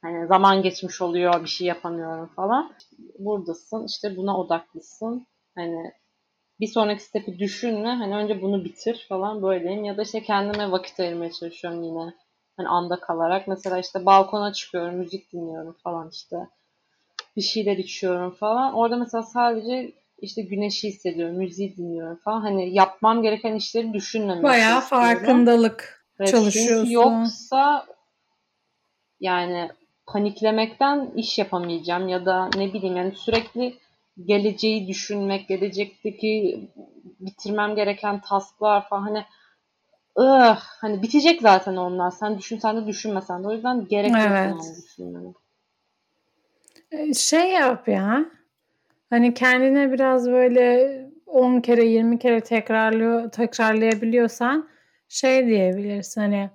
hani 0.03 0.27
zaman 0.27 0.63
geçmiş 0.63 1.03
oluyor, 1.03 1.43
bir 1.43 1.49
şey 1.49 1.67
yapamıyorum 1.67 2.27
falan. 2.27 2.73
Buradasın, 3.19 3.87
işte 3.87 4.17
buna 4.17 4.39
odaklısın. 4.39 5.27
Hani 5.55 5.93
bir 6.63 6.67
sonraki 6.67 7.03
stepi 7.03 7.39
düşünme. 7.39 7.89
Hani 7.89 8.17
önce 8.17 8.43
bunu 8.43 8.65
bitir 8.65 9.07
falan 9.09 9.43
böyleyim. 9.43 9.85
Ya 9.85 9.97
da 9.97 10.03
işte 10.03 10.23
kendime 10.23 10.71
vakit 10.71 11.01
ayırmaya 11.01 11.33
çalışıyorum 11.33 11.83
yine. 11.83 12.15
Hani 12.57 12.69
anda 12.69 13.01
kalarak. 13.01 13.49
Mesela 13.49 13.79
işte 13.79 14.07
balkona 14.07 14.53
çıkıyorum, 14.53 14.95
müzik 14.95 15.33
dinliyorum 15.33 15.77
falan 15.85 16.11
işte. 16.13 16.37
Bir 17.37 17.43
şeyler 17.43 17.77
içiyorum 17.77 18.31
falan. 18.31 18.75
Orada 18.75 18.97
mesela 18.97 19.23
sadece 19.23 19.93
işte 20.19 20.43
güneşi 20.43 20.89
hissediyorum, 20.89 21.37
müziği 21.37 21.77
dinliyorum 21.77 22.17
falan. 22.25 22.41
Hani 22.41 22.75
yapmam 22.75 23.23
gereken 23.23 23.55
işleri 23.55 23.93
düşünmemek 23.93 24.45
Bayağı 24.45 24.81
farkındalık 24.81 26.05
evet, 26.21 26.31
çalışıyorsun. 26.31 26.91
Yoksa 26.91 27.87
yani 29.21 29.71
paniklemekten 30.07 31.11
iş 31.17 31.39
yapamayacağım 31.39 32.09
ya 32.09 32.27
da 32.27 32.51
ne 32.57 32.73
bileyim 32.73 32.97
yani 32.97 33.13
sürekli 33.17 33.79
geleceği 34.25 34.89
düşünmek, 34.89 35.49
gelecekteki 35.49 36.61
bitirmem 37.21 37.75
gereken 37.75 38.21
tasklar 38.21 38.89
falan 38.89 39.03
hani 39.03 39.25
ıh, 40.19 40.61
hani 40.61 41.03
bitecek 41.03 41.43
zaten 41.43 41.77
onlar. 41.77 42.11
Sen 42.11 42.39
düşünsen 42.39 42.77
de 42.77 42.87
düşünmesen 42.87 43.45
de. 43.45 43.49
O 43.49 43.53
yüzden 43.53 43.89
gerek 43.89 44.11
yok 44.11 44.21
evet. 44.29 44.55
düşünmene. 44.85 45.33
Şey 47.15 47.51
yap 47.51 47.89
ya. 47.89 48.25
Hani 49.11 49.35
kendine 49.35 49.93
biraz 49.93 50.31
böyle 50.31 50.99
10 51.27 51.61
kere 51.61 51.85
20 51.85 52.19
kere 52.19 52.41
tekrarlıyor, 52.41 53.31
tekrarlayabiliyorsan 53.31 54.69
şey 55.09 55.47
diyebilirsin 55.47 56.21
hani 56.21 56.51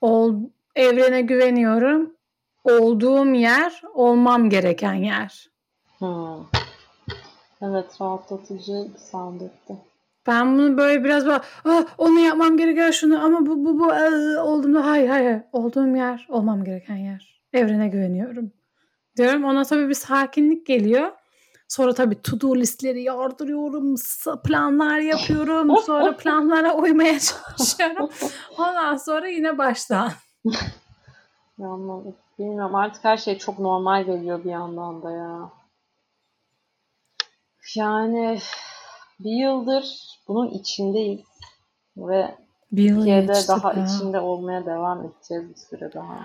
ol, 0.00 0.34
evrene 0.76 1.20
güveniyorum. 1.20 2.16
Olduğum 2.64 3.34
yer 3.34 3.82
olmam 3.94 4.50
gereken 4.50 4.94
yer. 4.94 5.50
Hmm. 5.98 6.44
Evet 7.62 8.00
rahatlatıcı 8.00 8.86
sound 9.10 9.40
etti. 9.40 9.76
Ben 10.26 10.58
bunu 10.58 10.78
böyle 10.78 11.04
biraz 11.04 11.26
böyle 11.26 11.40
ah, 11.64 11.84
onu 11.98 12.20
yapmam 12.20 12.56
gerekiyor 12.56 12.92
şunu 12.92 13.24
ama 13.24 13.46
bu 13.46 13.64
bu 13.64 13.78
bu 13.78 13.94
e, 13.94 14.38
olduğumda 14.38 14.86
hayır 14.86 15.08
hayır 15.08 15.40
olduğum 15.52 15.96
yer 15.96 16.26
olmam 16.30 16.64
gereken 16.64 16.96
yer. 16.96 17.42
Evrene 17.52 17.88
güveniyorum. 17.88 18.52
Diyorum 19.16 19.44
ona 19.44 19.64
tabii 19.64 19.88
bir 19.88 19.94
sakinlik 19.94 20.66
geliyor. 20.66 21.12
Sonra 21.68 21.94
tabii 21.94 22.22
to 22.22 22.40
do 22.40 22.56
listleri 22.56 23.02
yardırıyorum, 23.02 23.94
planlar 24.44 24.98
yapıyorum. 24.98 25.76
Sonra 25.76 26.16
planlara 26.16 26.74
uymaya 26.74 27.18
çalışıyorum. 27.20 28.08
Ondan 28.58 28.96
sonra 28.96 29.28
yine 29.28 29.58
baştan. 29.58 30.10
Anladım. 31.62 32.14
Bilmiyorum 32.38 32.74
artık 32.74 33.04
her 33.04 33.16
şey 33.16 33.38
çok 33.38 33.58
normal 33.58 34.04
geliyor 34.04 34.44
bir 34.44 34.50
yandan 34.50 35.02
da 35.02 35.10
ya. 35.10 35.50
Yani 37.74 38.38
bir 39.20 39.30
yıldır 39.30 39.84
bunun 40.28 40.50
içindeyiz 40.50 41.20
ve 41.96 42.34
bir 42.72 42.82
yıl 42.82 42.96
Türkiye'de 42.96 43.32
daha 43.48 43.72
ya. 43.72 43.84
içinde 43.84 44.20
olmaya 44.20 44.66
devam 44.66 45.00
edeceğiz 45.04 45.50
bir 45.50 45.54
süre 45.54 45.92
daha. 45.92 46.18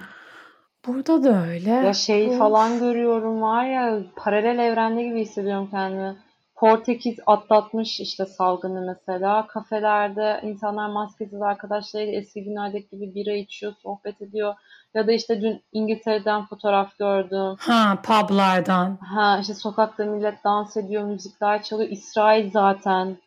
Burada 0.87 1.23
da 1.23 1.45
öyle. 1.45 1.69
Ya 1.69 1.93
şey 1.93 2.27
of. 2.27 2.37
falan 2.37 2.79
görüyorum 2.79 3.41
var 3.41 3.65
ya 3.65 4.03
paralel 4.15 4.59
evrende 4.59 5.03
gibi 5.03 5.21
hissediyorum 5.21 5.67
kendimi. 5.71 6.15
Portekiz 6.55 7.19
atlatmış 7.25 7.99
işte 7.99 8.25
salgını 8.25 8.81
mesela. 8.81 9.47
Kafelerde 9.47 10.39
insanlar 10.43 10.89
maskesiz 10.89 11.41
arkadaşlarıyla 11.41 12.13
eski 12.13 12.43
günlerdeki 12.43 12.89
gibi 12.89 13.15
bira 13.15 13.33
içiyor, 13.33 13.73
sohbet 13.83 14.21
ediyor. 14.21 14.53
Ya 14.93 15.07
da 15.07 15.11
işte 15.11 15.41
dün 15.41 15.63
İngiltere'den 15.71 16.45
fotoğraf 16.45 16.97
gördüm. 16.97 17.55
Ha 17.59 17.99
publardan. 18.03 18.97
Ha 18.97 19.39
işte 19.41 19.53
sokakta 19.53 20.05
millet 20.05 20.43
dans 20.43 20.77
ediyor, 20.77 21.03
müzikler 21.03 21.63
çalıyor. 21.63 21.89
İsrail 21.89 22.51
zaten. 22.51 23.17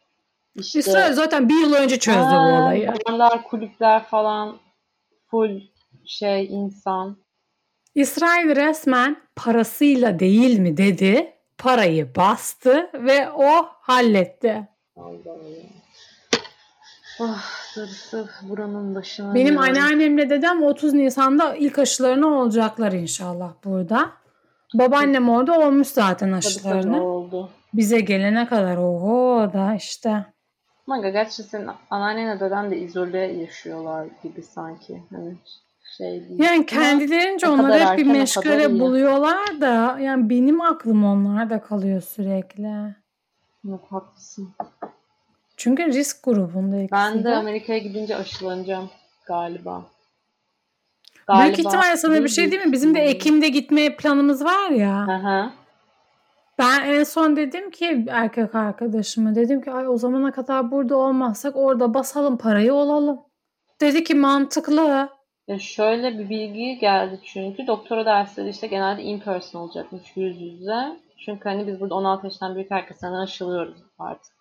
İşte, 0.54 0.78
İsrail 0.78 1.12
zaten 1.12 1.48
bir 1.48 1.60
yıl 1.60 1.72
önce 1.72 1.98
çözdü 1.98 2.20
ha, 2.20 2.50
bu 2.50 2.62
olayı. 2.62 2.92
Barlar, 3.08 3.42
kulüpler 3.44 4.04
falan 4.04 4.56
full 5.30 5.60
şey 6.06 6.46
insan. 6.46 7.16
İsrail 7.94 8.56
resmen 8.56 9.16
parasıyla 9.36 10.18
değil 10.18 10.58
mi 10.58 10.76
dedi. 10.76 11.34
Parayı 11.58 12.14
bastı 12.16 12.90
ve 12.94 13.30
o 13.30 13.66
halletti. 13.80 14.68
Allah'ım. 14.96 15.83
Ah 17.20 17.76
darısı 17.76 18.28
buranın 18.42 18.94
başına. 18.94 19.34
Benim 19.34 19.54
yani. 19.54 19.70
anneannemle 19.70 20.30
dedem 20.30 20.62
30 20.62 20.92
Nisan'da 20.92 21.54
ilk 21.54 21.78
aşılarını 21.78 22.38
olacaklar 22.38 22.92
inşallah 22.92 23.52
burada. 23.64 24.10
Babaannem 24.74 25.28
orada 25.28 25.58
olmuş 25.58 25.88
zaten 25.88 26.32
aşılarını. 26.32 26.82
Tabii, 26.82 26.92
tabii 26.92 27.00
oldu. 27.00 27.50
Bize 27.74 28.00
gelene 28.00 28.46
kadar 28.46 28.76
oho 28.76 29.52
da 29.52 29.74
işte. 29.74 30.26
Manga 30.86 31.08
gerçi 31.08 31.42
senin 31.42 31.68
anneannenle 31.90 32.40
deden 32.40 32.70
de 32.70 32.78
izole 32.78 33.18
yaşıyorlar 33.18 34.06
gibi 34.22 34.42
sanki. 34.42 35.02
Hani 35.10 35.36
şey 35.96 36.28
değil. 36.28 36.42
Yani 36.42 36.66
kendilerince 36.66 37.48
onları 37.48 37.78
hep 37.78 37.98
bir 37.98 38.06
meşgale 38.06 38.80
buluyorlar 38.80 39.60
da 39.60 39.98
yani 40.00 40.30
benim 40.30 40.60
aklım 40.60 41.04
onlarda 41.04 41.60
kalıyor 41.60 42.00
sürekli. 42.00 42.94
Yok 43.64 43.84
haklısın. 43.90 44.54
Çünkü 45.64 45.86
risk 45.86 46.24
grubunda 46.24 46.76
ikisi 46.76 46.92
Ben 46.92 47.24
de 47.24 47.34
Amerika'ya 47.34 47.78
gidince 47.78 48.16
aşılanacağım 48.16 48.90
galiba. 49.26 49.82
galiba. 51.26 51.44
Büyük 51.44 51.58
ihtimalle 51.58 51.96
sana 51.96 52.24
bir 52.24 52.28
şey 52.28 52.50
değil 52.50 52.66
mi? 52.66 52.72
Bizim 52.72 52.94
de 52.94 53.00
Ekim'de 53.00 53.48
gitme 53.48 53.96
planımız 53.96 54.44
var 54.44 54.70
ya. 54.70 55.06
Hı 55.06 55.12
hı. 55.12 55.50
Ben 56.58 56.84
en 56.84 57.04
son 57.04 57.36
dedim 57.36 57.70
ki 57.70 58.06
erkek 58.08 58.54
arkadaşıma 58.54 59.34
dedim 59.34 59.62
ki 59.62 59.70
ay 59.70 59.88
o 59.88 59.96
zamana 59.96 60.32
kadar 60.32 60.70
burada 60.70 60.96
olmazsak 60.96 61.56
orada 61.56 61.94
basalım 61.94 62.38
parayı 62.38 62.74
olalım. 62.74 63.20
Dedi 63.80 64.04
ki 64.04 64.14
mantıklı. 64.14 65.08
Ya 65.48 65.58
şöyle 65.58 66.18
bir 66.18 66.28
bilgi 66.28 66.78
geldi 66.78 67.20
çünkü 67.24 67.66
doktora 67.66 68.06
dersleri 68.06 68.48
işte 68.48 68.66
genelde 68.66 69.02
in 69.02 69.20
person 69.20 69.60
olacakmış 69.60 70.02
yüz 70.16 70.40
yüze. 70.40 70.96
Çünkü 71.24 71.48
hani 71.48 71.66
biz 71.66 71.80
burada 71.80 71.94
16 71.94 72.26
yaşından 72.26 72.54
büyük 72.54 72.70
herkesten 72.70 73.12
aşılıyoruz 73.12 73.76
artık. 73.98 74.33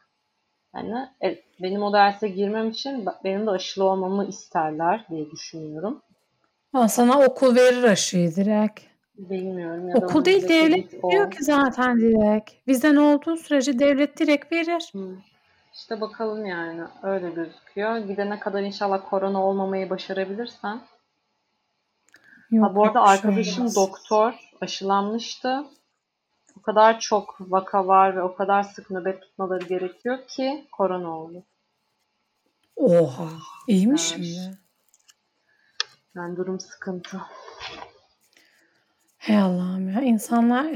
Yani 0.75 1.09
e, 1.23 1.43
benim 1.61 1.83
o 1.83 1.93
derse 1.93 2.27
girmem 2.27 2.69
için 2.69 3.05
benim 3.23 3.45
de 3.45 3.49
aşılı 3.51 3.83
olmamı 3.83 4.25
isterler 4.25 5.05
diye 5.09 5.31
düşünüyorum. 5.31 6.01
Ha, 6.71 6.87
sana 6.87 7.19
okul 7.19 7.55
verir 7.55 7.83
aşıyı 7.83 8.35
direkt. 8.35 8.79
Bilmiyorum. 9.17 9.89
Ya 9.89 9.95
Okul 9.95 10.25
değil 10.25 10.49
devlet 10.49 10.93
veriyor 10.93 11.31
ki 11.31 11.43
zaten 11.43 11.99
direkt. 11.99 12.51
Bizden 12.67 12.95
olduğu 12.95 13.37
sürece 13.37 13.79
devlet 13.79 14.19
direkt 14.19 14.51
verir. 14.51 14.89
Hı. 14.93 15.15
İşte 15.73 16.01
bakalım 16.01 16.45
yani 16.45 16.81
öyle 17.03 17.29
gözüküyor. 17.29 17.97
Gidene 17.97 18.39
kadar 18.39 18.61
inşallah 18.61 19.09
korona 19.09 19.45
olmamayı 19.45 19.89
başarabilirsen. 19.89 20.81
Yok, 22.51 22.65
ha, 22.65 22.75
bu 22.75 22.83
arada 22.85 23.01
arkadaşım 23.01 23.69
şey 23.69 23.75
doktor 23.75 24.33
aşılanmıştı. 24.61 25.63
O 26.63 26.65
kadar 26.65 26.99
çok 26.99 27.35
vaka 27.39 27.87
var 27.87 28.15
ve 28.15 28.21
o 28.21 28.35
kadar 28.35 28.63
sık 28.63 28.91
nöbet 28.91 29.21
tutmaları 29.21 29.65
gerekiyor 29.65 30.27
ki 30.27 30.67
korona 30.71 31.17
oldu. 31.17 31.43
Oha 32.75 33.29
iyiymiş 33.67 34.11
evet. 34.11 34.19
mi? 34.19 34.57
Yani 36.15 36.37
durum 36.37 36.59
sıkıntı. 36.59 37.21
Hey 39.17 39.37
Allah'ım 39.37 39.89
ya 39.89 40.01
insanlar 40.01 40.67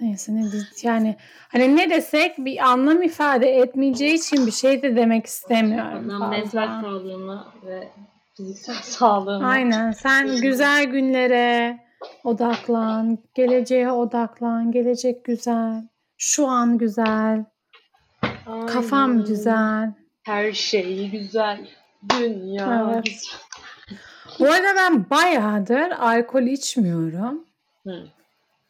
neyse 0.00 0.34
ne 0.34 0.44
yani 0.82 1.16
hani 1.48 1.76
ne 1.76 1.90
desek 1.90 2.38
bir 2.38 2.58
anlam 2.58 3.02
ifade 3.02 3.50
etmeyeceği 3.56 4.14
için 4.14 4.46
bir 4.46 4.52
şey 4.52 4.82
de 4.82 4.96
demek 4.96 5.26
istemiyorum. 5.26 6.10
Adam 6.10 6.30
mental 6.30 6.82
sağlığına 6.82 7.52
ve 7.66 7.88
fiziksel 8.34 8.74
sağlığına. 8.74 9.48
Aynen 9.48 9.92
sen 9.92 10.36
güzel 10.36 10.84
günlere 10.84 11.83
odaklan, 12.24 13.18
geleceğe 13.34 13.90
odaklan, 13.92 14.72
gelecek 14.72 15.24
güzel, 15.24 15.88
şu 16.18 16.46
an 16.48 16.78
güzel, 16.78 17.44
Aynen. 18.46 18.66
kafam 18.66 19.24
güzel. 19.24 19.92
Her 20.22 20.52
şey 20.52 21.10
güzel. 21.10 21.68
Dünya 22.10 22.92
Evet. 22.94 23.04
güzel. 23.04 23.40
Bu 24.38 24.44
arada 24.44 24.74
ben 24.76 25.10
bayağıdır 25.10 25.90
alkol 25.90 26.42
içmiyorum. 26.42 27.44
Hı. 27.86 28.06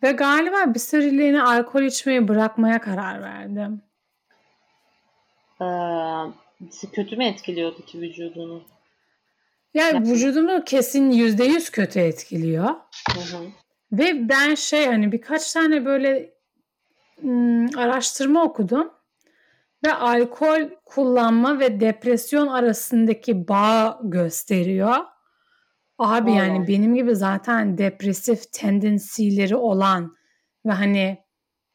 Ve 0.02 0.12
galiba 0.12 0.74
bir 0.74 0.78
süreliğine 0.78 1.42
alkol 1.42 1.82
içmeyi 1.82 2.28
bırakmaya 2.28 2.80
karar 2.80 3.22
verdim. 3.22 3.82
Ee, 5.60 5.66
kötü 6.92 7.16
mü 7.16 7.24
etkiliyordu 7.24 7.84
ki 7.84 8.00
vücudunu? 8.00 8.62
Yani 9.74 10.10
vücudumu 10.10 10.64
kesin 10.64 11.10
yüzde 11.10 11.44
yüz 11.44 11.70
kötü 11.70 12.00
etkiliyor. 12.00 12.68
Hı 13.14 13.20
hı. 13.20 13.46
Ve 13.92 14.28
ben 14.28 14.54
şey 14.54 14.86
hani 14.86 15.12
birkaç 15.12 15.52
tane 15.52 15.84
böyle 15.84 16.34
ım, 17.24 17.78
araştırma 17.78 18.44
okudum. 18.44 18.90
Ve 19.84 19.92
alkol 19.92 20.60
kullanma 20.84 21.58
ve 21.60 21.80
depresyon 21.80 22.46
arasındaki 22.46 23.48
bağ 23.48 24.00
gösteriyor. 24.02 24.96
Abi 25.98 26.30
Allah. 26.30 26.38
yani 26.38 26.68
benim 26.68 26.94
gibi 26.94 27.16
zaten 27.16 27.78
depresif 27.78 28.52
tendensileri 28.52 29.56
olan 29.56 30.16
ve 30.66 30.72
hani 30.72 31.24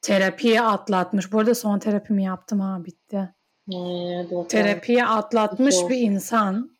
terapiye 0.01 0.61
atlatmış. 0.61 1.31
Bu 1.31 1.39
arada 1.39 1.55
son 1.55 1.79
terapimi 1.79 2.23
yaptım 2.23 2.59
ha 2.59 2.85
bitti. 2.85 3.29
Bakalım. 3.67 4.47
Terapiye 4.47 5.05
atlatmış 5.05 5.75
Olsun. 5.75 5.89
bir 5.89 5.97
insan 5.97 6.77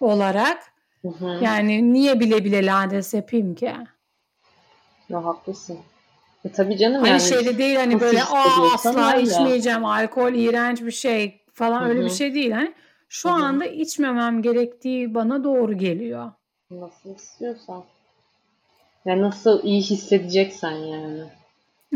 olarak 0.00 0.72
Hı 1.02 1.08
hı. 1.08 1.44
yani 1.44 1.92
niye 1.92 2.20
bile 2.20 2.44
bile 2.44 2.66
lades 2.66 3.14
yapayım 3.14 3.54
ki? 3.54 3.72
Ya, 5.08 5.24
haklısın. 5.24 5.78
E, 6.44 6.52
tabii 6.52 6.76
canım 6.76 7.00
Hani 7.00 7.10
yani. 7.10 7.20
şeyde 7.20 7.58
değil 7.58 7.76
hani 7.76 8.00
böyle 8.00 8.24
aa 8.24 8.44
hissediyorsan 8.46 8.94
asla 8.94 9.16
öyle." 9.16 9.30
içmeyeceğim 9.30 9.84
alkol 9.84 10.32
iğrenç 10.34 10.82
bir 10.82 10.90
şey 10.90 11.44
falan 11.52 11.84
Hı 11.84 11.88
öyle 11.88 12.04
bir 12.04 12.10
şey 12.10 12.34
değil. 12.34 12.50
Hani 12.50 12.74
şu 13.08 13.28
Hı 13.28 13.32
hı. 13.32 13.44
anda 13.44 13.64
içmemem 13.66 14.42
gerektiği 14.42 15.14
bana 15.14 15.44
doğru 15.44 15.78
geliyor. 15.78 16.32
Nasıl 16.70 17.14
istiyorsan. 17.14 17.84
Ya 19.04 19.22
nasıl 19.22 19.62
iyi 19.64 19.82
hissedeceksen 19.82 20.72
yani. 20.76 21.24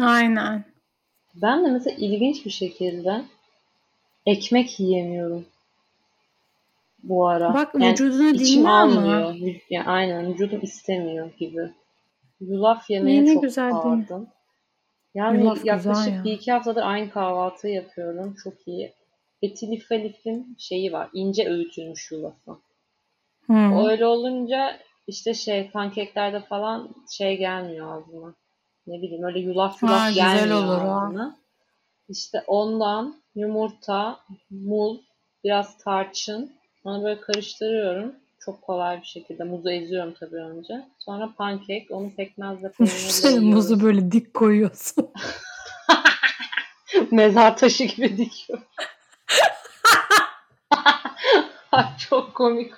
Aynen. 0.01 0.65
Ben 1.35 1.65
de 1.65 1.71
mesela 1.71 1.97
ilginç 1.99 2.47
bir 2.47 2.51
şekilde 2.51 3.23
ekmek 4.27 4.81
yiyemiyorum. 4.81 5.45
Bu 7.03 7.29
ara. 7.29 7.55
Bak 7.55 7.75
Yani 7.75 7.93
vücuduna 7.93 8.31
içim 8.31 8.61
dinle 8.61 8.69
ama. 8.69 9.35
Yani 9.71 9.87
aynen 9.87 10.33
vücudum 10.33 10.61
istemiyor 10.63 11.31
gibi. 11.39 11.71
Yulaf 12.41 12.91
yemeye 12.91 13.25
ne 13.25 13.35
çok 13.35 13.43
güzel 13.43 13.71
sardım. 13.73 14.29
Yani 15.15 15.39
Yulaf 15.41 15.55
güzel 15.57 15.69
yaklaşık 15.69 16.13
ya. 16.13 16.25
bir 16.25 16.33
iki 16.33 16.53
haftadır 16.53 16.83
aynı 16.83 17.11
kahvaltıyı 17.11 17.75
yapıyorum. 17.75 18.35
Çok 18.45 18.55
iyi. 18.67 18.93
Etilifalifin 19.43 20.57
şeyi 20.59 20.93
var. 20.93 21.09
ince 21.13 21.49
öğütülmüş 21.49 22.11
yulafı. 22.11 22.51
Hı. 23.47 23.53
O 23.53 23.89
öyle 23.89 24.07
olunca 24.07 24.79
işte 25.07 25.35
şey 25.35 25.71
pankeklerde 25.71 26.41
falan 26.41 26.95
şey 27.11 27.39
gelmiyor 27.39 27.97
ağzıma. 27.97 28.35
Ne 28.87 29.03
bileyim 29.03 29.25
öyle 29.25 29.39
yulaf 29.41 29.83
yulaf 29.83 30.01
Ha, 30.01 30.09
güzel 30.09 30.39
gelmiyor 30.39 30.65
olur 30.65 30.85
o. 30.85 30.91
ağzıma. 30.91 31.37
İşte 32.09 32.43
ondan 32.47 33.23
yumurta, 33.35 34.19
muz, 34.51 35.01
biraz 35.45 35.79
tarçın. 35.79 36.53
Onu 36.85 37.05
böyle 37.05 37.21
karıştırıyorum. 37.21 38.13
Çok 38.45 38.63
kolay 38.63 39.01
bir 39.01 39.07
şekilde. 39.07 39.45
Muzu 39.45 39.71
eziyorum 39.71 40.15
tabii 40.21 40.37
önce. 40.37 40.75
Sonra 40.99 41.31
pankek. 41.39 41.91
Onu 41.91 42.11
pekmezle 42.17 42.73
Sen 42.87 43.45
muzu 43.45 43.69
yiyoruz. 43.69 43.85
böyle 43.85 44.13
dik 44.13 44.35
koyuyorsun. 44.35 45.11
Mezar 47.11 47.57
taşı 47.57 47.85
gibi 47.85 48.17
dikiyor. 48.17 48.59
Ay, 51.73 51.85
Çok 52.11 52.35
komik. 52.35 52.73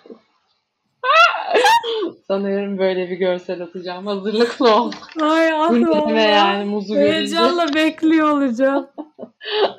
Sanıyorum 2.28 2.78
böyle 2.78 3.10
bir 3.10 3.16
görsel 3.16 3.62
atacağım. 3.62 4.06
Hazırlıklı 4.06 4.74
ol. 4.76 4.92
Ay 5.22 5.52
atma. 5.52 5.76
Gülmeme 5.78 6.22
yani 6.22 6.64
muzu 6.64 6.94
görünce. 6.94 7.12
Heyecanla 7.12 7.74
bekliyor 7.74 8.30
olacağım. 8.30 8.88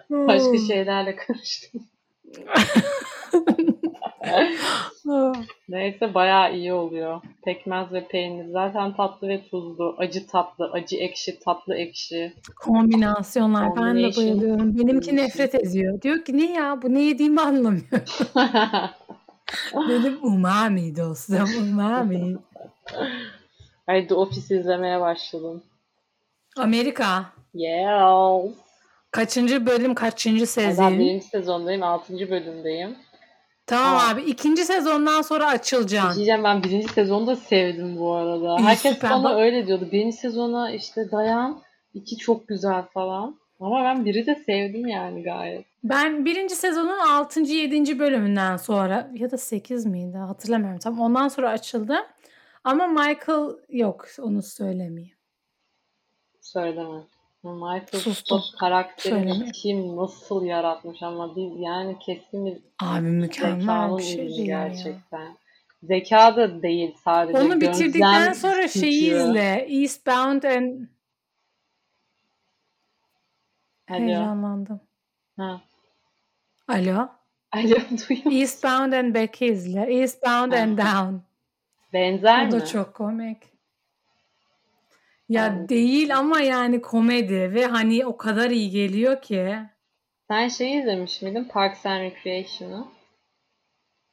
Başka 0.09 0.49
Hmm. 0.51 0.67
şeylerle 0.67 1.15
karıştım. 1.15 1.82
Neyse 5.69 6.13
bayağı 6.13 6.55
iyi 6.55 6.73
oluyor. 6.73 7.21
Pekmez 7.45 7.93
ve 7.93 8.07
peynir. 8.07 8.45
Zaten 8.51 8.95
tatlı 8.95 9.27
ve 9.27 9.47
tuzlu. 9.47 9.95
Acı 9.97 10.27
tatlı, 10.27 10.71
acı 10.71 10.97
ekşi, 10.97 11.39
tatlı 11.39 11.75
ekşi. 11.75 12.33
Kombinasyonlar 12.61 13.63
ben 13.63 13.75
de 13.75 13.75
Combination. 13.79 14.25
bayılıyorum. 14.25 14.77
Benimki 14.77 15.15
nefret 15.15 15.55
ediyor. 15.55 16.01
Diyor 16.01 16.25
ki 16.25 16.38
ne 16.38 16.51
ya 16.51 16.81
bu 16.81 16.93
ne 16.93 17.01
yediğimi 17.01 17.41
anlamıyor. 17.41 17.83
Dedim 19.89 20.19
umami 20.21 20.95
dostum 20.95 21.49
umami. 21.61 22.36
Ay 23.88 24.07
The 24.07 24.13
Office 24.15 24.59
izlemeye 24.59 25.01
başladım. 25.01 25.63
Amerika. 26.57 27.25
Yeah. 27.53 28.41
Kaçıncı 29.11 29.65
bölüm 29.65 29.95
kaçıncı 29.95 30.41
Ben 30.41 30.45
sezon? 30.45 30.99
birinci 30.99 31.25
sezondayım. 31.25 31.83
Altıncı 31.83 32.31
bölümdeyim. 32.31 32.95
Tamam 33.68 33.95
Aa. 33.95 34.09
abi 34.09 34.22
ikinci 34.22 34.66
sezondan 34.66 35.22
sonra 35.22 35.47
açılacaksın. 35.47 36.16
Diyeceğim 36.16 36.43
ben 36.43 36.63
birinci 36.63 36.88
sezonu 36.93 37.28
da 37.28 37.36
sevdim 37.36 37.97
bu 37.97 38.13
arada. 38.13 38.57
İyi, 38.59 38.66
Herkes 38.66 38.93
süper. 38.95 39.11
bana 39.11 39.36
öyle 39.36 39.68
diyordu. 39.68 39.89
Birinci 39.91 40.18
sezona 40.18 40.72
işte 40.72 41.11
dayan. 41.11 41.61
iki 41.93 42.18
çok 42.18 42.47
güzel 42.47 42.84
falan. 42.93 43.39
Ama 43.59 43.84
ben 43.84 44.05
biri 44.05 44.26
de 44.26 44.36
sevdim 44.36 44.88
yani 44.88 45.24
gayet. 45.24 45.66
Ben 45.84 46.26
birinci 46.26 46.55
sezonun 46.55 46.99
6. 46.99 47.39
7. 47.41 47.99
bölümünden 47.99 48.57
sonra 48.57 49.11
ya 49.13 49.32
da 49.32 49.38
8 49.38 49.86
miydi 49.86 50.18
hatırlamıyorum 50.18 50.80
tam 50.80 50.99
ondan 50.99 51.28
sonra 51.28 51.49
açıldı. 51.49 51.95
Ama 52.63 52.88
Michael 52.88 53.49
yok 53.70 54.05
onu 54.22 54.41
söylemeyeyim. 54.43 55.16
Söyleme. 56.41 57.03
Michael 57.53 58.01
Sustum. 58.01 58.39
Scott 58.39 58.59
karakterini 58.59 59.51
kim 59.51 59.95
nasıl 59.97 60.45
yaratmış 60.45 61.03
ama 61.03 61.35
biz 61.35 61.51
yani 61.59 61.99
kesin 61.99 62.45
bir 62.45 62.57
Abi 62.81 63.07
mükemmel 63.07 63.97
bir 63.97 64.03
şey 64.03 64.17
değil 64.17 64.47
ya. 64.47 64.67
gerçekten. 64.67 65.37
Zeka 65.83 66.35
da 66.35 66.61
değil 66.61 66.95
sadece. 67.03 67.39
Onu 67.39 67.61
bitirdikten 67.61 68.17
gözlem 68.17 68.35
sonra 68.35 68.67
şeyi 68.67 68.99
gücü. 69.09 69.15
izle. 69.15 69.65
Eastbound 69.69 70.43
and 70.43 70.87
Alo. 73.89 73.99
heyecanlandım. 73.99 74.79
Ha. 75.37 75.61
Alo. 76.67 77.07
Alo 77.51 77.75
duyuyor. 78.09 78.31
Eastbound 78.41 78.93
and 78.93 79.15
Back'i 79.15 79.45
izle. 79.45 79.81
Eastbound 80.01 80.51
Ha. 80.53 80.57
and 80.57 80.77
Down. 80.77 81.15
Benzer 81.93 82.47
O 82.47 82.51
da 82.51 82.55
mi? 82.57 82.65
çok 82.65 82.93
komik. 82.93 83.37
Ya 85.30 85.55
Evet. 85.57 85.69
değil 85.69 86.17
ama 86.17 86.39
yani 86.39 86.82
komedi 86.82 87.53
ve 87.53 87.65
hani 87.65 88.05
o 88.05 88.17
kadar 88.17 88.49
iyi 88.49 88.69
geliyor 88.69 89.21
ki. 89.21 89.55
Sen 90.28 90.47
şeyi 90.47 90.82
izlemiş 90.82 91.21
miydin? 91.21 91.43
Parks 91.43 91.86
and 91.86 92.01
Recreation'ı. 92.01 92.86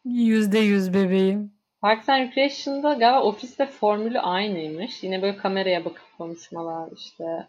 Yüzde 0.05 0.59
yüz 0.59 0.95
bebeğim. 0.95 1.53
Parks 1.81 2.09
and 2.09 2.29
Recreation'da 2.29 2.93
galiba 2.93 3.23
ofiste 3.23 3.67
formülü 3.67 4.21
aynıymış. 4.21 5.03
Yine 5.03 5.23
böyle 5.23 5.37
kameraya 5.37 5.85
bakıp 5.85 6.19
konuşmalar 6.19 6.89
işte. 6.97 7.49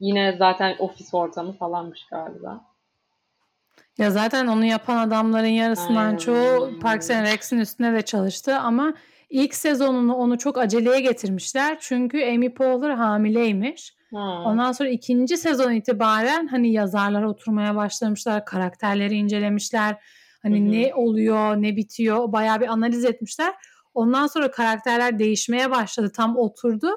Yine 0.00 0.36
zaten 0.38 0.76
ofis 0.78 1.14
ortamı 1.14 1.52
falanmış 1.52 2.06
galiba. 2.10 2.64
Ya 3.98 4.10
zaten 4.10 4.46
onu 4.46 4.64
yapan 4.64 4.96
adamların 5.08 5.46
yarısından 5.46 6.06
Aynen, 6.06 6.16
çoğu 6.16 6.64
aynen, 6.64 6.78
Parks 6.80 7.10
and 7.10 7.26
Rec'in 7.26 7.58
üstüne 7.58 7.92
de 7.92 8.02
çalıştı 8.02 8.58
ama 8.58 8.94
ilk 9.30 9.54
sezonunu 9.54 10.14
onu 10.14 10.38
çok 10.38 10.58
aceleye 10.58 11.00
getirmişler. 11.00 11.76
Çünkü 11.80 12.24
Amy 12.24 12.54
Poehler 12.54 12.90
hamileymiş. 12.90 13.96
Ha. 14.14 14.42
Ondan 14.46 14.72
sonra 14.72 14.88
ikinci 14.88 15.36
sezon 15.36 15.72
itibaren 15.72 16.46
hani 16.46 16.72
yazarlar 16.72 17.22
oturmaya 17.22 17.76
başlamışlar, 17.76 18.44
karakterleri 18.44 19.14
incelemişler. 19.14 19.96
Hani 20.42 20.60
Hı 20.60 20.64
hı. 20.68 20.72
ne 20.72 20.94
oluyor, 20.94 21.56
ne 21.56 21.76
bitiyor 21.76 22.32
bayağı 22.32 22.60
bir 22.60 22.66
analiz 22.68 23.04
etmişler. 23.04 23.54
Ondan 23.94 24.26
sonra 24.26 24.50
karakterler 24.50 25.18
değişmeye 25.18 25.70
başladı. 25.70 26.12
Tam 26.16 26.36
oturdu. 26.36 26.88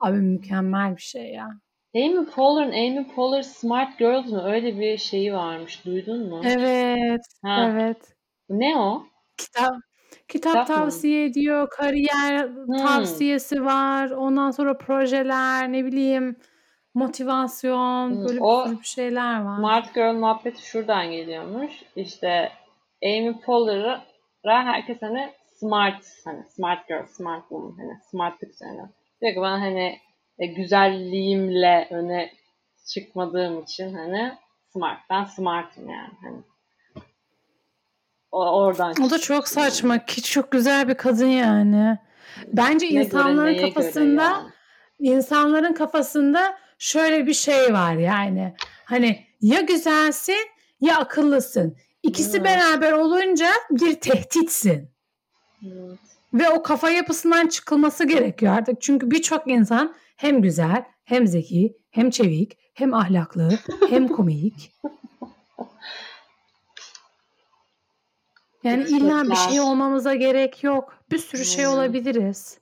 Abi 0.00 0.18
mükemmel 0.18 0.96
bir 0.96 1.02
şey 1.02 1.30
ya. 1.32 1.48
Amy 1.96 2.26
Poehler'ın 2.26 2.72
Amy 2.72 3.06
Poehler 3.14 3.42
Smart 3.42 3.98
Girls 3.98 4.26
mu? 4.26 4.42
Öyle 4.44 4.80
bir 4.80 4.98
şeyi 4.98 5.34
varmış. 5.34 5.84
Duydun 5.86 6.28
mu? 6.28 6.40
Evet, 6.44 7.20
Ha. 7.44 7.68
evet. 7.70 7.96
Ne 8.48 8.76
o? 8.76 9.02
Kitap 9.36 9.74
kitap 10.28 10.52
Kitap 10.52 10.68
mı? 10.68 10.74
tavsiye 10.74 11.24
ediyor, 11.24 11.70
kariyer 11.70 12.48
tavsiyesi 12.78 13.64
var. 13.64 14.10
Ondan 14.10 14.50
sonra 14.50 14.78
projeler, 14.78 15.72
ne 15.72 15.84
bileyim, 15.84 16.36
motivasyon, 16.94 18.10
Hmm, 18.10 18.24
böyle 18.24 18.40
o 18.40 18.64
bir 18.64 18.70
sürü 18.70 18.80
bir 18.80 18.86
şeyler 18.86 19.40
var. 19.42 19.56
Smart 19.56 19.94
Girl 19.94 20.14
muhabbeti 20.14 20.66
şuradan 20.66 21.10
geliyormuş. 21.10 21.72
İşte 21.96 22.52
Amy 23.04 23.40
Poehler'a 23.40 24.64
herkes 24.64 25.02
hani 25.02 25.32
smart 25.60 26.04
hani 26.24 26.44
smart 26.44 26.88
girl, 26.88 27.06
smart 27.06 27.42
woman 27.42 27.76
hani 27.78 27.92
smartlık 28.10 28.50
üzerine. 28.50 28.82
Diyor 29.20 29.34
ki 29.34 29.40
ben 29.42 29.58
hani 29.58 29.98
e, 30.38 30.46
güzelliğimle 30.46 31.88
öne 31.90 32.30
çıkmadığım 32.94 33.62
için 33.62 33.94
hani 33.94 34.32
smart. 34.72 34.98
Ben 35.10 35.24
smartım 35.24 35.90
yani 35.90 36.12
hani. 36.22 36.42
Oradan 38.38 38.94
O 39.02 39.10
da 39.10 39.18
çok 39.18 39.48
saçma 39.48 40.04
ki 40.04 40.22
çok 40.22 40.50
güzel 40.52 40.88
bir 40.88 40.94
kadın 40.94 41.26
yani. 41.26 41.98
Bence 42.52 42.86
Ne 42.86 42.90
insanların 42.90 43.54
göre, 43.54 43.72
kafasında 43.74 44.22
yani? 44.22 44.48
insanların 44.98 45.72
kafasında 45.72 46.58
şöyle 46.78 47.26
bir 47.26 47.34
şey 47.34 47.72
var 47.72 47.94
yani. 47.94 48.54
Hani 48.84 49.26
ya 49.40 49.60
güzelsin 49.60 50.48
ya 50.80 50.98
akıllısın. 50.98 51.76
İkisi 52.02 52.36
Evet. 52.36 52.44
beraber 52.44 52.92
olunca 52.92 53.48
bir 53.70 53.94
tehditsin. 53.94 54.90
Evet. 55.66 55.98
Ve 56.34 56.48
o 56.48 56.62
kafa 56.62 56.90
yapısından 56.90 57.46
çıkılması 57.46 58.04
gerekiyor 58.06 58.52
artık. 58.56 58.82
Çünkü 58.82 59.10
birçok 59.10 59.48
insan 59.48 59.94
hem 60.16 60.42
güzel, 60.42 60.84
hem 61.04 61.26
zeki, 61.26 61.76
hem 61.90 62.10
çevik, 62.10 62.58
hem 62.74 62.94
ahlaklı, 62.94 63.58
hem 63.90 64.08
komik. 64.16 64.72
Yani 68.66 68.84
illa 68.84 69.24
bir 69.30 69.36
şey 69.36 69.60
olmamıza 69.60 70.14
gerek 70.14 70.64
yok. 70.64 70.94
Bir 71.10 71.18
sürü 71.18 71.44
şey 71.44 71.64
Hmm. 71.64 71.72
olabiliriz. 71.72 72.58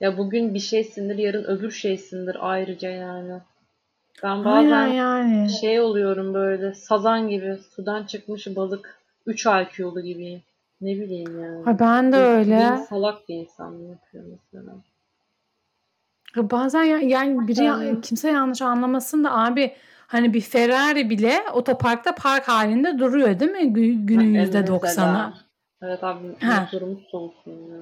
Ya 0.00 0.18
bugün 0.18 0.54
bir 0.54 0.58
şeysindir, 0.60 1.18
yarın 1.18 1.44
öbür 1.44 1.70
şeysindir 1.70 2.36
ayrıca 2.40 2.90
yani. 2.90 3.40
Ben 4.22 4.28
Aynen 4.28 4.44
bazen 4.44 4.86
yani. 4.86 5.50
şey 5.60 5.80
oluyorum 5.80 6.34
böyle 6.34 6.74
sazan 6.74 7.28
gibi 7.28 7.58
sudan 7.74 8.04
çıkmış 8.04 8.46
balık 8.56 8.98
3 9.26 9.46
IQ'lu 9.46 10.00
gibiyim. 10.02 10.42
Ne 10.80 10.94
bileyim 10.94 11.42
yani. 11.42 11.64
Ha, 11.64 11.78
ben 11.78 12.12
de 12.12 12.16
Bir- 12.16 12.22
öyle. 12.22 12.70
bir 12.72 12.84
salak 12.86 13.28
bir 13.28 13.34
insan 13.34 13.72
yapıyor 13.72 14.24
mesela. 14.52 14.72
Ya 16.36 16.50
Bazen 16.50 16.82
ya- 16.82 16.98
yani 16.98 17.48
biri 17.48 17.72
Aynen. 17.72 18.00
kimse 18.00 18.30
yanlış 18.30 18.62
anlamasın 18.62 19.24
da 19.24 19.32
abi 19.34 19.72
hani 20.06 20.34
bir 20.34 20.40
Ferrari 20.40 21.10
bile 21.10 21.40
otoparkta 21.52 22.14
park 22.14 22.48
halinde 22.48 22.98
duruyor 22.98 23.40
değil 23.40 23.50
mi? 23.50 23.58
Gü- 23.62 24.06
Günün 24.06 24.34
yüzde 24.34 24.66
doksanı. 24.66 25.34
Evet 25.84 26.04
abi 26.04 26.26
motorumuz 26.42 27.02
soğusun 27.10 27.50
ya. 27.52 27.80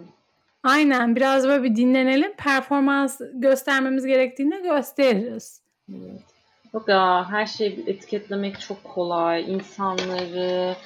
Aynen 0.63 1.17
biraz 1.17 1.49
böyle 1.49 1.63
bir 1.63 1.77
dinlenelim. 1.77 2.33
Performans 2.37 3.21
göstermemiz 3.35 4.07
gerektiğinde 4.07 4.61
gösteririz. 4.61 5.61
Evet. 5.91 6.21
Yok 6.75 6.89
ya 6.89 7.31
her 7.31 7.47
şeyi 7.47 7.85
etiketlemek 7.87 8.61
çok 8.61 8.85
kolay. 8.85 9.55
İnsanları 9.55 10.77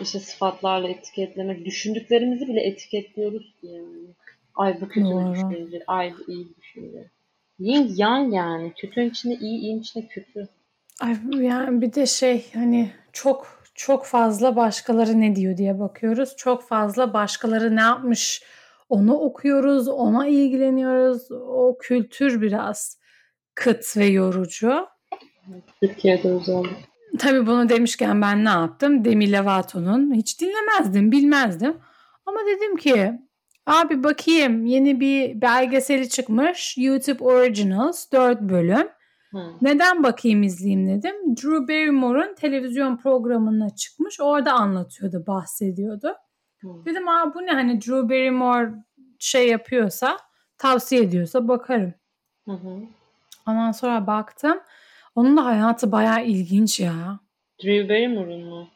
işte 0.00 0.20
sıfatlarla 0.20 0.88
etiketlemek. 0.88 1.64
Düşündüklerimizi 1.64 2.48
bile 2.48 2.60
etiketliyoruz 2.60 3.54
ki 3.60 3.66
yani. 3.66 4.06
Ay 4.54 4.80
bu 4.80 4.88
kötü 4.88 5.06
Doğru. 5.06 5.30
bir 5.30 5.34
düşünce. 5.34 5.82
Ay 5.86 6.12
bu 6.12 6.32
iyi 6.32 6.48
bir 6.48 6.56
düşünce. 6.62 7.10
Yin 7.58 7.94
yang 7.96 8.34
yani. 8.34 8.72
Kötünün 8.76 9.10
içinde 9.10 9.34
iyi, 9.34 9.60
iyinin 9.60 9.80
içinde 9.80 10.06
kötü. 10.06 10.48
Ay 11.00 11.16
yani 11.40 11.80
bir 11.82 11.92
de 11.92 12.06
şey 12.06 12.46
hani 12.54 12.90
çok 13.12 13.55
çok 13.76 14.06
fazla 14.06 14.56
başkaları 14.56 15.20
ne 15.20 15.36
diyor 15.36 15.56
diye 15.56 15.78
bakıyoruz. 15.78 16.36
Çok 16.36 16.68
fazla 16.68 17.12
başkaları 17.12 17.76
ne 17.76 17.80
yapmış 17.80 18.42
onu 18.88 19.14
okuyoruz, 19.14 19.88
ona 19.88 20.26
ilgileniyoruz. 20.26 21.32
O 21.32 21.78
kültür 21.80 22.40
biraz 22.40 22.98
kıt 23.54 23.96
ve 23.96 24.06
yorucu. 24.06 24.86
Türkiye'de 25.80 26.28
özellikle. 26.28 26.76
Tabii 27.18 27.46
bunu 27.46 27.68
demişken 27.68 28.22
ben 28.22 28.44
ne 28.44 28.48
yaptım? 28.48 29.04
Demi 29.04 29.32
Lovato'nun 29.32 30.14
hiç 30.14 30.40
dinlemezdim, 30.40 31.12
bilmezdim. 31.12 31.76
Ama 32.26 32.38
dedim 32.46 32.76
ki 32.76 33.12
abi 33.66 34.04
bakayım 34.04 34.66
yeni 34.66 35.00
bir 35.00 35.40
belgeseli 35.40 36.08
çıkmış. 36.08 36.78
YouTube 36.78 37.24
Originals 37.24 38.12
4 38.12 38.40
bölüm. 38.40 38.88
Hı. 39.30 39.38
Neden 39.62 40.02
bakayım 40.02 40.42
izleyeyim 40.42 40.88
dedim. 40.88 41.36
Drew 41.36 41.68
Barrymore'un 41.68 42.34
televizyon 42.34 42.96
programına 42.96 43.70
çıkmış. 43.70 44.20
Orada 44.20 44.52
anlatıyordu, 44.52 45.24
bahsediyordu. 45.26 46.14
Hı. 46.60 46.68
Dedim 46.84 47.08
aa 47.08 47.34
bu 47.34 47.42
ne 47.42 47.50
hani 47.52 47.80
Drew 47.80 48.08
Barrymore 48.08 48.70
şey 49.18 49.48
yapıyorsa, 49.48 50.16
tavsiye 50.58 51.02
ediyorsa 51.02 51.48
bakarım. 51.48 51.94
Hı 52.44 52.52
hı. 52.52 52.78
Ondan 53.48 53.72
sonra 53.72 54.06
baktım. 54.06 54.58
Onun 55.14 55.36
da 55.36 55.44
hayatı 55.44 55.92
bayağı 55.92 56.24
ilginç 56.24 56.80
ya. 56.80 57.18
Drew 57.64 57.88
Barrymore'un 57.88 58.44
mu? 58.48 58.68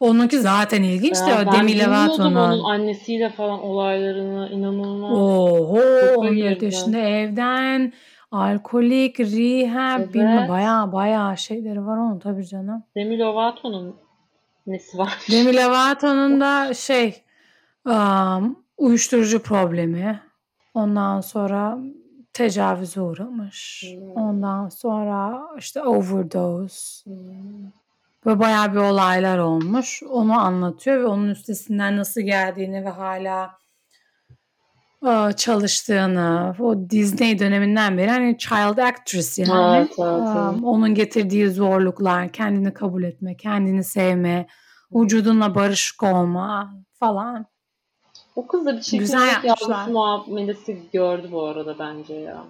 Onunki 0.00 0.38
zaten 0.40 0.82
ilginç 0.82 1.16
de 1.26 1.30
Ya 1.30 1.52
Demi 1.52 1.66
bilmiyordum 1.68 1.94
onun 2.20 2.34
Lovato'nun. 2.34 2.64
annesiyle 2.64 3.30
falan 3.30 3.60
olaylarını 3.62 4.48
inanılmaz. 4.52 5.12
Oho 5.18 5.74
Kafayı 6.00 6.16
14 6.18 6.36
yerdim. 6.36 6.64
yaşında 6.68 6.98
evden 6.98 7.92
alkolik, 8.30 9.20
rehab 9.20 10.00
Evet. 10.00 10.14
bilmem 10.14 10.48
bayağı 10.48 10.92
bayağı 10.92 11.38
şeyleri 11.38 11.86
var 11.86 11.96
onun 11.96 12.18
tabii 12.18 12.46
canım. 12.46 12.84
Demi 12.96 13.18
Lovato'nun 13.18 13.96
nesi 14.66 14.98
var? 14.98 15.18
Demi 15.30 15.56
Lovato'nun 15.56 16.40
da 16.40 16.74
şey 16.74 17.22
um, 17.86 18.56
uyuşturucu 18.78 19.42
problemi. 19.42 20.20
Ondan 20.74 21.20
sonra 21.20 21.78
tecavüze 22.32 23.00
uğramış. 23.00 23.84
Hmm. 23.94 24.12
Ondan 24.12 24.68
sonra 24.68 25.42
işte 25.58 25.82
overdose. 25.82 27.04
Hmm. 27.04 27.70
Ve 28.26 28.38
bayağı 28.38 28.72
bir 28.72 28.78
olaylar 28.78 29.38
olmuş. 29.38 30.02
Onu 30.02 30.40
anlatıyor 30.40 31.00
ve 31.00 31.06
onun 31.06 31.28
üstesinden 31.28 31.96
nasıl 31.96 32.20
geldiğini 32.20 32.84
ve 32.84 32.88
hala 32.88 33.59
çalıştığını, 35.36 36.54
o 36.60 36.90
Disney 36.90 37.38
döneminden 37.38 37.98
beri 37.98 38.10
hani 38.10 38.38
child 38.38 38.78
actress 38.78 39.38
yani. 39.38 39.76
Evet, 39.76 39.94
evet, 39.98 40.28
evet. 40.36 40.64
Onun 40.64 40.94
getirdiği 40.94 41.48
zorluklar, 41.50 42.32
kendini 42.32 42.74
kabul 42.74 43.02
etme, 43.02 43.36
kendini 43.36 43.84
sevme, 43.84 44.46
vücudunla 44.92 45.54
barışık 45.54 46.02
olma 46.02 46.74
falan. 46.98 47.46
O 48.36 48.46
kız 48.46 48.66
da 48.66 48.72
bir 48.76 48.98
Güzel 48.98 49.34
çirkinlik 49.34 49.44
yavrusu 49.44 49.90
muamelesi 49.90 50.78
gördü 50.92 51.28
bu 51.32 51.46
arada 51.46 51.78
bence 51.78 52.14
ya. 52.14 52.44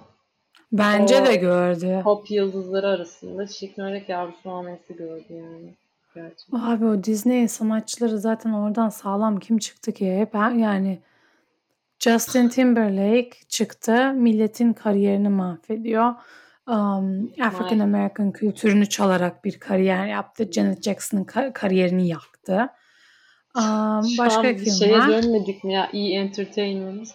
Bence 0.72 1.22
O- 1.22 1.26
de 1.26 1.36
gördü. 1.36 2.01
Pop 2.05 2.30
yıldızları 2.30 2.88
arasında 2.88 3.46
çirkinlik 3.46 4.09
yavrusu 4.09 4.38
muamelesi 4.44 4.96
gördü 4.96 5.24
yani. 5.30 5.74
Gerçekten. 6.14 6.59
Abi 6.61 6.86
o 6.86 7.05
Disney 7.05 7.48
sanatçıları 7.48 8.18
zaten 8.18 8.53
oradan 8.53 8.88
sağlam 8.88 9.38
kim 9.38 9.59
çıktı 9.59 9.92
ki? 9.92 10.16
Hep 10.16 10.34
yani 10.34 10.98
Justin 12.01 12.48
Timberlake 12.48 13.30
çıktı. 13.48 14.12
Milletin 14.14 14.72
kariyerini 14.72 15.28
mahvediyor. 15.28 16.14
Um, 16.66 17.32
African 17.42 17.78
American 17.78 18.32
kültürünü 18.32 18.88
çalarak 18.88 19.44
bir 19.44 19.61
kariyer 19.61 20.07
yaptı. 20.07 20.48
Janet 20.53 20.82
Jackson'ın 20.82 21.24
ka- 21.24 21.53
kariyerini 21.53 22.09
yaktı. 22.09 22.68
Um, 23.57 24.03
başka 24.18 24.48
an 24.48 24.57
kim 24.57 24.72
şeye 24.72 24.98
var? 24.98 25.09
dönmedik 25.09 25.64
mi 25.64 25.72
ya? 25.72 25.90
E 25.92 25.98
Entertainment. 25.98 27.09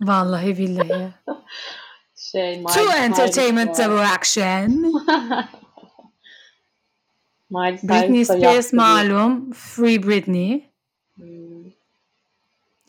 Vallahi 0.00 0.58
billahi. 0.58 1.08
Şey, 2.16 2.50
Miley 2.50 2.64
Two 2.64 2.80
Cyrus 2.80 2.94
entertainment 2.94 3.78
var. 3.78 3.86
double 3.86 4.06
action. 4.06 4.68
Miley 7.50 7.76
Cyrus 7.76 7.90
Britney 7.90 8.24
Spears 8.24 8.72
malum. 8.72 9.52
Free 9.52 10.02
Britney. 10.02 10.73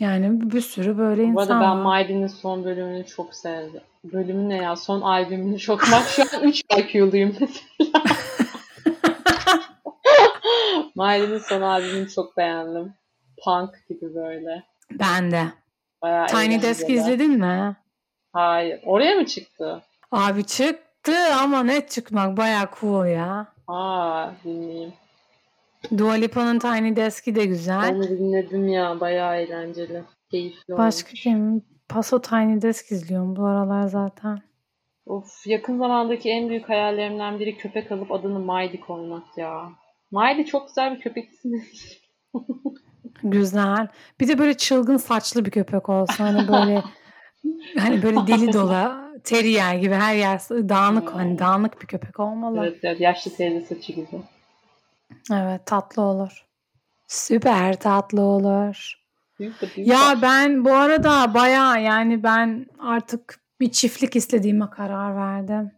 Yani 0.06 0.52
bir 0.52 0.62
sürü 0.62 0.98
böyle 0.98 1.34
Bu 1.34 1.42
arada 1.42 1.54
insan 1.54 1.86
ben. 1.86 1.92
Miley'nin 1.94 2.28
son 2.28 2.64
bölümünü 2.64 3.06
çok 3.06 3.36
sevdim. 3.36 3.82
Bölümü 4.04 4.50
ne 4.50 4.56
ya? 4.56 4.76
Son 4.76 5.02
albümünü 5.02 5.60
çok. 5.60 5.82
Bak 5.82 6.04
şu 6.08 6.22
an 6.22 6.44
3 6.44 6.62
IQ'luyum 6.78 7.36
mesela. 7.40 8.04
Miley'nin 10.96 11.38
son 11.40 11.62
albümünü 11.62 12.10
çok 12.10 12.38
beğendim. 12.38 12.94
Punk 13.44 13.70
gibi 13.90 14.16
böyle. 14.16 14.64
Ben 14.92 15.32
de. 15.32 15.44
Bayağı 16.02 16.28
Tiny 16.28 16.62
Desk 16.62 16.90
izledin 16.90 17.32
mi? 17.32 17.76
Hayır. 18.34 18.80
Oraya 18.86 19.16
mı 19.16 19.26
çıktı? 19.26 19.82
Abi 20.12 20.46
çıktı 20.46 21.14
ama 21.42 21.64
net 21.64 21.92
çıkmak 21.92 22.38
baya 22.38 22.70
cool 22.80 23.06
ya. 23.06 23.48
Aa 23.68 24.30
dinleyeyim. 24.44 24.94
Dua 25.98 26.14
Lipa'nın 26.14 26.60
Tiny 26.60 26.96
Desk'i 26.96 27.36
de 27.36 27.46
güzel. 27.46 27.96
Onu 27.96 28.04
dinledim 28.04 28.68
ya. 28.68 29.00
Bayağı 29.00 29.38
eğlenceli. 29.38 30.04
Keyifli 30.32 30.78
Başka 30.78 31.08
olmuş. 31.08 31.22
kim? 31.22 31.64
Paso 31.90 32.22
Tiny 32.22 32.62
Desk 32.62 32.92
izliyorum 32.92 33.36
bu 33.36 33.46
aralar 33.46 33.88
zaten. 33.88 34.42
Of 35.06 35.48
yakın 35.48 35.78
zamandaki 35.78 36.30
en 36.30 36.50
büyük 36.50 36.70
hayallerimden 36.70 37.40
biri 37.40 37.58
köpek 37.58 37.92
alıp 37.92 38.12
adını 38.12 38.40
Miley 38.40 38.80
koymak 38.80 39.38
ya. 39.38 39.70
Miley 40.12 40.46
çok 40.46 40.68
güzel 40.68 40.96
bir 40.96 41.02
köpek 41.02 41.30
ismi. 41.30 41.64
Güzel. 43.24 43.88
Bir 44.20 44.28
de 44.28 44.38
böyle 44.38 44.58
çılgın 44.58 44.98
saçlı 44.98 45.46
bir 45.46 45.52
köpek 45.52 45.90
olsa 45.90 46.24
hani 46.24 46.48
böyle 46.48 46.84
hani 47.80 48.04
böyle 48.04 48.28
deli 48.28 48.54
dola 48.54 49.12
terrier 49.24 49.76
gibi 49.76 49.94
her 49.94 50.16
yer 50.16 50.40
dağınık 50.50 51.16
hani 51.16 51.40
dağınık 51.40 51.82
bir 51.82 51.88
köpek 51.88 52.20
olmalı. 52.20 52.58
Evet, 52.60 52.70
evet, 52.72 52.84
evet 52.84 53.02
yaşlı 53.02 53.32
teyze 53.32 53.62
saçı 53.62 53.94
gibi. 53.94 54.08
Tatlı 55.66 56.02
olur. 56.02 56.46
Süper 57.08 57.80
tatlı 57.80 58.22
olur. 58.22 59.00
Ya 59.76 60.20
ben 60.22 60.66
bu 60.66 60.74
arada 60.74 61.34
baya 61.34 61.78
yani 61.78 62.24
ben 62.24 62.66
artık 62.80 63.40
bir 63.60 63.72
çiftlik 63.72 64.16
istediğime 64.16 64.70
karar 64.70 65.16
verdim. 65.16 65.72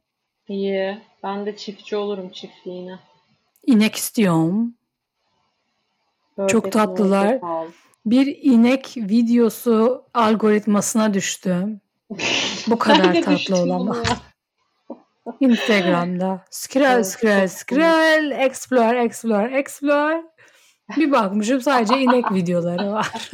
İyi. 0.48 1.02
Ben 1.24 1.46
de 1.46 1.58
çiftçi 1.58 1.96
olurum 1.96 2.30
çiftliğine. 2.30 3.00
İnek 3.66 3.96
istiyorum. 3.96 4.74
Çok 6.48 6.72
tatlılar. 6.72 7.40
Bir 8.06 8.40
inek 8.42 8.94
videosu 8.98 10.06
algoritmasına 10.14 11.14
düştüm. 11.14 11.82
Bu 12.68 12.78
kadar 12.78 13.22
tatlı 13.22 13.56
olamaz. 13.56 13.98
Instagram'da. 15.40 16.42
Scroll, 16.50 17.04
scroll, 17.04 17.48
scroll, 17.48 18.32
explore, 18.32 19.04
explore, 19.04 19.58
explore. 19.58 20.24
Bir 20.98 21.12
bakmışım 21.12 21.62
sadece 21.62 22.00
inek 22.00 22.32
videoları 22.32 22.92
var. 22.92 23.32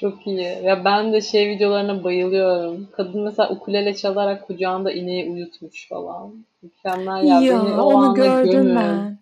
Çok 0.00 0.26
iyi. 0.26 0.58
Ya 0.62 0.84
ben 0.84 1.12
de 1.12 1.20
şey 1.20 1.48
videolarına 1.50 2.04
bayılıyorum. 2.04 2.88
Kadın 2.92 3.20
mesela 3.20 3.50
ukulele 3.50 3.94
çalarak 3.94 4.46
kucağında 4.46 4.92
ineği 4.92 5.30
uyutmuş 5.30 5.88
falan. 5.88 6.44
Mükemmel 6.62 7.24
ya. 7.24 7.40
Ya 7.40 7.64
Beni 7.64 7.80
onu 7.80 8.14
gördüm 8.14 8.76
ben. 8.76 9.18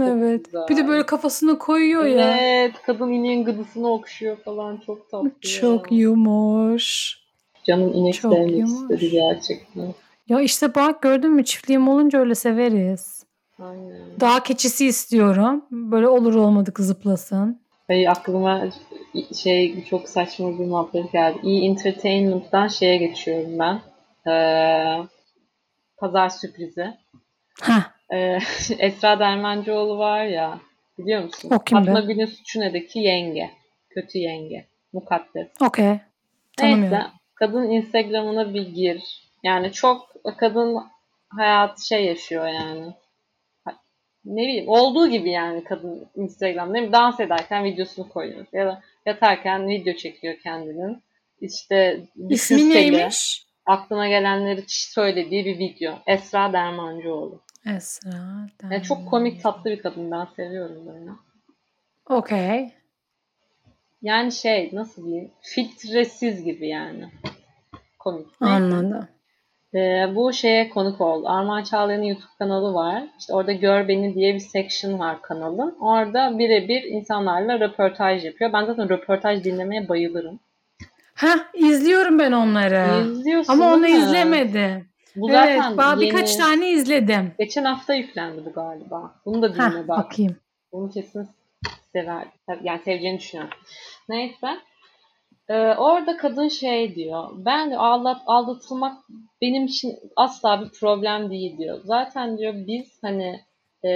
Evet. 0.00 0.46
Bir 0.68 0.76
de 0.76 0.88
böyle 0.88 1.06
kafasını 1.06 1.58
koyuyor 1.58 2.04
evet, 2.04 2.18
ya. 2.18 2.36
Evet. 2.36 2.72
Kadın 2.86 3.12
ineğin 3.12 3.44
gıdısını 3.44 3.92
okşuyor 3.92 4.36
falan. 4.36 4.76
Çok 4.86 5.10
tatlı. 5.10 5.30
Çok 5.40 5.92
ya. 5.92 5.98
yumuş. 5.98 7.18
Canım 7.68 7.92
inek 7.94 8.14
Çok 8.14 8.32
sevmek 8.32 8.50
yumuş. 8.50 8.70
istedi 8.92 9.10
gerçekten. 9.10 9.94
Ya 10.28 10.40
işte 10.40 10.74
bak 10.74 11.02
gördün 11.02 11.30
mü 11.30 11.44
çiftliğim 11.44 11.88
olunca 11.88 12.18
öyle 12.18 12.34
severiz. 12.34 13.24
Aynen. 13.58 14.20
Dağ 14.20 14.42
keçisi 14.42 14.86
istiyorum. 14.86 15.64
Böyle 15.70 16.08
olur 16.08 16.34
olmadık 16.34 16.80
zıplasın. 16.80 17.60
Ay 17.88 18.08
aklıma 18.08 18.64
şey 19.42 19.84
çok 19.84 20.08
saçma 20.08 20.58
bir 20.58 20.64
muhabbet 20.64 21.12
geldi. 21.12 21.38
İyi 21.42 21.70
Entertainment'dan 21.70 22.68
şeye 22.68 22.96
geçiyorum 22.96 23.58
ben. 23.58 23.80
Ee, 24.32 24.98
pazar 25.96 26.28
sürprizi. 26.28 26.94
Ha. 27.60 27.92
Ee, 28.12 28.38
Esra 28.78 29.18
Dermancıoğlu 29.18 29.98
var 29.98 30.24
ya 30.24 30.58
biliyor 30.98 31.24
musun? 31.24 31.50
O 31.52 31.58
kim 31.58 31.78
Fatma 31.78 32.00
Gül'ün 32.00 32.26
Suçune'deki 32.26 32.98
yenge. 32.98 33.50
Kötü 33.90 34.18
yenge. 34.18 34.66
Mukaddes. 34.92 35.48
Okey. 35.60 36.00
Neyse. 36.62 37.02
Kadın 37.38 37.70
Instagram'ına 37.70 38.54
bir 38.54 38.68
gir. 38.68 39.02
Yani 39.42 39.72
çok 39.72 40.08
kadın 40.36 40.78
hayatı 41.28 41.86
şey 41.86 42.04
yaşıyor 42.04 42.48
yani 42.48 42.94
ne 44.24 44.42
bileyim 44.42 44.68
olduğu 44.68 45.08
gibi 45.08 45.30
yani 45.30 45.64
kadın 45.64 46.08
Instagram 46.16 46.74
değil 46.74 46.86
mi? 46.86 46.92
Dans 46.92 47.20
ederken 47.20 47.64
videosunu 47.64 48.08
koyuyor. 48.08 48.46
Ya 48.52 48.66
da 48.66 48.82
yatarken 49.06 49.68
video 49.68 49.94
çekiyor 49.94 50.34
kendinin. 50.42 51.02
İşte 51.40 52.00
İsmi 52.28 52.70
neymiş? 52.70 53.46
Aklına 53.66 54.08
gelenleri 54.08 54.64
söylediği 54.68 55.44
bir 55.44 55.58
video. 55.58 55.98
Esra 56.06 56.52
Dermancıoğlu. 56.52 57.40
Esra 57.66 58.10
Dermancıoğlu. 58.12 58.72
Yani 58.72 58.82
çok 58.82 59.10
komik 59.10 59.42
tatlı 59.42 59.70
bir 59.70 59.82
kadın. 59.82 60.10
Ben 60.10 60.26
seviyorum 60.36 60.86
böyle. 60.86 61.10
Okey. 62.06 62.72
Yani 64.02 64.32
şey 64.32 64.70
nasıl 64.72 65.06
diyeyim? 65.06 65.30
Filtresiz 65.40 66.44
gibi 66.44 66.68
yani. 66.68 67.04
Komik. 67.98 68.26
Anladım. 68.40 69.08
Ee, 69.74 70.06
bu 70.14 70.32
şeye 70.32 70.68
konuk 70.68 71.00
oldu. 71.00 71.28
Armağan 71.28 71.62
Çağlayan'ın 71.62 72.04
YouTube 72.04 72.32
kanalı 72.38 72.74
var. 72.74 73.02
İşte 73.18 73.34
orada 73.34 73.52
Gör 73.52 73.88
Beni 73.88 74.14
diye 74.14 74.34
bir 74.34 74.40
section 74.40 74.98
var 74.98 75.22
kanalın. 75.22 75.76
Orada 75.80 76.38
birebir 76.38 76.82
insanlarla 76.82 77.60
röportaj 77.60 78.24
yapıyor. 78.24 78.52
Ben 78.52 78.64
zaten 78.64 78.88
röportaj 78.88 79.44
dinlemeye 79.44 79.88
bayılırım. 79.88 80.40
Ha 81.14 81.34
izliyorum 81.54 82.18
ben 82.18 82.32
onları. 82.32 83.04
İzliyorsun 83.10 83.52
Ama 83.52 83.74
onu 83.74 83.86
izlemedim. 83.86 84.88
Bu 85.16 85.28
zaten 85.28 85.74
evet, 85.78 85.78
yeni... 85.78 86.00
birkaç 86.00 86.36
tane 86.36 86.70
izledim. 86.70 87.32
Geçen 87.38 87.64
hafta 87.64 87.94
yüklendi 87.94 88.44
bu 88.44 88.52
galiba. 88.52 89.14
Bunu 89.26 89.42
da 89.42 89.54
dinle 89.54 89.88
bak. 89.88 89.98
Bakayım. 89.98 90.36
Bunu 90.72 90.90
kesin 90.90 91.28
sever. 91.92 92.26
Yani 92.62 92.80
seveceğini 92.84 93.18
düşünüyorum. 93.18 93.58
Neyse. 94.08 94.58
Ee, 95.48 95.54
orada 95.54 96.16
kadın 96.16 96.48
şey 96.48 96.94
diyor. 96.94 97.30
Ben 97.36 97.70
aldat, 97.70 98.22
aldatılmak 98.26 98.98
benim 99.42 99.64
için 99.64 99.98
asla 100.16 100.64
bir 100.64 100.70
problem 100.80 101.30
değil 101.30 101.58
diyor. 101.58 101.80
Zaten 101.84 102.38
diyor 102.38 102.54
biz 102.56 102.98
hani 103.02 103.40
e, 103.84 103.90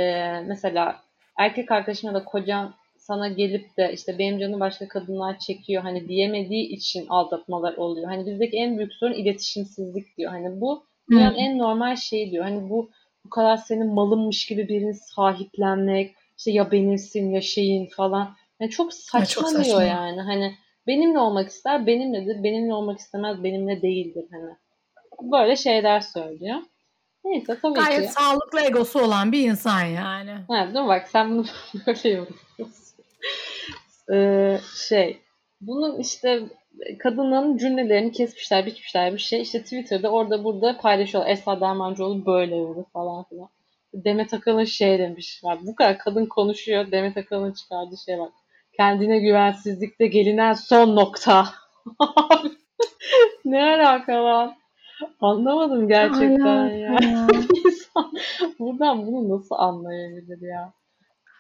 mesela 0.47 1.03
erkek 1.39 1.73
arkadaşına 1.73 2.15
da 2.15 2.25
kocan 2.25 2.75
sana 2.97 3.29
gelip 3.29 3.77
de 3.77 3.93
işte 3.93 4.19
benim 4.19 4.39
canım 4.39 4.61
başka 4.61 4.89
kadınlar 4.89 5.39
çekiyor 5.39 5.83
hani 5.83 6.09
diyemediği 6.09 6.69
için 6.69 7.07
aldatmalar 7.09 7.75
oluyor. 7.77 8.09
Hani 8.09 8.27
bizdeki 8.27 8.57
en 8.57 8.79
büyük 8.79 8.93
sorun 8.93 9.13
iletişimsizlik 9.13 10.17
diyor. 10.19 10.31
Hani 10.31 10.61
bu 10.61 10.87
dünyanın 11.11 11.37
en 11.37 11.59
normal 11.59 11.97
şeyi 11.97 12.31
diyor. 12.31 12.45
Hani 12.45 12.71
bu 12.71 12.91
bu 13.25 13.31
kadar 13.31 13.57
senin 13.57 13.95
malınmış 13.95 14.47
gibi 14.47 14.69
birini 14.69 14.95
sahiplenmek 14.95 16.15
işte 16.43 16.51
ya 16.51 16.71
benimsin 16.71 17.31
ya 17.31 17.41
şeyin 17.41 17.89
falan. 17.89 18.37
Yani 18.61 18.71
çok 18.71 18.95
saçma, 18.95 19.21
ya 19.21 19.27
çok 19.27 19.49
saçma. 19.49 19.83
yani. 19.83 20.21
Hani 20.21 20.55
Benimle 20.87 21.19
olmak 21.19 21.49
ister, 21.49 21.87
benimledir. 21.87 22.45
Benimle 22.45 22.75
olmak 22.75 22.99
istemez, 22.99 23.45
benimle 23.45 23.83
değildir 23.83 24.25
hani. 24.31 24.57
Böyle 25.33 25.57
şeyler 25.57 26.01
söylüyor. 26.01 26.59
Neyse 27.25 27.59
tabii 27.63 27.75
Gayet 27.75 27.91
ki. 27.91 27.97
Gayet 27.97 28.11
sağlıklı 28.13 28.61
egosu 28.61 29.01
olan 29.01 29.33
bir 29.33 29.51
insan 29.51 29.85
yani. 29.85 30.31
Evet 30.31 30.75
değil 30.75 30.85
mi? 30.85 30.89
Bak 30.89 31.09
sen 31.09 31.31
bunu 31.31 31.47
böyle 31.87 32.09
yorumluyorsun. 32.09 33.05
ee, 34.13 34.59
şey, 34.89 35.19
bunun 35.61 35.99
işte 35.99 36.43
kadının 36.99 37.57
cümlelerini 37.57 38.13
kesmişler, 38.13 38.67
biçmişler 38.67 39.13
bir 39.13 39.19
şey. 39.19 39.43
İşte 39.43 39.63
Twitter'da 39.63 40.11
orada 40.11 40.45
burada 40.45 40.79
paylaşıyorlar. 40.79 41.31
Esra 41.31 41.61
Dermancıoğlu 41.61 42.27
böyle 42.27 42.57
yordu 42.57 42.87
falan 42.93 43.25
filan. 43.25 43.49
Demet 43.95 44.35
Akalın 44.35 44.65
şey 44.65 44.99
demiş. 44.99 45.41
Bak, 45.45 45.59
bu 45.63 45.75
kadar 45.75 45.99
kadın 45.99 46.27
konuşuyor. 46.27 46.91
Demet 46.91 47.17
Akalın 47.17 47.53
çıkardığı 47.53 47.97
şey 48.07 48.19
bak. 48.19 48.33
Kendine 48.77 49.19
güvensizlikte 49.19 50.07
gelinen 50.07 50.53
son 50.53 50.97
nokta. 50.97 51.49
ne 53.45 53.65
alaka 53.65 54.25
lan? 54.25 54.55
Anlamadım 55.21 55.89
gerçekten 55.89 56.69
ya. 56.69 56.99
ya. 57.03 57.27
İnsan 57.65 58.13
buradan 58.59 59.07
bunu 59.07 59.37
nasıl 59.37 59.55
anlayabilir 59.55 60.49
ya? 60.49 60.73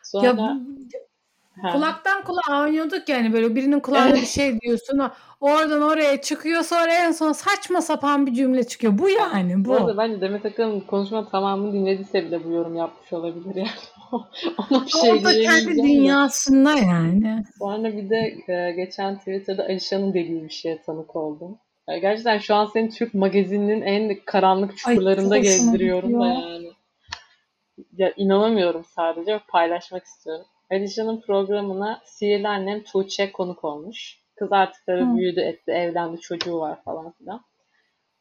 Sonra 0.04 0.26
ya, 0.26 0.60
Ha. 1.62 1.72
Kulaktan 1.72 2.24
kulağa 2.24 2.62
oynuyorduk 2.62 3.08
yani 3.08 3.32
böyle 3.32 3.54
birinin 3.54 3.80
kulağına 3.80 4.14
bir 4.14 4.26
şey 4.26 4.60
diyorsun. 4.60 5.10
Oradan 5.40 5.82
oraya 5.82 6.20
çıkıyor 6.20 6.62
sonra 6.62 6.94
en 6.94 7.12
son 7.12 7.32
saçma 7.32 7.80
sapan 7.80 8.26
bir 8.26 8.34
cümle 8.34 8.64
çıkıyor. 8.64 8.98
Bu 8.98 9.08
yani 9.08 9.64
bu. 9.64 9.68
Bu 9.68 9.74
arada 9.74 9.96
bence 9.96 10.20
Demet 10.20 10.46
Akalın 10.46 10.80
konuşma 10.80 11.28
tamamını 11.28 11.72
dinlediyse 11.72 12.24
bile 12.24 12.44
bu 12.44 12.50
yorum 12.50 12.76
yapmış 12.76 13.12
olabilir 13.12 13.54
yani. 13.54 13.68
Ona 14.70 14.84
bir 14.84 14.90
şey 14.90 15.12
O 15.12 15.24
da 15.24 15.32
kendi 15.32 15.82
dünyasında 15.82 16.76
yani. 16.76 17.44
Sonra 17.58 17.92
bir 17.92 18.10
de 18.10 18.36
e, 18.48 18.72
geçen 18.72 19.18
Twitter'da 19.18 19.62
Alişan'ın 19.64 20.14
dediği 20.14 20.44
bir 20.44 20.50
şeye 20.50 20.82
tanık 20.82 21.16
oldum. 21.16 21.58
Gerçekten 21.88 22.38
şu 22.38 22.54
an 22.54 22.66
seni 22.72 22.90
Türk 22.90 23.14
magazininin 23.14 23.82
en 23.82 24.18
karanlık 24.24 24.76
çukurlarında 24.76 25.34
Ay, 25.34 25.42
gezdiriyorum 25.42 26.20
da 26.20 26.26
yani. 26.26 26.70
Ya 27.92 28.12
inanamıyorum 28.16 28.84
sadece 28.84 29.40
paylaşmak 29.48 30.04
istiyorum. 30.04 30.46
Alişan'ın 30.72 31.20
programına 31.20 32.00
sihirli 32.04 32.48
annem 32.48 32.82
Tuğçe 32.82 33.32
konuk 33.32 33.64
olmuş. 33.64 34.18
Kız 34.36 34.52
artıkları 34.52 35.06
Hı. 35.06 35.16
büyüdü 35.16 35.40
etti, 35.40 35.70
evlendi, 35.70 36.20
çocuğu 36.20 36.58
var 36.58 36.82
falan 36.84 37.12
filan. 37.12 37.44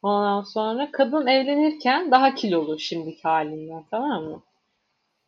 Ondan 0.02 0.42
sonra 0.42 0.90
kadın 0.92 1.26
evlenirken 1.26 2.10
daha 2.10 2.34
kilolu 2.34 2.78
şimdiki 2.78 3.22
halinden 3.22 3.84
tamam 3.90 4.24
mı? 4.24 4.42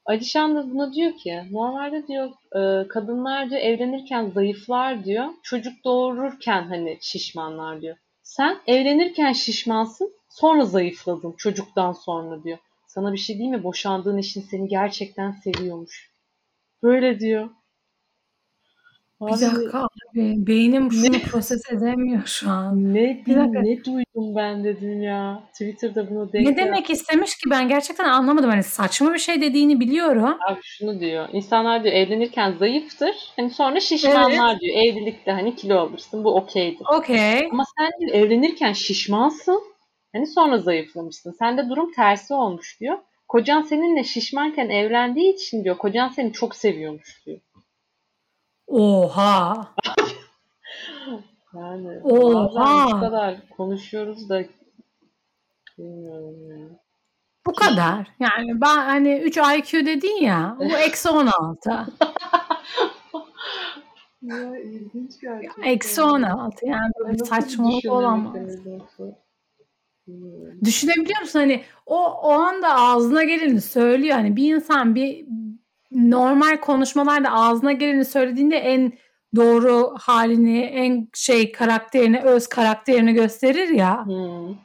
Alişan 0.06 0.56
da 0.56 0.70
buna 0.70 0.92
diyor 0.92 1.12
ki 1.12 1.42
normalde 1.50 2.06
diyor 2.06 2.30
e, 2.56 2.88
kadınlar 2.88 3.50
diyor 3.50 3.60
evlenirken 3.60 4.30
zayıflar 4.30 5.04
diyor. 5.04 5.26
Çocuk 5.42 5.84
doğururken 5.84 6.62
hani 6.62 6.98
şişmanlar 7.00 7.80
diyor. 7.80 7.96
Sen 8.22 8.58
evlenirken 8.66 9.32
şişmansın 9.32 10.12
sonra 10.28 10.64
zayıfladın 10.64 11.32
çocuktan 11.32 11.92
sonra 11.92 12.44
diyor. 12.44 12.58
Sana 12.86 13.12
bir 13.12 13.18
şey 13.18 13.38
değil 13.38 13.50
mi? 13.50 13.64
Boşandığın 13.64 14.18
için 14.18 14.40
seni 14.40 14.68
gerçekten 14.68 15.30
seviyormuş. 15.30 16.13
Böyle 16.84 17.20
diyor. 17.20 17.50
Bir 19.20 19.40
dakika 19.40 19.78
abi. 19.78 20.46
Beynim 20.46 20.92
şunu 20.92 21.12
ne? 21.12 21.22
proses 21.22 21.72
edemiyor 21.72 22.26
şu 22.26 22.50
an. 22.50 22.94
Ne, 22.94 23.22
bir 23.26 23.36
dakika. 23.36 23.60
ne 23.60 23.84
duydum 23.84 24.36
ben 24.36 24.64
dedim 24.64 25.02
ya. 25.02 25.42
Twitter'da 25.52 26.10
bunu 26.10 26.32
denk 26.32 26.48
Ne 26.48 26.56
demek 26.56 26.90
istemiş 26.90 27.36
ki 27.36 27.50
ben 27.50 27.68
gerçekten 27.68 28.04
anlamadım. 28.04 28.50
Hani 28.50 28.62
saçma 28.62 29.14
bir 29.14 29.18
şey 29.18 29.40
dediğini 29.40 29.80
biliyorum. 29.80 30.38
Abi 30.48 30.60
şunu 30.62 31.00
diyor. 31.00 31.28
İnsanlar 31.32 31.84
diyor 31.84 31.94
evlenirken 31.94 32.52
zayıftır. 32.52 33.14
Hani 33.36 33.50
sonra 33.50 33.80
şişmanlar 33.80 34.50
evet. 34.50 34.60
diyor. 34.60 34.76
Evlilikte 34.76 35.32
hani 35.32 35.56
kilo 35.56 35.78
alırsın. 35.78 36.24
Bu 36.24 36.36
okeydir. 36.36 36.86
Okey. 36.96 37.48
Ama 37.52 37.64
sen 37.78 37.90
diyor 38.00 38.12
evlenirken 38.14 38.72
şişmansın. 38.72 39.62
Hani 40.12 40.26
sonra 40.26 40.58
zayıflamışsın. 40.58 41.32
Sende 41.38 41.68
durum 41.68 41.92
tersi 41.92 42.34
olmuş 42.34 42.80
diyor. 42.80 42.98
Kocan 43.34 43.62
seninle 43.62 44.04
şişmanken 44.04 44.68
evlendiği 44.68 45.34
için 45.34 45.64
diyor 45.64 45.78
kocan 45.78 46.08
seni 46.08 46.32
çok 46.32 46.56
seviyormuş 46.56 47.26
diyor. 47.26 47.40
Oha. 48.66 49.74
yani 51.54 52.00
Oha. 52.02 52.86
bu 52.92 53.00
kadar 53.00 53.48
konuşuyoruz 53.48 54.28
da 54.28 54.44
bilmiyorum 55.78 56.50
ya. 56.50 56.68
Bu 57.46 57.52
kadar. 57.52 58.08
Yani 58.20 58.60
ben 58.60 58.76
hani 58.76 59.18
3 59.18 59.36
IQ 59.36 59.86
dedin 59.86 60.22
ya. 60.22 60.56
Bu 60.58 60.76
eksi 60.76 61.08
16. 61.08 61.70
ya 64.22 64.58
ilginç 64.58 65.20
gerçekten. 65.20 65.62
Eksi 65.62 66.02
16. 66.02 66.66
Yani 66.66 66.92
böyle 66.98 67.18
saçmalık 67.18 67.84
olamaz. 67.84 68.36
Düşünebiliyor 70.64 71.20
musun? 71.20 71.38
Hani 71.38 71.62
o, 71.86 72.04
o 72.04 72.30
anda 72.30 72.74
ağzına 72.74 73.24
geleni 73.24 73.60
söylüyor. 73.60 74.14
Hani 74.16 74.36
bir 74.36 74.54
insan 74.54 74.94
bir 74.94 75.26
normal 75.92 76.56
konuşmalarda 76.60 77.32
ağzına 77.32 77.72
geleni 77.72 78.04
söylediğinde 78.04 78.56
en 78.56 78.92
doğru 79.36 79.94
halini, 79.98 80.60
en 80.60 81.08
şey 81.14 81.52
karakterini, 81.52 82.20
öz 82.20 82.46
karakterini 82.46 83.14
gösterir 83.14 83.68
ya. 83.68 84.06
Hmm, 84.06 84.56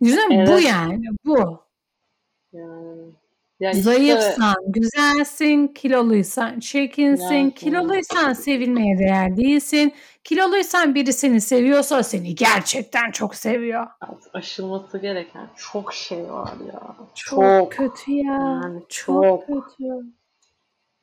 Güzel 0.00 0.28
bu 0.30 0.34
Evet. 0.34 0.66
yani. 0.68 1.04
Bu. 1.24 1.60
yani. 2.52 2.91
Ya 3.62 3.70
işte 3.70 3.82
Zayıfsan, 3.82 4.54
güzelsin, 4.66 5.68
kiloluysan, 5.68 6.60
çirkinsin, 6.60 7.34
Yani. 7.34 7.54
kiloluysan 7.54 8.32
sevilmeye 8.32 8.98
değer 8.98 9.36
değilsin. 9.36 9.92
Kiloluysan 10.24 10.94
biri 10.94 11.12
seni 11.12 11.40
seviyorsa 11.40 12.02
seni 12.02 12.34
gerçekten 12.34 13.10
çok 13.10 13.34
seviyor. 13.34 13.86
aşılması 14.32 14.98
gereken 14.98 15.48
çok 15.56 15.94
şey 15.94 16.30
var 16.30 16.52
ya. 16.72 16.96
Çok, 17.14 17.40
Çok. 17.40 17.72
kötü 17.72 18.12
ya. 18.12 18.32
Yani 18.32 18.82
çok, 18.88 19.24
çok. 19.24 19.46
kötü. 19.46 19.84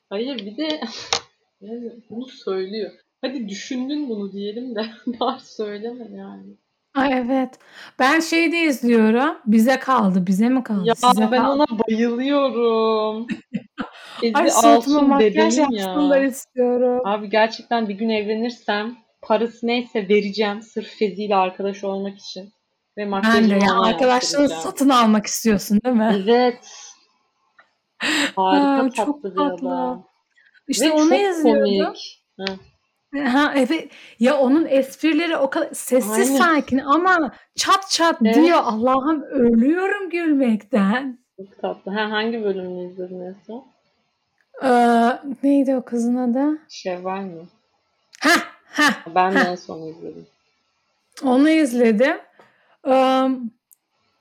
Hayır 0.10 0.38
bir 0.38 0.57
de 0.57 0.82
yani 1.62 1.91
bunu 2.10 2.26
söylüyor. 2.28 2.91
Hadi 3.22 3.49
düşündün 3.49 4.10
bunu 4.10 4.32
diyelim 4.32 4.76
de 4.76 4.86
bari 5.20 5.41
söyleme 5.43 6.07
yani. 6.18 6.53
Ay 7.02 7.14
evet. 7.14 7.60
Ben 8.00 8.20
şeyde 8.20 8.58
izliyorum. 8.58 9.38
Bize 9.45 9.80
kaldı. 9.80 10.28
Bize 10.28 10.50
mi 10.50 10.64
kaldı? 10.64 10.82
Ya 10.86 10.95
Size 10.95 11.32
ben 11.32 11.43
kaldı. 11.43 11.50
ona 11.52 11.80
bayılıyorum. 11.80 13.28
Ay 14.34 14.50
suratıma 14.50 15.02
makyaj 15.02 15.58
yapsınlar 15.58 16.22
ya. 16.22 16.28
istiyorum. 16.28 17.02
Abi 17.06 17.30
gerçekten 17.30 17.89
bir 17.89 17.93
gün 17.93 18.10
evlenirsem 18.10 18.97
parası 19.22 19.68
neyse 19.68 20.10
vereceğim 20.10 20.62
sırf 20.62 20.88
Fezi'yle 21.00 21.36
arkadaş 21.36 21.84
olmak 21.84 22.18
için. 22.18 22.54
Ve 22.97 23.12
Ben 23.12 23.50
de 23.50 23.54
ya 23.54 23.80
arkadaşlarını 23.82 24.50
satın 24.50 24.89
almak 24.89 25.26
istiyorsun 25.26 25.80
değil 25.86 25.95
mi? 25.95 26.24
Evet. 26.26 26.72
Harika 28.36 28.84
Ha, 28.84 28.89
çok 28.95 29.24
tatlı 29.24 29.32
bir 29.32 29.38
tatlı. 29.38 29.68
adam. 29.70 30.06
İşte 30.68 30.86
Ve 30.86 30.91
onu 30.91 31.10
çok 31.10 31.20
izliyordum. 31.20 31.64
komik. 31.86 32.24
Hı. 32.39 32.45
Ha 33.28 33.53
evet. 33.55 33.89
Ya 34.20 34.38
onun 34.38 34.66
esprileri 34.66 35.38
o 35.38 35.49
kadar 35.49 35.70
sessiz 35.74 36.30
Aynen. 36.30 36.38
sakin 36.38 36.78
ama 36.78 37.34
çat 37.55 37.89
çat 37.89 38.18
Evet. 38.26 38.36
diyor. 38.36 38.57
Allah'ım 38.64 39.24
ölüyorum 39.24 40.10
gülmekten. 40.10 41.20
Çok 41.38 41.62
tatlı. 41.62 41.91
Ha, 41.91 42.12
hangi 42.12 42.43
bölümünü 42.43 42.91
izledin 42.91 43.22
en 43.22 43.36
son? 43.47 43.66
Ee, 44.64 45.20
neydi 45.43 45.76
o 45.76 45.82
kızın 45.86 46.16
adı? 46.16 46.57
Şevval 46.70 47.22
mi? 47.22 47.47
Ha 48.22 48.30
ha. 48.66 48.89
Ben 49.16 49.34
de 49.34 49.39
Ha. 49.39 49.49
en 49.51 49.55
son 49.55 49.88
izledim. 49.88 50.28
Onu 51.24 51.49
izledim. 51.49 52.18
Ee, 52.88 53.28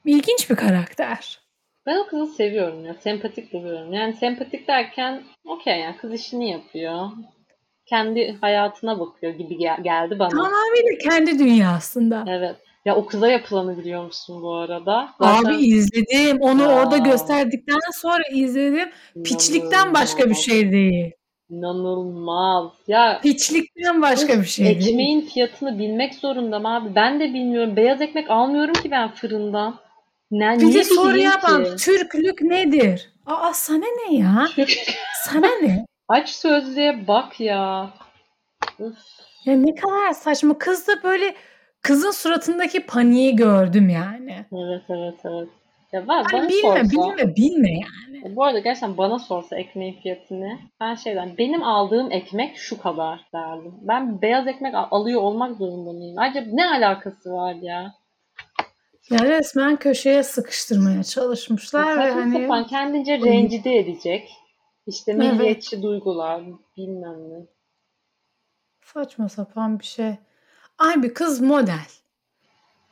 ilginç 0.05 0.51
bir 0.51 0.57
karakter. 0.57 1.41
Ben 1.87 1.97
o 1.99 2.07
kızı 2.07 2.27
seviyorum 2.35 2.85
ya. 2.85 2.95
Sempatik 2.95 3.53
buluyorum. 3.53 3.93
Yani 3.93 4.17
sempatik 4.17 4.69
derken 4.69 5.23
okey 5.45 5.81
yani 5.81 5.97
kız 5.97 6.13
işini 6.15 6.51
yapıyor. 6.51 7.09
Kendi 7.89 8.37
hayatına 8.41 9.01
bakıyor 9.01 9.33
gibi 9.35 9.57
gel- 9.59 9.83
geldi 9.83 10.19
bana. 10.19 10.29
Tamamıyla 10.29 10.99
kendi 11.03 11.39
dünyasında. 11.39 12.25
Evet. 12.29 12.57
Ya 12.85 12.97
o 12.97 13.07
kıza 13.07 13.29
yapılanı 13.29 13.79
biliyor 13.79 14.05
musun 14.05 14.43
bu 14.43 14.55
arada? 14.55 15.09
Zaten 15.21 15.45
Abi 15.55 15.57
izledim. 15.67 16.39
Onu 16.41 16.63
Ya. 16.63 16.69
orada 16.69 16.97
gösterdikten 16.99 17.79
sonra 17.95 18.23
izledim. 18.33 18.89
Piçlikten 19.25 19.95
başka 19.95 20.31
bir 20.31 20.35
şey 20.35 20.73
değil. 20.73 21.11
İnanılmaz. 21.51 22.73
Ya 22.89 23.21
Piçlikten 23.23 24.03
başka 24.03 24.41
bir 24.41 24.47
şey 24.47 24.67
değil. 24.67 24.89
ekmeğin 24.89 25.21
fiyatını 25.21 25.79
bilmek 25.79 26.15
zorundayım 26.15 26.67
abi. 26.67 26.95
Ben 26.95 27.21
de 27.21 27.25
bilmiyorum. 27.35 27.77
Beyaz 27.77 28.01
ekmek 28.03 28.31
almıyorum 28.31 28.73
ki 28.75 28.91
ben 28.91 29.09
fırından. 29.15 29.75
Ne, 30.31 30.57
Bir 30.61 30.75
de 30.75 30.85
soru 30.85 31.17
ki? 31.17 31.77
Türklük 31.85 32.43
nedir? 32.43 33.11
Aa 33.27 33.53
sana 33.55 33.85
ne 34.09 34.17
ya? 34.17 34.47
Sana 35.25 35.47
ne? 35.63 35.85
Aç 36.09 36.29
sözlüğe 36.29 37.09
bak 37.09 37.41
ya. 37.41 37.91
Üf. 38.81 38.97
Ya 39.45 39.57
ne 39.57 39.75
kadar 39.75 40.13
saçma. 40.13 40.59
Kız 40.59 40.89
da 40.89 41.03
böyle 41.03 41.35
kızın 41.83 42.11
suratındaki 42.11 42.87
paniği 42.87 43.37
gördüm 43.37 43.89
yani. 43.89 44.47
Evet 44.53 44.83
evet 44.89 45.21
evet. 45.25 45.49
Ya 45.93 46.09
ben, 46.09 46.25
bana 46.33 46.49
bilme 46.49 46.63
sorsa, 46.63 46.91
bilme 46.91 47.37
bilme 47.37 47.71
yani. 47.71 48.37
bu 48.37 48.45
arada 48.45 48.59
gerçekten 48.59 48.97
bana 48.97 49.19
sorsa 49.19 49.57
ekmeğin 49.57 50.01
fiyatını 50.01 50.59
ben 50.81 50.95
şeyden 50.95 51.39
benim 51.39 51.63
aldığım 51.63 52.13
ekmek 52.13 52.57
şu 52.57 52.79
kadar 52.81 53.21
derdim. 53.35 53.75
Ben 53.83 54.23
beyaz 54.23 54.47
ekmek 54.47 54.75
al- 54.75 54.89
alıyor 54.91 55.23
olmak 55.23 55.57
zorunda 55.57 55.93
mıyım? 55.93 56.19
Acaba 56.19 56.47
ne 56.53 56.67
alakası 56.67 57.33
var 57.33 57.55
ya? 57.55 57.95
Ya 59.11 59.19
resmen 59.19 59.77
köşeye 59.77 60.23
sıkıştırmaya 60.23 61.03
çalışmışlar 61.03 61.99
ve 61.99 62.11
Saçma 62.13 62.55
hani 62.55 62.67
kendince 62.67 63.19
rencide 63.19 63.79
edecek. 63.79 64.31
İşte 64.89 65.13
Evet. 65.13 65.33
milliyetçi 65.33 65.83
duygular 65.83 66.43
bilmem 66.77 67.31
ne. 67.31 67.47
saçma 68.85 69.29
sapan 69.29 69.79
bir 69.79 69.85
şey. 69.85 70.15
Ay 70.79 71.03
bir 71.03 71.15
kız 71.15 71.41
model. 71.41 71.87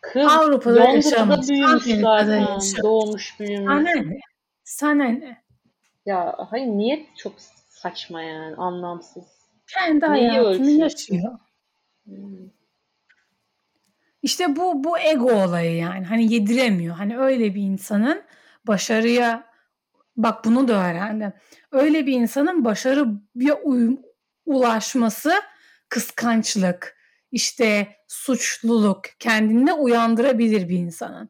Kız 0.01 0.33
Avrupa'da 0.33 0.85
yaşamış, 0.85 1.49
büyümüş 1.49 1.71
Amerika'da 1.87 2.25
zaten. 2.25 2.41
yaşamış. 2.41 2.83
Doğmuş 2.83 3.41
büyümüş. 3.41 3.67
Sana 3.67 3.81
ne? 3.81 4.19
Sana 4.65 5.05
ne? 5.05 5.43
Ya 6.07 6.37
hayır 6.51 6.67
niyet 6.67 7.17
çok 7.17 7.35
saçma 7.69 8.23
yani 8.23 8.57
anlamsız. 8.57 9.25
Kendi 9.67 10.13
Neyi 10.13 10.29
hayatını 10.29 10.71
yaşıyor. 10.71 11.39
Hmm. 12.05 12.51
İşte 14.23 14.57
bu 14.57 14.85
bu 14.85 14.99
ego 14.99 15.33
olayı 15.33 15.77
yani. 15.77 16.07
Hani 16.07 16.33
yediremiyor. 16.33 16.97
Hani 16.97 17.19
öyle 17.19 17.55
bir 17.55 17.63
insanın 17.63 18.23
başarıya 18.67 19.45
bak 20.17 20.45
bunu 20.45 20.69
da 20.69 20.73
öğrendim. 20.91 21.33
Öyle 21.73 22.07
bir 22.07 22.13
insanın 22.13 22.65
başarıya 22.65 23.61
ulaşması 24.47 25.33
kıskançlık, 25.89 26.97
işte 27.33 27.97
suçluluk 28.09 29.05
kendinde 29.19 29.73
uyandırabilir 29.73 30.69
bir 30.69 30.79
insanın. 30.79 31.29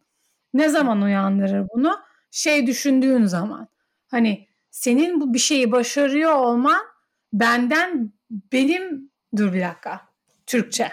Ne 0.55 0.69
zaman 0.69 1.03
uyandırır 1.03 1.67
bunu? 1.75 1.99
Şey 2.31 2.67
düşündüğün 2.67 3.25
zaman. 3.25 3.69
Hani 4.07 4.49
senin 4.71 5.21
bu 5.21 5.35
bir 5.35 5.39
şeyi 5.39 5.73
başarıyor 5.73 6.33
olman 6.33 6.83
benden 7.33 8.13
benim 8.31 9.11
dur 9.37 9.53
bir 9.53 9.61
dakika. 9.61 10.01
Türkçe. 10.47 10.93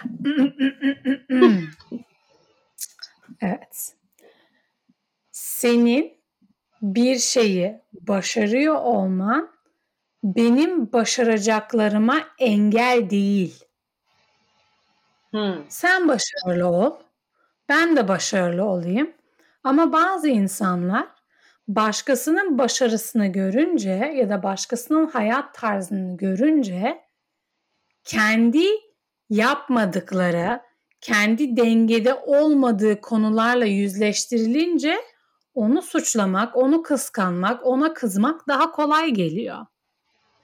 evet. 3.40 3.94
Senin 5.32 6.23
bir 6.84 7.18
şeyi 7.18 7.80
başarıyor 7.92 8.74
olman 8.74 9.50
benim 10.24 10.92
başaracaklarıma 10.92 12.20
engel 12.38 13.10
değil. 13.10 13.64
Hmm. 15.30 15.64
Sen 15.68 16.08
başarılı 16.08 16.66
ol. 16.68 16.92
Ben 17.68 17.96
de 17.96 18.08
başarılı 18.08 18.64
olayım. 18.64 19.12
Ama 19.64 19.92
bazı 19.92 20.28
insanlar 20.28 21.06
başkasının 21.68 22.58
başarısını 22.58 23.26
görünce 23.26 23.90
ya 23.90 24.28
da 24.28 24.42
başkasının 24.42 25.06
hayat 25.06 25.54
tarzını 25.54 26.16
görünce 26.16 27.00
kendi 28.04 28.64
yapmadıkları, 29.30 30.60
kendi 31.00 31.56
dengede 31.56 32.14
olmadığı 32.14 33.00
konularla 33.00 33.64
yüzleştirilince 33.64 35.00
onu 35.54 35.82
suçlamak, 35.82 36.56
onu 36.56 36.82
kıskanmak, 36.82 37.66
ona 37.66 37.94
kızmak 37.94 38.48
daha 38.48 38.70
kolay 38.70 39.10
geliyor. 39.10 39.66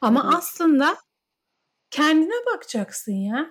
Ama 0.01 0.23
Evet. 0.25 0.35
aslında 0.39 0.97
kendine 1.91 2.47
bakacaksın 2.55 3.13
ya. 3.13 3.51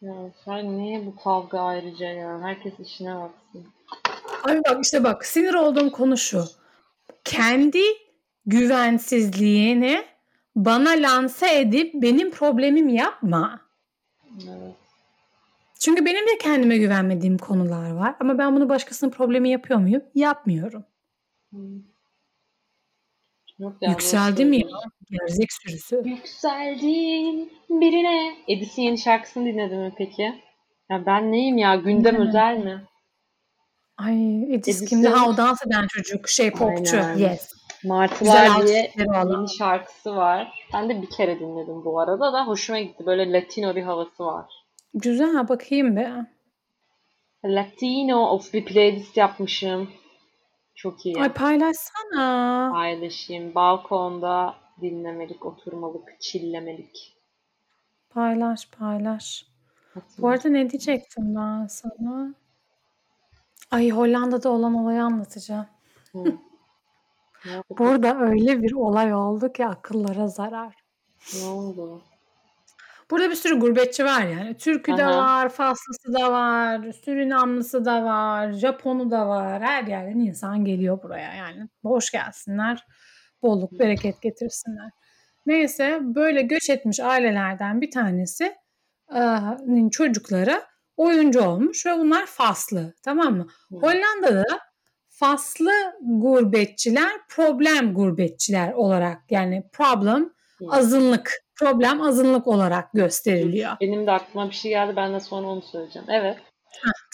Ya 0.00 0.14
sen 0.44 0.78
niye 0.78 1.06
bu 1.06 1.16
kavga 1.16 1.60
ayrıca 1.60 2.06
ya? 2.06 2.40
Herkes 2.42 2.80
işine 2.80 3.14
baksın. 3.16 3.66
Abi 4.44 4.60
bak 4.68 4.84
işte 4.84 5.04
bak 5.04 5.26
sinir 5.26 5.54
olduğum 5.54 5.92
konu 5.92 6.16
şu. 6.16 6.44
Kendi 7.24 7.82
güvensizliğini 8.46 10.06
bana 10.56 10.90
lanse 10.90 11.58
edip 11.60 11.94
benim 11.94 12.30
problemim 12.30 12.88
yapma. 12.88 13.60
Evet. 14.48 14.74
Çünkü 15.80 16.04
benim 16.04 16.26
de 16.26 16.38
kendime 16.40 16.78
güvenmediğim 16.78 17.38
konular 17.38 17.90
var. 17.90 18.14
Ama 18.20 18.38
ben 18.38 18.56
bunu 18.56 18.68
başkasının 18.68 19.10
problemi 19.10 19.50
yapıyor 19.50 19.78
muyum? 19.78 20.02
Yapmıyorum. 20.14 20.84
Hmm. 21.50 21.82
Yok 23.58 23.76
ya, 23.80 23.90
Yükseldi 23.90 24.42
doğru 24.42 24.48
mi 24.48 24.56
ya? 24.56 24.66
Gerzek 25.10 25.52
sürüsü. 25.52 26.02
Yükseldin 26.04 27.52
birine. 27.70 28.36
Edis'in 28.48 28.82
yeni 28.82 28.98
şarkısını 28.98 29.44
dinledin 29.46 29.78
mi 29.78 29.92
peki? 29.98 30.42
Ya 30.90 31.06
ben 31.06 31.32
neyim 31.32 31.58
ya? 31.58 31.74
Gündem 31.74 31.98
Dinlemedim. 31.98 32.28
özel 32.28 32.56
mi? 32.56 32.84
Ay 33.96 34.54
Edis 34.54 34.84
kimdi? 34.84 35.08
Ha 35.08 35.28
o 35.28 35.36
dans 35.36 35.66
eden 35.66 35.86
çocuk. 35.86 36.28
Şey 36.28 36.50
popçu. 36.50 36.96
Aynen. 36.96 37.16
Yes. 37.16 37.50
Martılar 37.84 38.66
diye 38.66 38.92
yeni 38.98 39.56
şarkısı 39.58 40.16
var. 40.16 40.66
Ben 40.74 40.88
de 40.88 41.02
bir 41.02 41.10
kere 41.10 41.40
dinledim 41.40 41.84
bu 41.84 42.00
arada 42.00 42.32
da 42.32 42.46
hoşuma 42.46 42.80
gitti. 42.80 43.06
Böyle 43.06 43.32
Latino 43.32 43.76
bir 43.76 43.82
havası 43.82 44.24
var. 44.24 44.46
Güzel 44.96 45.48
bakayım 45.48 45.96
be. 45.96 46.26
Latino 47.44 48.30
of 48.30 48.54
bir 48.54 48.64
playlist 48.64 49.16
yapmışım. 49.16 49.90
Çok 50.74 51.06
iyi. 51.06 51.22
Ay 51.22 51.32
paylaşsana. 51.32 52.70
Paylaşayım. 52.72 53.54
Balkonda 53.54 54.54
dinlemelik, 54.80 55.46
oturmalık, 55.46 56.20
çillemelik. 56.20 57.16
Paylaş 58.10 58.70
paylaş. 58.70 59.46
Bu 60.18 60.28
arada 60.28 60.48
ne 60.48 60.70
diyecektim 60.70 61.34
ben 61.34 61.66
sana? 61.66 62.34
Ay 63.70 63.90
Hollanda'da 63.90 64.50
olan 64.50 64.74
olayı 64.74 65.02
anlatacağım. 65.02 65.66
Hı. 66.12 66.24
Burada 67.78 68.18
öyle 68.18 68.62
bir 68.62 68.72
olay 68.72 69.14
oldu 69.14 69.52
ki 69.52 69.66
akıllara 69.66 70.28
zarar. 70.28 70.74
Ne 71.34 71.48
oldu? 71.48 72.02
Burada 73.10 73.30
bir 73.30 73.34
sürü 73.34 73.60
gurbetçi 73.60 74.04
var 74.04 74.22
yani. 74.22 74.56
Türk'ü 74.56 74.96
de 74.96 75.04
Aha. 75.04 75.18
var, 75.18 75.48
Faslısı 75.48 76.12
da 76.12 76.32
var, 76.32 76.92
Surinamlısı 77.04 77.84
da 77.84 78.04
var, 78.04 78.52
Japonu 78.52 79.10
da 79.10 79.28
var. 79.28 79.62
Her 79.62 79.84
yerden 79.84 80.18
insan 80.18 80.64
geliyor 80.64 81.02
buraya 81.02 81.34
yani. 81.34 81.68
Hoş 81.82 82.10
gelsinler, 82.10 82.86
bolluk, 83.42 83.72
bereket 83.72 84.22
getirsinler. 84.22 84.90
Neyse 85.46 85.98
böyle 86.02 86.42
göç 86.42 86.70
etmiş 86.70 87.00
ailelerden 87.00 87.80
bir 87.80 87.90
tanesi 87.90 88.54
çocukları 89.90 90.62
oyuncu 90.96 91.42
olmuş 91.42 91.86
ve 91.86 91.98
bunlar 91.98 92.26
Faslı 92.26 92.94
tamam 93.02 93.36
mı? 93.36 93.46
Hı. 93.70 93.76
Hollanda'da 93.76 94.60
Faslı 95.08 95.72
gurbetçiler 96.00 97.12
problem 97.28 97.94
gurbetçiler 97.94 98.72
olarak 98.72 99.22
yani 99.30 99.64
problem 99.72 100.30
azınlık 100.70 101.45
problem 101.58 102.02
azınlık 102.02 102.46
olarak 102.46 102.92
gösteriliyor. 102.92 103.72
Benim 103.80 104.06
de 104.06 104.10
aklıma 104.10 104.50
bir 104.50 104.54
şey 104.54 104.70
geldi. 104.70 104.92
Ben 104.96 105.14
de 105.14 105.20
sonra 105.20 105.46
onu 105.46 105.62
söyleyeceğim. 105.62 106.08
Evet. 106.10 106.36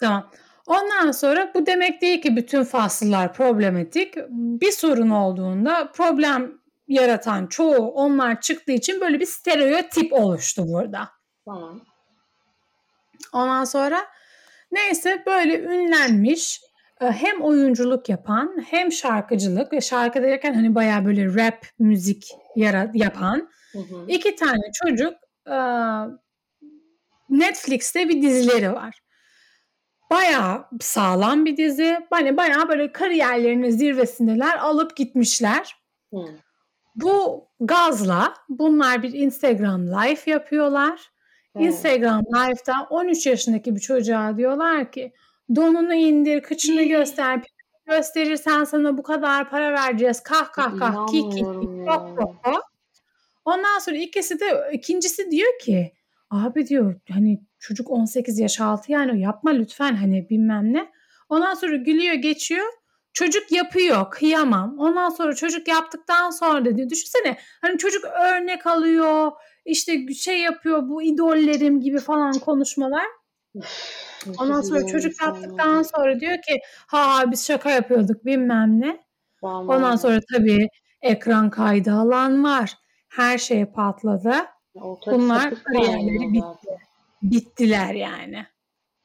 Tamam. 0.01 0.31
Ondan 0.67 1.13
sonra 1.13 1.51
bu 1.55 1.67
demek 1.67 2.03
değil 2.03 2.23
ki 2.23 2.37
bütün 2.37 2.65
Faslılar 2.65 3.33
problematik. 3.35 4.15
Bir 4.31 4.73
sorun 4.73 5.11
olduğunda 5.11 5.93
problem 5.93 6.53
yaratan 6.89 7.47
çoğu 7.47 7.77
onlar 7.77 8.41
çıktığı 8.41 8.73
için 8.73 9.01
böyle 9.01 9.21
bir 9.21 9.27
stereotip 9.27 10.13
oluştu 10.13 10.63
burada. 10.69 11.09
Tamam. 11.45 11.81
Ondan 13.33 13.65
sonra 13.65 13.99
neyse 14.73 15.23
böyle 15.27 15.61
ünlenmiş 15.61 16.61
e, 17.01 17.07
hem 17.07 17.43
oyunculuk 17.43 18.09
yapan 18.09 18.65
hem 18.71 18.93
şarkıcılık 18.93 19.73
ve 19.73 19.81
şarkı 19.81 20.23
derken 20.23 20.55
hani 20.55 20.75
bayağı 20.75 21.05
böyle 21.05 21.35
rap 21.35 21.67
müzik 21.79 22.29
yara- 22.57 22.91
yapan 22.95 23.49
Hı 23.73 23.79
hı. 23.79 24.05
iki 24.09 24.37
tane 24.37 24.63
çocuk 24.85 25.15
e, 25.47 25.57
Netflix'te 27.31 28.09
bir 28.09 28.23
dizileri 28.23 28.73
var. 28.73 29.03
Bayağı 30.11 30.65
sağlam 30.81 31.45
bir 31.45 31.57
dizi. 31.57 32.07
Hani 32.11 32.37
bayağı 32.37 32.69
böyle 32.69 32.93
kariyerlerinin 32.93 33.71
zirvesindeler 33.71 34.59
alıp 34.59 34.97
gitmişler. 34.97 35.77
Hı. 36.15 36.19
Bu 36.97 37.47
gazla 37.61 38.35
bunlar 38.49 39.03
bir 39.03 39.13
Instagram 39.13 39.87
live 39.87 40.21
yapıyorlar. 40.27 41.13
Evet. 41.57 41.67
Instagram 41.67 42.21
live'da 42.21 42.87
13 42.91 43.27
yaşındaki 43.27 43.75
bir 43.75 43.81
çocuğa 43.81 44.37
diyorlar 44.37 44.93
ki 44.93 45.13
donunu 45.57 45.95
indir, 45.95 46.43
kıçını 46.43 46.83
göster, 46.83 47.41
gösterirsen 47.87 48.65
sana 48.65 48.99
bu 48.99 49.03
kadar 49.03 49.51
para 49.51 49.73
vereceğiz. 49.73 50.23
Kah 50.23 50.53
kah 50.53 50.79
kah, 50.79 51.07
ki 51.07 51.13
ki 51.13 51.31
ki, 51.31 51.39
İnanmıyorum 51.39 51.87
kok 51.87 52.09
ya. 52.09 52.17
kok 52.17 52.45
kok. 52.45 52.72
Ondan 53.45 53.79
sonra 53.79 53.97
ikisi 53.97 54.41
de 54.41 54.71
ikincisi 54.73 55.31
diyor 55.31 55.59
ki 55.59 55.93
abi 56.31 56.67
diyor 56.67 57.01
hani 57.13 57.41
çocuk 57.59 57.91
18 57.91 58.39
yaş 58.39 58.61
altı 58.61 58.93
yani 58.93 59.21
yapma 59.21 59.51
lütfen 59.51 59.97
hani 59.97 60.31
bilmem 60.31 60.73
ne. 60.73 60.93
Ondan 61.29 61.55
sonra 61.55 61.77
gülüyor 61.77 62.15
geçiyor. 62.15 62.67
Çocuk 63.13 63.53
yapıyor 63.53 64.11
kıyamam. 64.11 64.79
Ondan 64.79 65.09
sonra 65.09 65.35
çocuk 65.35 65.69
yaptıktan 65.69 66.31
sonra 66.31 66.77
diyor 66.77 66.91
düşünsene 66.91 67.39
hani 67.61 67.79
çocuk 67.79 68.05
örnek 68.05 68.67
alıyor 68.67 69.33
işte 69.65 70.15
şey 70.15 70.41
yapıyor 70.41 70.89
bu 70.89 71.03
idollerim 71.03 71.81
gibi 71.81 71.99
falan 71.99 72.33
konuşmalar. 72.33 73.05
Ondan 74.39 74.61
sonra 74.61 74.87
çocuk 74.87 75.23
yaptıktan 75.23 75.83
sonra 75.83 76.21
diyor 76.21 76.43
ki 76.43 76.61
ha 76.87 77.17
ha, 77.17 77.31
biz 77.31 77.47
şaka 77.47 77.71
yapıyorduk 77.71 78.25
bilmem 78.25 78.81
ne. 78.81 79.01
Vallahi. 79.43 79.77
Ondan 79.77 79.97
sonra 79.97 80.21
tabii 80.37 80.69
ekran 81.03 81.51
kaydı 81.51 81.93
alan 81.93 82.45
var. 82.45 82.75
Her 83.13 83.39
şey 83.39 83.65
patladı. 83.65 84.35
Ortada 84.75 85.17
bunlar 85.17 85.55
kariyerleri 85.65 86.33
bitti. 86.33 86.79
Bittiler 87.23 87.95
yani. 87.95 88.47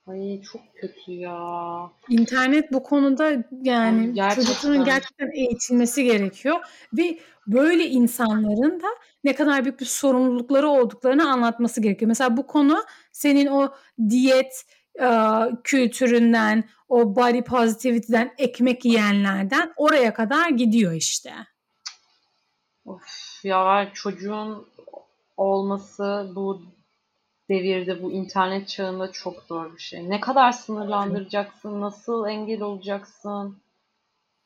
Ay 0.07 0.41
çok 0.41 0.61
kötü 0.75 1.11
ya. 1.11 1.91
İnternet 2.09 2.71
bu 2.71 2.83
konuda 2.83 3.43
yani 3.61 4.13
gerçekten. 4.13 4.45
çocukların 4.45 4.85
gerçekten 4.85 5.31
eğitilmesi 5.31 6.03
gerekiyor 6.03 6.55
ve 6.93 7.19
böyle 7.47 7.87
insanların 7.87 8.79
da 8.79 8.87
ne 9.23 9.35
kadar 9.35 9.63
büyük 9.63 9.79
bir 9.79 9.85
sorumlulukları 9.85 10.67
olduklarını 10.67 11.31
anlatması 11.31 11.81
gerekiyor. 11.81 12.07
Mesela 12.07 12.37
bu 12.37 12.47
konu 12.47 12.83
senin 13.11 13.47
o 13.47 13.73
diyet 14.09 14.65
e, 15.01 15.09
kültüründen, 15.63 16.63
o 16.89 17.15
body 17.15 17.41
positivity'den, 17.41 18.33
ekmek 18.37 18.85
yiyenlerden 18.85 19.73
oraya 19.77 20.13
kadar 20.13 20.49
gidiyor 20.49 20.93
işte. 20.93 21.33
Of 22.85 23.26
ya 23.43 23.91
çocuğun 23.93 24.67
olması 25.37 26.31
bu 26.35 26.61
devirde 27.49 28.03
bu 28.03 28.11
internet 28.11 28.67
çağında 28.67 29.11
çok 29.11 29.43
zor 29.43 29.73
bir 29.73 29.81
şey. 29.81 30.09
Ne 30.09 30.19
kadar 30.19 30.51
sınırlandıracaksın? 30.51 31.81
Nasıl 31.81 32.27
engel 32.27 32.61
olacaksın? 32.61 33.57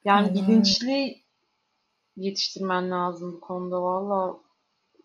Yani 0.05 0.33
bilinçli 0.33 1.21
yetiştirmen 2.17 2.91
lazım 2.91 3.33
bu 3.33 3.39
konuda. 3.39 3.81
Valla 3.81 4.37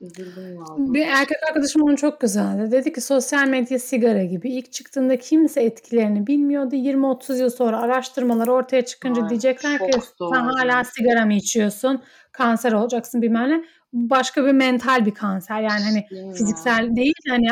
üzüldüm. 0.00 0.94
Bir 0.94 1.06
erkek 1.06 1.36
arkadaşım 1.48 1.82
onu 1.82 1.96
çok 1.96 2.20
güzeldi. 2.20 2.72
Dedi 2.72 2.92
ki 2.92 3.00
sosyal 3.00 3.48
medya 3.48 3.78
sigara 3.78 4.24
gibi. 4.24 4.50
İlk 4.50 4.72
çıktığında 4.72 5.18
kimse 5.18 5.62
etkilerini 5.62 6.26
bilmiyordu. 6.26 6.74
20-30 6.74 7.38
yıl 7.38 7.50
sonra 7.50 7.80
araştırmalar 7.80 8.48
ortaya 8.48 8.84
çıkınca 8.84 9.22
Ay, 9.22 9.28
diyecekler 9.28 9.78
ki 9.78 9.90
çok 9.92 10.04
sen 10.04 10.14
doğru. 10.20 10.56
hala 10.56 10.84
sigara 10.84 11.26
mı 11.26 11.34
içiyorsun? 11.34 12.02
Kanser 12.32 12.72
olacaksın 12.72 13.22
bilmem 13.22 13.48
ne. 13.50 13.64
Başka 13.92 14.46
bir 14.46 14.52
mental 14.52 15.06
bir 15.06 15.14
kanser. 15.14 15.60
Yani 15.60 15.82
hani 15.82 16.06
ya? 16.10 16.32
fiziksel 16.32 16.96
değil 16.96 17.14
hani 17.28 17.48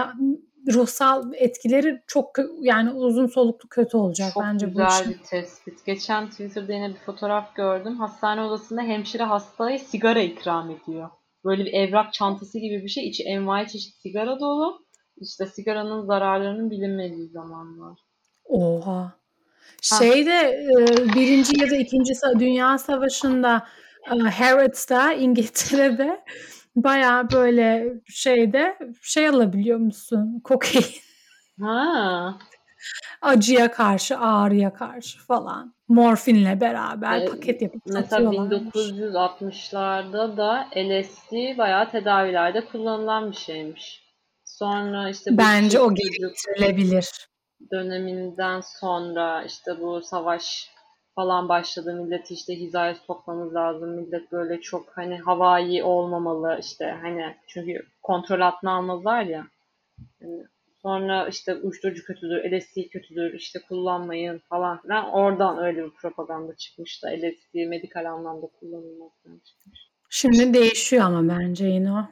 ruhsal 0.72 1.32
etkileri 1.34 2.02
çok 2.06 2.30
yani 2.60 2.90
uzun 2.90 3.26
soluklu 3.26 3.68
kötü 3.68 3.96
olacak 3.96 4.30
Çok 4.34 4.42
bence 4.42 4.66
bu 4.66 4.70
güzel 4.70 5.08
bir 5.08 5.18
tespit. 5.18 5.86
Geçen 5.86 6.30
Twitter'da 6.30 6.72
yine 6.72 6.88
bir 6.88 6.98
fotoğraf 7.06 7.54
gördüm. 7.54 7.96
Hastane 7.96 8.42
odasında 8.42 8.82
hemşire 8.82 9.22
hastaya 9.22 9.78
sigara 9.78 10.20
ikram 10.20 10.70
ediyor. 10.70 11.10
Böyle 11.44 11.64
bir 11.64 11.72
evrak 11.72 12.12
çantası 12.12 12.58
gibi 12.58 12.82
bir 12.82 12.88
şey. 12.88 13.08
İçi 13.08 13.22
envai 13.22 13.66
çeşit 13.68 13.94
sigara 13.94 14.40
dolu. 14.40 14.84
İşte 15.20 15.46
sigaranın 15.46 16.06
zararlarının 16.06 16.70
bilinmediği 16.70 17.28
zamanlar. 17.28 17.98
Oha. 18.44 19.12
Şeyde 19.82 20.32
e, 20.32 20.96
birinci 21.14 21.60
ya 21.60 21.70
da 21.70 21.76
ikinci 21.76 22.12
Dünya 22.38 22.78
Savaşı'nda 22.78 23.66
e, 24.10 24.14
Harrods'ta 24.14 25.12
İngiltere'de 25.12 26.24
bayağı 26.76 27.30
böyle 27.30 27.92
şeyde 28.08 28.78
şey 29.02 29.28
alabiliyor 29.28 29.78
musun? 29.78 30.40
Kokain. 30.44 30.84
Ha. 31.60 32.38
Acıya 33.22 33.70
karşı, 33.70 34.18
ağrıya 34.18 34.74
karşı 34.74 35.18
falan. 35.18 35.74
Morfinle 35.88 36.60
beraber 36.60 37.20
E, 37.20 37.26
paket 37.26 37.62
yapıp 37.62 37.82
Mesela 37.86 38.02
satıyorlarmış. 38.02 38.74
1960'larda 38.74 40.36
da 40.36 40.68
LSD 40.76 41.58
bayağı 41.58 41.90
tedavilerde 41.90 42.64
kullanılan 42.64 43.30
bir 43.30 43.36
şeymiş. 43.36 44.04
Sonra 44.44 45.10
işte 45.10 45.38
Bence 45.38 45.80
o 45.80 45.94
getirilebilir. 45.94 47.28
döneminden 47.70 48.60
sonra 48.60 49.44
işte 49.44 49.80
bu 49.80 50.02
savaş 50.02 50.70
falan 51.14 51.48
başladı. 51.48 51.94
Milleti 51.94 52.34
işte 52.34 52.54
hizaya 52.54 52.94
sokmamız 52.94 53.54
lazım. 53.54 53.90
Millet 53.90 54.32
böyle 54.32 54.60
çok 54.60 54.96
hani 54.96 55.18
havai 55.18 55.82
olmamalı 55.82 56.58
işte 56.60 56.98
hani 57.02 57.36
çünkü 57.46 57.86
kontrol 58.02 58.40
altına 58.40 58.72
almazlar 58.76 59.22
ya. 59.22 59.46
Yani 60.20 60.44
sonra 60.84 61.28
işte 61.28 61.54
uyuşturucu 61.54 62.04
kötüdür, 62.04 62.52
LSD 62.52 62.88
kötüdür, 62.92 63.34
işte 63.34 63.58
kullanmayın 63.68 64.38
falan 64.38 64.82
filan. 64.82 65.10
Oradan 65.10 65.58
öyle 65.64 65.84
bir 65.84 65.90
propaganda 65.90 66.56
çıkmış 66.56 67.02
da 67.02 67.08
LSD 67.08 67.54
medikal 67.68 68.04
anlamda 68.04 68.46
kullanılmaktan 68.60 69.40
çıkmış. 69.44 69.90
Şimdi 70.10 70.54
değişiyor 70.54 71.04
ama 71.04 71.28
bence 71.28 71.66
yine 71.66 71.92
o. 71.92 72.04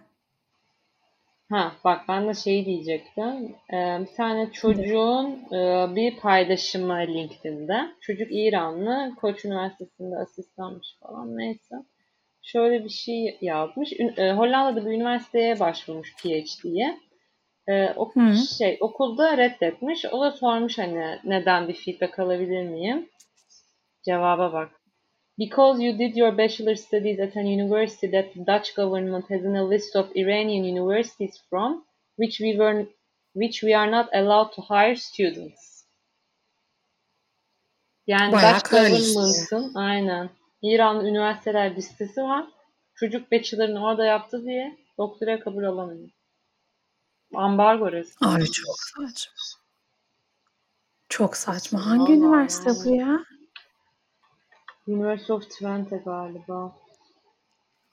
Ha 1.51 1.73
bak 1.85 2.01
ben 2.09 2.29
de 2.29 2.35
şey 2.35 2.67
diyecektim. 2.67 3.55
Ee, 3.73 3.99
bir 4.01 4.17
tane 4.17 4.53
çocuğun 4.53 5.55
e, 5.55 5.87
bir 5.97 6.17
paylaşımı 6.17 6.95
LinkedIn'de. 6.95 7.81
Çocuk 8.01 8.29
İranlı, 8.31 9.15
Koç 9.21 9.45
Üniversitesi'nde 9.45 10.17
asistanmış 10.17 10.97
falan 11.01 11.37
neyse. 11.37 11.75
Şöyle 12.43 12.85
bir 12.85 12.91
şey 12.91 13.39
yazmış. 13.41 13.93
Ün- 13.93 14.15
e, 14.17 14.33
Hollanda'da 14.33 14.87
bir 14.87 14.91
üniversiteye 14.91 15.61
başvurmuş 15.61 16.17
PhD'ye. 16.17 16.99
E, 17.69 17.93
o 17.97 18.13
Hı. 18.15 18.35
şey 18.59 18.79
okulda 18.81 19.37
reddetmiş. 19.37 20.05
O 20.05 20.21
da 20.21 20.31
sormuş 20.31 20.79
hani 20.79 21.19
neden 21.25 21.69
bir 21.69 21.75
feedback 21.75 22.19
alabilir 22.19 22.63
miyim? 22.63 23.09
Cevaba 24.05 24.53
bak. 24.53 24.71
Because 25.39 25.85
you 25.85 25.99
did 25.99 26.17
your 26.17 26.39
bachelor 26.39 26.75
studies 26.75 27.21
at 27.21 27.37
an 27.37 27.47
university 27.47 28.11
that 28.11 28.35
the 28.35 28.47
Dutch 28.47 28.75
government 28.75 29.31
has 29.31 29.45
in 29.45 29.55
a 29.55 29.71
list 29.71 29.97
of 29.97 30.17
Iranian 30.17 30.65
universities 30.65 31.41
from 31.51 31.85
which 32.17 32.39
we 32.39 32.53
were 32.53 32.87
which 33.35 33.63
we 33.63 33.77
are 33.77 33.91
not 33.91 34.15
allowed 34.15 34.53
to 34.53 34.63
hire 34.63 34.97
students. 34.97 35.85
Yani 38.07 38.33
Bayağı 38.33 38.55
Dutch 38.55 38.71
government'ın 38.71 39.75
aynen 39.75 40.31
İran 40.63 41.07
üniversiteler 41.07 41.77
listesi 41.77 42.23
var. 42.23 42.47
Çocuk 42.95 43.33
bachelor'ını 43.33 43.85
orada 43.85 44.05
yaptı 44.05 44.45
diye 44.45 44.79
doktora 44.99 45.41
kabul 45.41 45.65
alamıyor. 45.65 46.11
Ambargo 47.35 47.93
resmi. 47.93 48.29
Abi 48.29 48.45
çok 48.45 48.77
saçma. 48.79 49.33
Çok 51.09 51.37
saçma. 51.37 51.87
Hangi 51.87 52.01
Vallahi 52.01 52.13
üniversite 52.13 52.71
bu 52.85 52.95
yani. 52.95 53.11
ya? 53.11 53.25
University 54.87 55.33
of 55.33 55.51
Twente 55.51 55.97
galiba. 55.97 56.77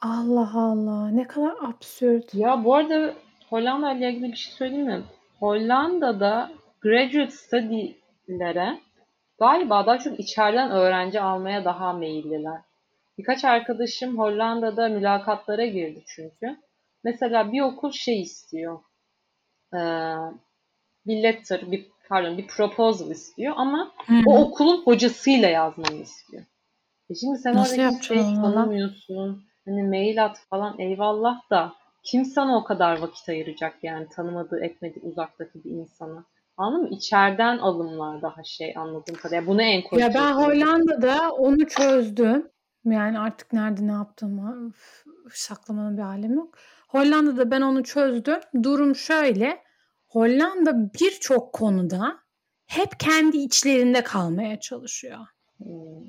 Allah 0.02 0.52
Allah. 0.56 1.10
Ne 1.10 1.28
kadar 1.28 1.56
absürt. 1.62 2.34
Ya 2.34 2.64
bu 2.64 2.76
arada 2.76 3.14
Hollanda 3.50 3.94
ile 3.94 4.10
ilgili 4.12 4.32
bir 4.32 4.38
şey 4.38 4.54
söyleyeyim 4.54 4.86
mi? 4.86 5.04
Hollanda'da 5.40 6.52
graduate 6.82 7.32
study'lere 7.32 8.80
galiba 9.40 9.86
daha 9.86 10.00
çok 10.00 10.20
içeriden 10.20 10.72
öğrenci 10.72 11.22
almaya 11.22 11.66
daha 11.66 11.94
meyilliler. 11.94 12.62
Birkaç 13.18 13.46
arkadaşım 13.46 14.18
Hollanda'da 14.18 14.88
mülakatlara 14.90 15.66
girdi 15.66 16.04
çünkü. 16.08 16.58
Mesela 17.04 17.52
bir 17.52 17.62
okul 17.62 17.92
şey 17.92 18.22
istiyor. 18.22 18.80
Ee, 19.74 19.80
bir 21.08 21.24
letter, 21.24 21.72
bir 21.72 21.88
pardon 22.10 22.38
bir 22.38 22.48
proposal 22.48 23.12
istiyor 23.12 23.54
ama 23.58 23.92
Hı. 24.08 24.14
o 24.26 24.38
okulun 24.42 24.82
hocasıyla 24.86 25.50
yazmanı 25.50 25.96
istiyor. 25.96 26.44
E 27.10 27.16
şimdi 27.16 27.38
sen 27.38 27.56
Nasıl 27.56 27.72
orada 27.74 27.82
yapacaksın 27.82 28.36
onu? 28.36 28.54
tanımıyorsun. 28.54 29.44
Hani 29.66 29.84
mail 29.84 30.26
at 30.26 30.38
falan 30.50 30.80
eyvallah 30.80 31.50
da 31.50 31.74
kim 32.04 32.26
sana 32.26 32.58
o 32.58 32.64
kadar 32.64 33.00
vakit 33.00 33.30
ayıracak 33.30 33.84
yani 33.84 34.08
tanımadığı 34.10 34.60
etmediği 34.60 35.06
uzaktaki 35.06 35.64
bir 35.64 35.72
insana. 35.72 36.24
Anladın 36.58 36.84
mı? 36.84 36.90
İçeriden 36.90 37.58
alımlar 37.58 38.22
daha 38.22 38.44
şey 38.44 38.74
anladığım 38.78 39.16
kadarıyla. 39.16 39.48
Bunu 39.48 39.62
en 39.62 39.82
koy. 39.82 40.00
Ya 40.00 40.14
ben 40.14 40.32
Hollanda'da 40.34 41.32
onu 41.32 41.68
çözdüm. 41.68 42.48
Yani 42.86 43.20
artık 43.20 43.54
nerede 43.54 43.88
ne 43.88 43.92
yaptığımı 43.92 44.70
üf, 44.70 45.04
saklamanın 45.34 45.98
bir 45.98 46.02
alemi 46.02 46.36
yok. 46.36 46.56
Hollanda'da 46.90 47.52
ben 47.52 47.62
onu 47.62 47.84
çözdüm. 47.84 48.40
Durum 48.64 48.96
şöyle. 48.96 49.64
Hollanda 50.08 50.94
birçok 50.94 51.54
konuda 51.54 52.20
hep 52.66 53.00
kendi 53.00 53.38
içlerinde 53.38 54.04
kalmaya 54.04 54.60
çalışıyor. 54.60 55.20
Hmm. 55.58 56.06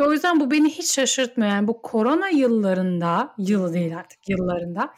Ve 0.00 0.04
o 0.04 0.12
yüzden 0.12 0.40
bu 0.40 0.50
beni 0.50 0.70
hiç 0.70 0.92
şaşırtmıyor. 0.92 1.50
Yani 1.50 1.68
bu 1.68 1.82
korona 1.82 2.28
yıllarında, 2.28 3.34
yılı 3.38 3.74
değil 3.74 3.98
artık 3.98 4.28
yıllarında, 4.28 4.94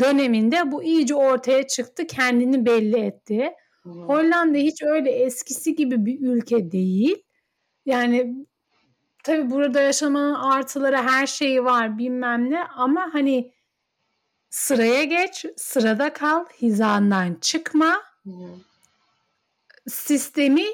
döneminde 0.00 0.72
bu 0.72 0.82
iyice 0.82 1.14
ortaya 1.14 1.66
çıktı, 1.66 2.06
kendini 2.06 2.66
belli 2.66 2.98
etti. 2.98 3.52
Hmm. 3.82 4.08
Hollanda 4.08 4.58
hiç 4.58 4.82
öyle 4.82 5.10
eskisi 5.10 5.74
gibi 5.74 6.06
bir 6.06 6.20
ülke 6.20 6.72
değil. 6.72 7.22
Yani 7.86 8.46
tabii 9.24 9.50
burada 9.50 9.80
yaşamanın 9.80 10.34
artıları 10.34 10.96
her 10.96 11.26
şeyi 11.26 11.64
var 11.64 11.98
bilmem 11.98 12.50
ne 12.50 12.64
ama 12.64 13.08
hani 13.12 13.52
sıraya 14.52 15.04
geç, 15.04 15.46
sırada 15.56 16.12
kal, 16.12 16.44
hizandan 16.62 17.34
çıkma, 17.40 18.02
Hmm. 18.22 18.60
sistemi 19.88 20.64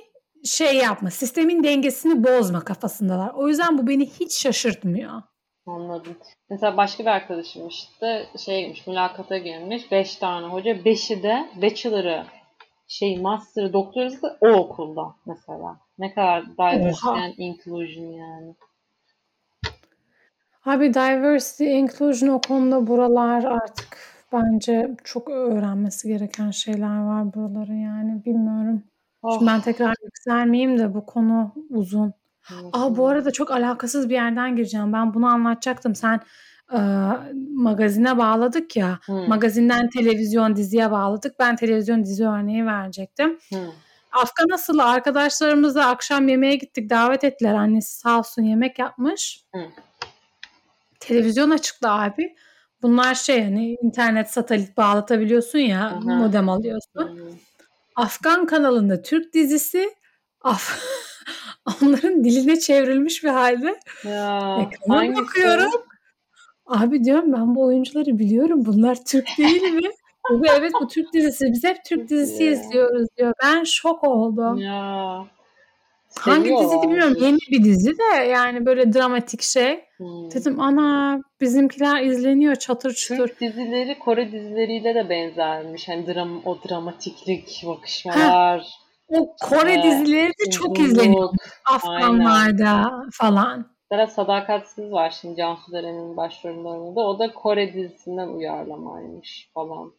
şey 0.45 0.77
yapma, 0.77 1.11
sistemin 1.11 1.65
dengesini 1.65 2.25
bozma 2.25 2.65
kafasındalar. 2.65 3.31
O 3.35 3.49
yüzden 3.49 3.79
bu 3.79 3.87
beni 3.87 4.07
hiç 4.07 4.43
şaşırtmıyor. 4.43 5.23
Anladım. 5.67 6.17
Mesela 6.51 6.77
başka 6.77 7.03
bir 7.03 7.09
arkadaşım 7.09 7.69
işte 7.69 8.27
şey 8.45 8.63
girmiş, 8.63 8.87
mülakata 8.87 9.39
girmiş. 9.39 9.93
Beş 9.93 10.17
tane 10.17 10.47
hoca. 10.47 10.85
Beşi 10.85 11.23
de 11.23 11.49
bachelor'ı, 11.63 12.27
şey 12.89 13.19
master'ı, 13.21 13.73
doktorası 13.73 14.23
da 14.23 14.39
o 14.41 14.49
okulda 14.49 15.15
mesela. 15.27 15.81
Ne 15.99 16.15
kadar 16.15 16.45
diversity 16.47 17.09
and 17.09 17.35
inclusion 17.39 18.07
yani. 18.13 18.55
Abi 20.69 20.95
diversity, 20.95 21.79
inclusion 21.79 22.29
o 22.29 22.41
konuda 22.41 22.87
buralar 22.87 23.45
artık 23.45 23.97
bence 24.33 24.97
çok 25.05 25.31
öğrenmesi 25.31 26.09
gereken 26.09 26.51
şeyler 26.51 26.99
var 27.05 27.35
buraların 27.35 27.75
yani 27.75 28.25
bilmiyorum. 28.25 28.83
Oh, 29.23 29.33
Şimdi 29.39 29.47
ben 29.51 29.61
tekrar 29.61 29.95
yükselmeyeyim 30.05 30.79
de 30.79 30.95
bu 30.95 31.07
konu 31.07 31.55
uzun. 31.71 32.13
evet, 32.53 32.65
Aa 32.73 32.97
bu 32.97 33.09
arada 33.09 33.31
çok 33.31 33.51
alakasız 33.51 34.09
bir 34.09 34.15
yerden 34.15 34.57
gireceğim. 34.57 34.93
Ben 34.93 35.15
bunu 35.15 35.27
anlatacaktım. 35.27 35.95
Sen 35.95 36.21
e, 36.73 36.79
magazine 37.55 38.19
bağladık 38.19 38.77
ya. 38.77 38.99
Hmm, 39.07 39.29
Magazinden 39.29 39.89
televizyon 39.89 40.57
diziye 40.57 40.91
bağladık. 40.91 41.39
Ben 41.39 41.57
televizyon 41.57 42.05
dizi 42.05 42.29
örneği 42.29 42.67
verecektim. 42.67 43.39
hmm. 43.49 43.59
Afgan 44.13 44.55
Asıl'ı 44.55 44.85
arkadaşlarımızla 44.85 45.87
akşam 45.89 46.29
yemeğe 46.29 46.57
gittik. 46.57 46.91
Davet 46.91 47.25
ettiler. 47.25 47.55
Annesi 47.55 47.99
sağ 47.99 48.19
olsun 48.19 48.43
yemek 48.43 48.79
yapmış. 48.79 49.45
Hı. 49.55 49.61
Televizyon 51.01 51.51
açıktı 51.51 51.89
abi. 51.89 52.37
Bunlar 52.83 53.15
şey 53.15 53.45
hani 53.45 53.77
internet 53.83 54.31
satelit 54.31 54.77
bağlatabiliyorsun 54.77 55.59
ya. 55.59 55.87
Aha. 55.87 56.01
Modem 56.01 56.49
alıyorsun. 56.49 57.09
Hmm. 57.09 57.39
Afgan 57.97 58.47
kanalında 58.47 59.03
Türk 59.03 59.35
dizisi 59.35 59.91
Af 60.43 60.83
onların 61.83 62.25
diline 62.25 62.61
çevrilmiş 62.61 63.25
bir 63.25 63.29
halde. 63.29 63.81
Ya 64.05 64.59
Ekrana 64.63 65.17
bakıyorum. 65.17 65.71
Abi 66.67 67.05
diyorum 67.05 67.33
ben 67.33 67.55
bu 67.55 67.65
oyuncuları 67.65 68.19
biliyorum. 68.19 68.67
Bunlar 68.67 69.05
Türk 69.05 69.29
değil 69.39 69.63
mi? 69.63 69.91
Bu 70.31 70.47
evet 70.47 70.73
bu 70.81 70.89
Türk 70.89 71.13
dizisi. 71.13 71.45
Biz 71.53 71.65
hep 71.65 71.85
Türk 71.85 72.09
dizisi 72.09 72.45
izliyoruz 72.45 73.07
diyor. 73.19 73.33
Ben 73.43 73.65
şok 73.65 74.05
oldum. 74.05 74.59
Ya. 74.59 75.25
Hangi 76.21 76.51
dizi 76.59 76.83
bilmiyorum. 76.83 77.17
Yeni 77.21 77.39
bir 77.51 77.65
dizi 77.65 77.99
de 77.99 78.25
yani 78.25 78.67
böyle 78.67 78.93
dramatik 78.93 79.43
şey. 79.43 79.85
Hmm. 79.97 80.31
Dedim 80.35 80.61
ana 80.61 81.21
bizimkiler 81.41 82.03
izleniyor 82.03 82.57
çatır 82.57 82.95
çutur. 82.95 83.29
Türk 83.29 83.41
dizileri 83.41 83.99
Kore 83.99 84.33
dizileriyle 84.33 84.95
de 84.95 85.09
benzermiş. 85.09 85.89
Hani 85.89 86.07
dram, 86.07 86.43
o 86.45 86.59
dramatiklik, 86.69 87.63
bakışmalar. 87.67 88.67
O 89.09 89.37
Kore 89.43 89.73
Evet, 89.73 89.85
dizileri 89.85 90.29
de 90.29 90.51
çok 90.51 90.79
izleniyor. 90.81 91.29
Afganlarda 91.75 92.93
falan. 93.13 93.67
Mesela 93.91 94.07
Sadakatsiz 94.07 94.93
var 94.93 95.19
şimdi 95.21 95.37
Cansu 95.37 95.73
Deren'in 95.73 96.17
başrolünde 96.17 96.69
oynadı. 96.69 97.01
O 97.01 97.19
da 97.19 97.33
Kore 97.33 97.75
dizisinden 97.75 98.29
uyarlamaymış 98.29 99.51
falan. 99.55 99.93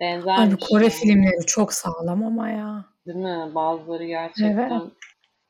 Benzermiş. 0.00 0.54
Abi 0.54 0.56
Kore 0.70 0.84
yani. 0.84 0.92
filmleri 0.92 1.46
çok 1.46 1.72
sağlam 1.72 2.24
ama 2.24 2.48
ya. 2.48 2.84
Değil 3.06 3.18
mi? 3.18 3.54
Bazıları 3.54 4.04
gerçekten 4.04 4.70
Evet. 4.70 4.92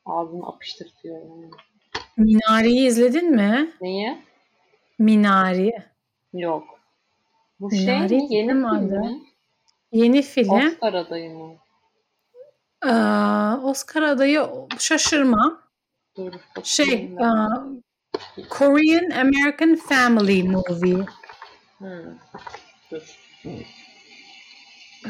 Ağzını 0.05 0.47
apıştırtıyor 0.47 1.21
yani. 1.21 1.51
Minari'yi 2.17 2.87
izledin 2.87 3.31
mi? 3.31 3.71
Niye? 3.81 4.23
Minari. 4.99 5.71
Yok. 6.33 6.63
Bu 7.59 7.67
Minari 7.67 8.09
şey 8.09 8.17
mi? 8.17 8.27
Yeni 8.35 8.47
film 8.51 9.01
mi? 9.01 9.21
Yeni 9.91 10.21
film. 10.21 10.67
Oscar 10.67 10.93
adayı 10.93 11.29
mı? 11.29 11.55
Ee, 12.85 12.89
Oscar 13.63 14.01
adayı 14.03 14.49
şaşırma. 14.79 15.61
Dur. 16.17 16.33
Şey, 16.63 16.93
e, 16.93 18.47
Korean 18.49 19.09
American 19.09 19.75
Family 19.75 20.43
Movie. 20.43 21.05
Hı. 21.79 22.17
Dur. 22.91 23.19
Ee, 25.05 25.09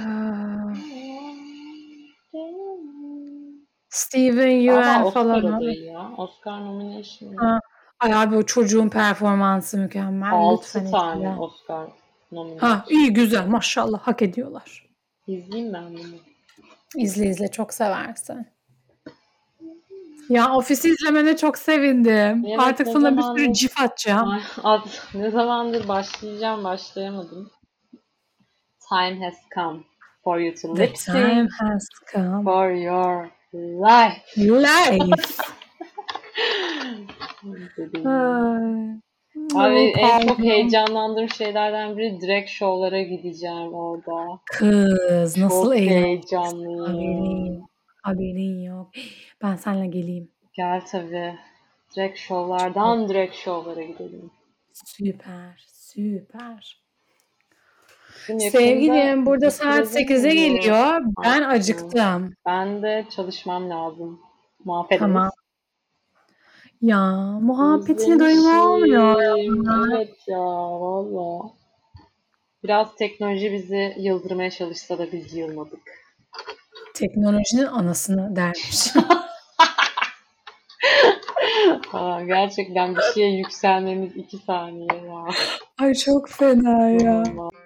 Steven 3.96 4.48
Yeun 4.52 5.04
Oscar 5.04 5.12
falan. 5.12 5.54
adayı 5.54 5.84
ya. 5.84 6.12
Oscar 6.18 6.60
nomination. 6.66 7.36
Ha, 7.36 7.60
Ay 8.00 8.14
abi 8.14 8.36
o 8.36 8.44
çocuğun 8.44 8.90
performansı 8.90 9.78
mükemmel. 9.78 10.32
6 10.32 10.64
Lütfen 10.80 10.92
tane 10.92 11.18
izle. 11.30 11.36
Oscar 11.42 11.88
nomination. 12.32 12.68
Ha 12.70 12.86
iyi 12.90 13.14
güzel 13.14 13.48
maşallah 13.48 14.00
hak 14.00 14.22
ediyorlar. 14.22 14.86
İzleyeyim 15.28 15.74
ben 15.74 15.88
bunu. 15.94 16.16
İzle 16.96 17.28
izle 17.28 17.52
çok 17.52 17.74
seversin. 17.74 18.48
Ya 20.30 20.54
ofisi 20.54 20.90
izlemene 20.90 21.38
çok 21.38 21.58
sevindim. 21.58 22.44
Evet, 22.48 22.60
Artık 22.60 22.88
sana 22.88 23.18
bir 23.18 23.22
zamandır- 23.22 23.40
sürü 23.44 23.54
cif 23.54 23.82
atacağım. 23.82 24.42
Ad- 24.64 24.88
ne 25.14 25.32
zamandır 25.32 25.88
başlayacağım 25.88 26.64
başlayamadım. 26.64 27.52
time 28.90 29.26
has 29.26 29.36
come 29.56 29.80
for 30.24 30.38
you 30.40 30.54
to 30.62 30.74
The 30.76 30.84
lip 30.84 30.96
time 30.96 31.48
has 31.60 31.88
come. 32.14 32.44
for 32.44 32.70
your 32.72 33.28
life. 33.56 34.22
Life. 34.38 35.44
Abi 39.56 39.94
en 40.00 40.28
çok 40.28 40.40
heyecanlandığım 40.40 41.30
şeylerden 41.30 41.98
biri 41.98 42.22
direkt 42.22 42.50
şovlara 42.50 43.02
gideceğim 43.02 43.74
orada. 43.74 44.40
Kız 44.52 45.38
nasıl 45.38 45.64
Çok 45.64 45.76
heyecanlıyım. 45.76 46.86
Haberin, 46.86 47.64
haberin 48.04 48.60
yok. 48.64 48.92
Ben 49.42 49.56
seninle 49.56 49.88
geleyim. 49.88 50.32
Gel 50.54 50.82
tabii. 50.92 51.36
Direkt 51.96 52.20
şovlardan 52.20 53.10
direkt 53.10 53.36
şovlara 53.36 53.84
gidelim. 53.84 54.32
Süper, 54.74 55.64
süper. 55.68 56.85
Yakında 58.30 58.50
Sevgilim 58.50 59.26
burada 59.26 59.52
saat 59.52 59.96
bitirelim 59.96 60.08
8'e 60.08 60.30
mi? 60.30 60.36
geliyor. 60.36 61.02
Ben 61.24 61.42
acıktım. 61.42 62.34
Ben 62.46 62.82
de 62.84 63.06
çalışmam 63.16 63.70
lazım. 63.70 64.20
Muhabbet 64.66 65.00
Tamam. 65.00 65.32
Ya 66.82 67.12
muhabbetine 67.42 68.20
doyum 68.20 68.60
olmuyor. 68.60 69.22
Evet 69.92 70.16
ya 70.28 70.40
valla. 70.82 71.52
Biraz 72.64 72.96
teknoloji 72.96 73.54
bizi 73.54 73.94
yıldırmaya 73.98 74.52
çalışsa 74.52 74.98
da 74.98 75.12
biz 75.12 75.34
yılmadık. 75.34 75.80
Teknolojinin 76.94 77.66
anasını 77.66 78.36
dermiş. 78.36 78.88
Aa, 81.94 82.22
gerçekten 82.22 82.96
bir 82.96 83.02
şeye 83.14 83.38
yükselmemiz 83.38 84.16
iki 84.16 84.38
saniye 84.38 84.88
ya. 85.08 85.26
Ay 85.82 85.94
çok 85.94 86.30
fena 86.30 86.90
ya. 86.90 87.24
Vallahi. 87.36 87.65